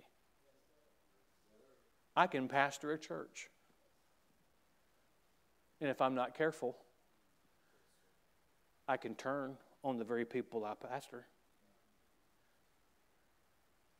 I 2.17 2.27
can 2.27 2.49
pastor 2.49 2.93
a 2.93 2.99
church. 2.99 3.49
And 5.81 5.91
if 5.91 6.01
I'm 6.01 6.15
not 6.15 6.37
careful, 6.37 6.77
I 8.87 8.97
can 8.97 9.15
turn 9.15 9.57
on 9.83 9.99
the 9.99 10.05
very 10.05 10.25
people 10.25 10.65
I 10.65 10.75
pastor. 10.75 11.27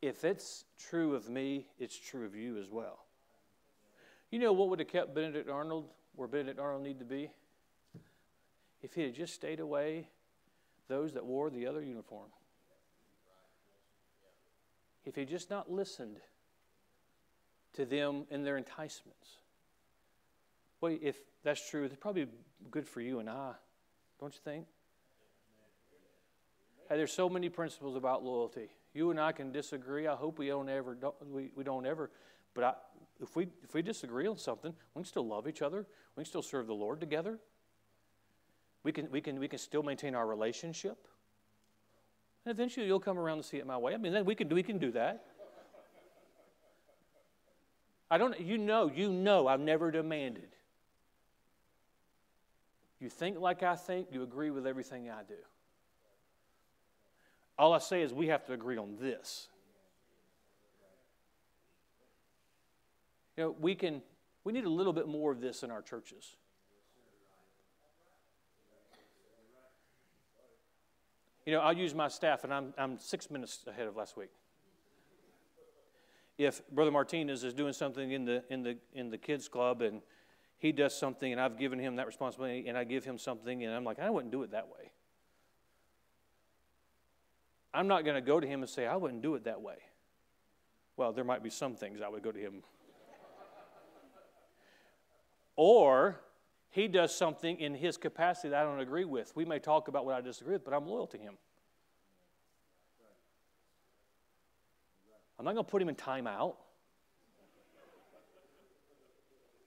If 0.01 0.25
it's 0.25 0.65
true 0.79 1.15
of 1.15 1.29
me, 1.29 1.67
it's 1.79 1.97
true 1.97 2.25
of 2.25 2.35
you 2.35 2.59
as 2.59 2.69
well. 2.69 3.05
You 4.31 4.39
know 4.39 4.53
what 4.53 4.69
would 4.69 4.79
have 4.79 4.89
kept 4.89 5.15
Benedict 5.15 5.49
Arnold 5.49 5.89
where 6.15 6.29
Benedict 6.29 6.59
Arnold 6.59 6.83
needed 6.83 6.99
to 6.99 7.05
be? 7.05 7.31
If 8.83 8.95
he 8.95 9.03
had 9.03 9.15
just 9.15 9.35
stayed 9.35 9.61
away, 9.61 10.09
those 10.89 11.13
that 11.15 11.25
wore 11.25 11.51
the 11.51 11.67
other 11.67 11.83
uniform. 11.83 12.29
If 15.05 15.17
he 15.17 15.25
just 15.25 15.51
not 15.51 15.71
listened 15.71 16.19
to 17.75 17.85
them 17.85 18.25
and 18.31 18.45
their 18.45 18.57
enticements. 18.57 19.39
Well, 20.81 20.97
if 21.01 21.17
that's 21.43 21.69
true, 21.69 21.85
it's 21.85 21.97
probably 21.97 22.27
good 22.71 22.87
for 22.87 23.01
you 23.01 23.19
and 23.19 23.29
I, 23.29 23.53
don't 24.21 24.33
you 24.33 24.41
think? 24.45 24.67
Hey, 26.89 26.97
there's 26.97 27.13
so 27.13 27.29
many 27.29 27.49
principles 27.49 27.97
about 27.97 28.25
loyalty. 28.25 28.69
You 28.93 29.11
and 29.11 29.19
I 29.19 29.33
can 29.33 29.53
disagree. 29.53 30.07
I 30.07 30.15
hope 30.15 30.39
we 30.39 30.49
don't 30.49 30.69
ever 30.69 30.95
don't, 30.95 31.15
we, 31.27 31.51
we 31.57 31.65
don't 31.65 31.87
ever. 31.87 32.11
But 32.55 32.65
I, 32.65 32.75
if 33.21 33.35
we 33.35 33.49
if 33.63 33.73
we 33.73 33.83
disagree 33.83 34.27
on 34.27 34.37
something, 34.37 34.75
we 34.95 35.01
can 35.01 35.07
still 35.07 35.27
love 35.27 35.49
each 35.49 35.63
other. 35.63 35.87
We 36.17 36.23
can 36.23 36.29
still 36.29 36.43
serve 36.43 36.67
the 36.67 36.75
Lord 36.75 37.01
together. 37.01 37.39
We 38.83 38.93
can 38.93 39.11
we 39.11 39.21
can 39.21 39.39
we 39.39 39.49
can 39.49 39.59
still 39.59 39.83
maintain 39.83 40.15
our 40.15 40.27
relationship. 40.27 41.09
And 42.45 42.53
eventually, 42.53 42.87
you'll 42.87 43.01
come 43.01 43.19
around 43.19 43.37
to 43.39 43.43
see 43.43 43.59
it 43.59 43.67
my 43.67 43.77
way. 43.79 43.95
I 43.95 43.97
mean, 43.97 44.13
then 44.13 44.25
we 44.25 44.35
can 44.35 44.49
we 44.49 44.63
can 44.63 44.79
do 44.79 44.91
that. 44.93 45.25
I 48.11 48.19
don't. 48.19 48.39
You 48.41 48.59
know. 48.59 48.91
You 48.93 49.11
know. 49.11 49.47
I've 49.47 49.61
never 49.61 49.91
demanded. 49.91 50.49
You 53.01 53.09
think 53.09 53.39
like 53.39 53.63
I 53.63 53.77
think. 53.77 54.09
You 54.11 54.23
agree 54.23 54.51
with 54.51 54.67
everything 54.67 55.09
I 55.09 55.23
do. 55.23 55.35
All 57.59 57.73
I 57.73 57.79
say 57.79 58.03
is 58.03 58.13
we 58.13 58.29
have 58.29 58.45
to 58.47 58.53
agree 58.53 58.77
on 58.77 58.97
this. 59.01 59.49
You 63.37 63.45
know, 63.45 63.57
we 63.61 63.75
can 63.75 64.03
we 64.45 64.53
need 64.53 64.65
a 64.65 64.71
little 64.71 64.93
bit 64.93 65.07
more 65.07 65.31
of 65.31 65.41
this 65.41 65.63
in 65.63 65.71
our 65.71 65.83
churches. 65.83 66.37
You 71.45 71.53
know, 71.53 71.61
I'll 71.61 71.77
use 71.77 71.95
my 71.95 72.09
staff, 72.09 72.45
and 72.45 72.55
I'm, 72.55 72.73
I'm 72.79 72.99
six 72.99 73.31
minutes 73.31 73.65
ahead 73.67 73.89
of 73.89 73.97
last 73.97 74.17
week. 74.17 74.31
If 76.39 76.63
Brother 76.71 76.91
Martinez 76.91 77.45
is 77.45 77.53
doing 77.53 77.73
something 77.73 78.13
in 78.13 78.25
the, 78.25 78.45
in, 78.49 78.63
the, 78.63 78.79
in 78.95 79.11
the 79.11 79.19
kids' 79.19 79.49
club 79.49 79.83
and 79.83 80.03
he 80.59 80.71
does 80.71 80.97
something, 80.97 81.33
and 81.33 81.41
I've 81.41 81.59
given 81.59 81.79
him 81.81 81.97
that 81.97 82.07
responsibility, 82.07 82.69
and 82.69 82.79
I 82.79 82.85
give 82.85 83.05
him 83.05 83.19
something, 83.19 83.65
and 83.65 83.75
I'm 83.75 83.85
like, 83.85 83.99
I 83.99 84.09
wouldn't 84.11 84.31
do 84.31 84.45
it 84.45 84.53
that 84.53 84.69
way. 84.69 84.93
I'm 87.75 87.89
not 87.89 88.05
going 88.05 88.15
to 88.15 88.21
go 88.21 88.39
to 88.39 88.47
him 88.47 88.61
and 88.61 88.71
say, 88.71 88.87
I 88.87 88.95
wouldn't 88.95 89.23
do 89.23 89.35
it 89.35 89.45
that 89.45 89.61
way. 89.61 89.77
Well, 90.97 91.13
there 91.13 91.25
might 91.25 91.43
be 91.43 91.51
some 91.51 91.75
things 91.75 92.01
I 92.01 92.09
would 92.09 92.23
go 92.23 92.31
to 92.31 92.39
him. 92.39 92.63
or 95.57 96.21
he 96.73 96.89
does 96.89 97.15
something 97.15 97.61
in 97.61 97.75
his 97.75 97.99
capacity 97.99 98.49
that 98.49 98.63
I 98.63 98.65
don't 98.65 98.81
agree 98.81 99.05
with. 99.05 99.37
We 99.37 99.45
may 99.45 99.59
talk 99.59 99.89
about 99.89 100.07
what 100.07 100.15
I 100.15 100.23
disagree 100.23 100.55
with, 100.55 100.65
but 100.65 100.73
I'm 100.73 100.87
loyal 100.87 101.07
to 101.09 101.19
him. 101.19 101.35
I'm 105.39 105.45
not 105.45 105.53
going 105.53 105.67
to 105.67 105.71
put 105.71 105.83
him 105.83 105.91
in 105.91 105.95
timeout 105.95 106.55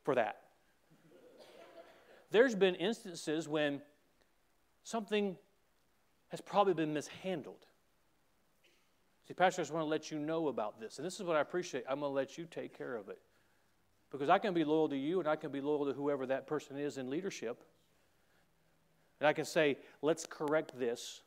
for 0.03 0.15
that. 0.15 0.41
There's 2.31 2.55
been 2.55 2.73
instances 2.73 3.47
when 3.47 3.81
something 4.83 5.37
has 6.29 6.41
probably 6.41 6.73
been 6.73 6.91
mishandled. 6.91 7.67
See, 9.27 9.35
Pastor, 9.35 9.61
I 9.61 9.63
just 9.63 9.73
want 9.73 9.83
to 9.83 9.89
let 9.89 10.09
you 10.09 10.17
know 10.17 10.47
about 10.47 10.79
this. 10.79 10.97
And 10.97 11.05
this 11.05 11.19
is 11.19 11.23
what 11.23 11.35
I 11.35 11.41
appreciate. 11.41 11.83
I'm 11.87 11.99
going 11.99 12.09
to 12.09 12.15
let 12.15 12.35
you 12.35 12.47
take 12.49 12.75
care 12.75 12.95
of 12.95 13.09
it. 13.09 13.19
Because 14.17 14.29
I 14.29 14.39
can 14.39 14.53
be 14.53 14.63
loyal 14.63 14.87
to 14.89 14.97
you 14.97 15.19
and 15.19 15.27
I 15.27 15.35
can 15.35 15.51
be 15.51 15.59
loyal 15.59 15.85
to 15.87 15.93
whoever 15.93 16.25
that 16.27 16.47
person 16.47 16.77
is 16.77 16.97
in 16.97 17.09
leadership. 17.09 17.61
And 19.19 19.27
I 19.27 19.33
can 19.33 19.43
say, 19.43 19.77
let's 20.01 20.25
correct 20.25 20.79
this. 20.79 21.21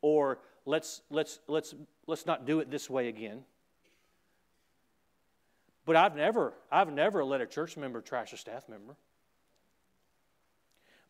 Or 0.00 0.38
let's, 0.64 1.02
let's, 1.10 1.40
let's, 1.48 1.74
let's 2.06 2.26
not 2.26 2.46
do 2.46 2.60
it 2.60 2.70
this 2.70 2.88
way 2.88 3.08
again. 3.08 3.42
But 5.84 5.96
I've 5.96 6.14
never, 6.14 6.54
I've 6.70 6.92
never 6.92 7.24
let 7.24 7.40
a 7.40 7.46
church 7.46 7.76
member 7.76 8.00
trash 8.02 8.32
a 8.32 8.36
staff 8.36 8.68
member. 8.68 8.94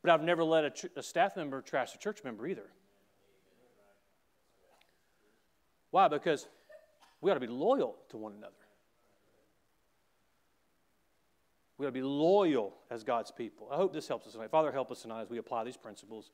But 0.01 0.12
I've 0.12 0.22
never 0.22 0.44
let 0.44 0.64
a, 0.64 0.70
ch- 0.70 0.86
a 0.96 1.03
staff 1.03 1.36
member 1.36 1.61
trash 1.61 1.94
a 1.94 1.99
church 1.99 2.24
member 2.24 2.46
either. 2.46 2.70
Why? 5.90 6.09
Because 6.09 6.46
we 7.20 7.30
ought 7.30 7.34
to 7.34 7.40
be 7.40 7.49
loyal 7.49 7.96
to 8.09 8.16
one 8.16 8.32
another. 8.32 8.55
We 11.79 11.87
ought 11.87 11.91
to 11.91 11.93
be 11.93 12.03
loyal 12.03 12.74
as 12.91 13.05
God's 13.05 13.31
people. 13.31 13.68
I 13.72 13.76
hope 13.76 13.93
this 13.93 14.09
helps 14.09 14.26
us 14.26 14.33
tonight. 14.33 14.51
Father, 14.51 14.72
help 14.72 14.91
us 14.91 15.03
tonight 15.03 15.22
as 15.22 15.31
we 15.31 15.39
apply 15.39 15.62
these 15.62 15.76
principles. 15.76 16.33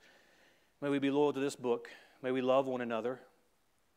May 0.80 0.88
we 0.88 0.98
be 0.98 1.10
loyal 1.10 1.34
to 1.34 1.40
this 1.40 1.54
book. 1.54 1.90
May 2.22 2.30
we 2.30 2.40
love 2.40 2.66
one 2.66 2.80
another. 2.80 3.20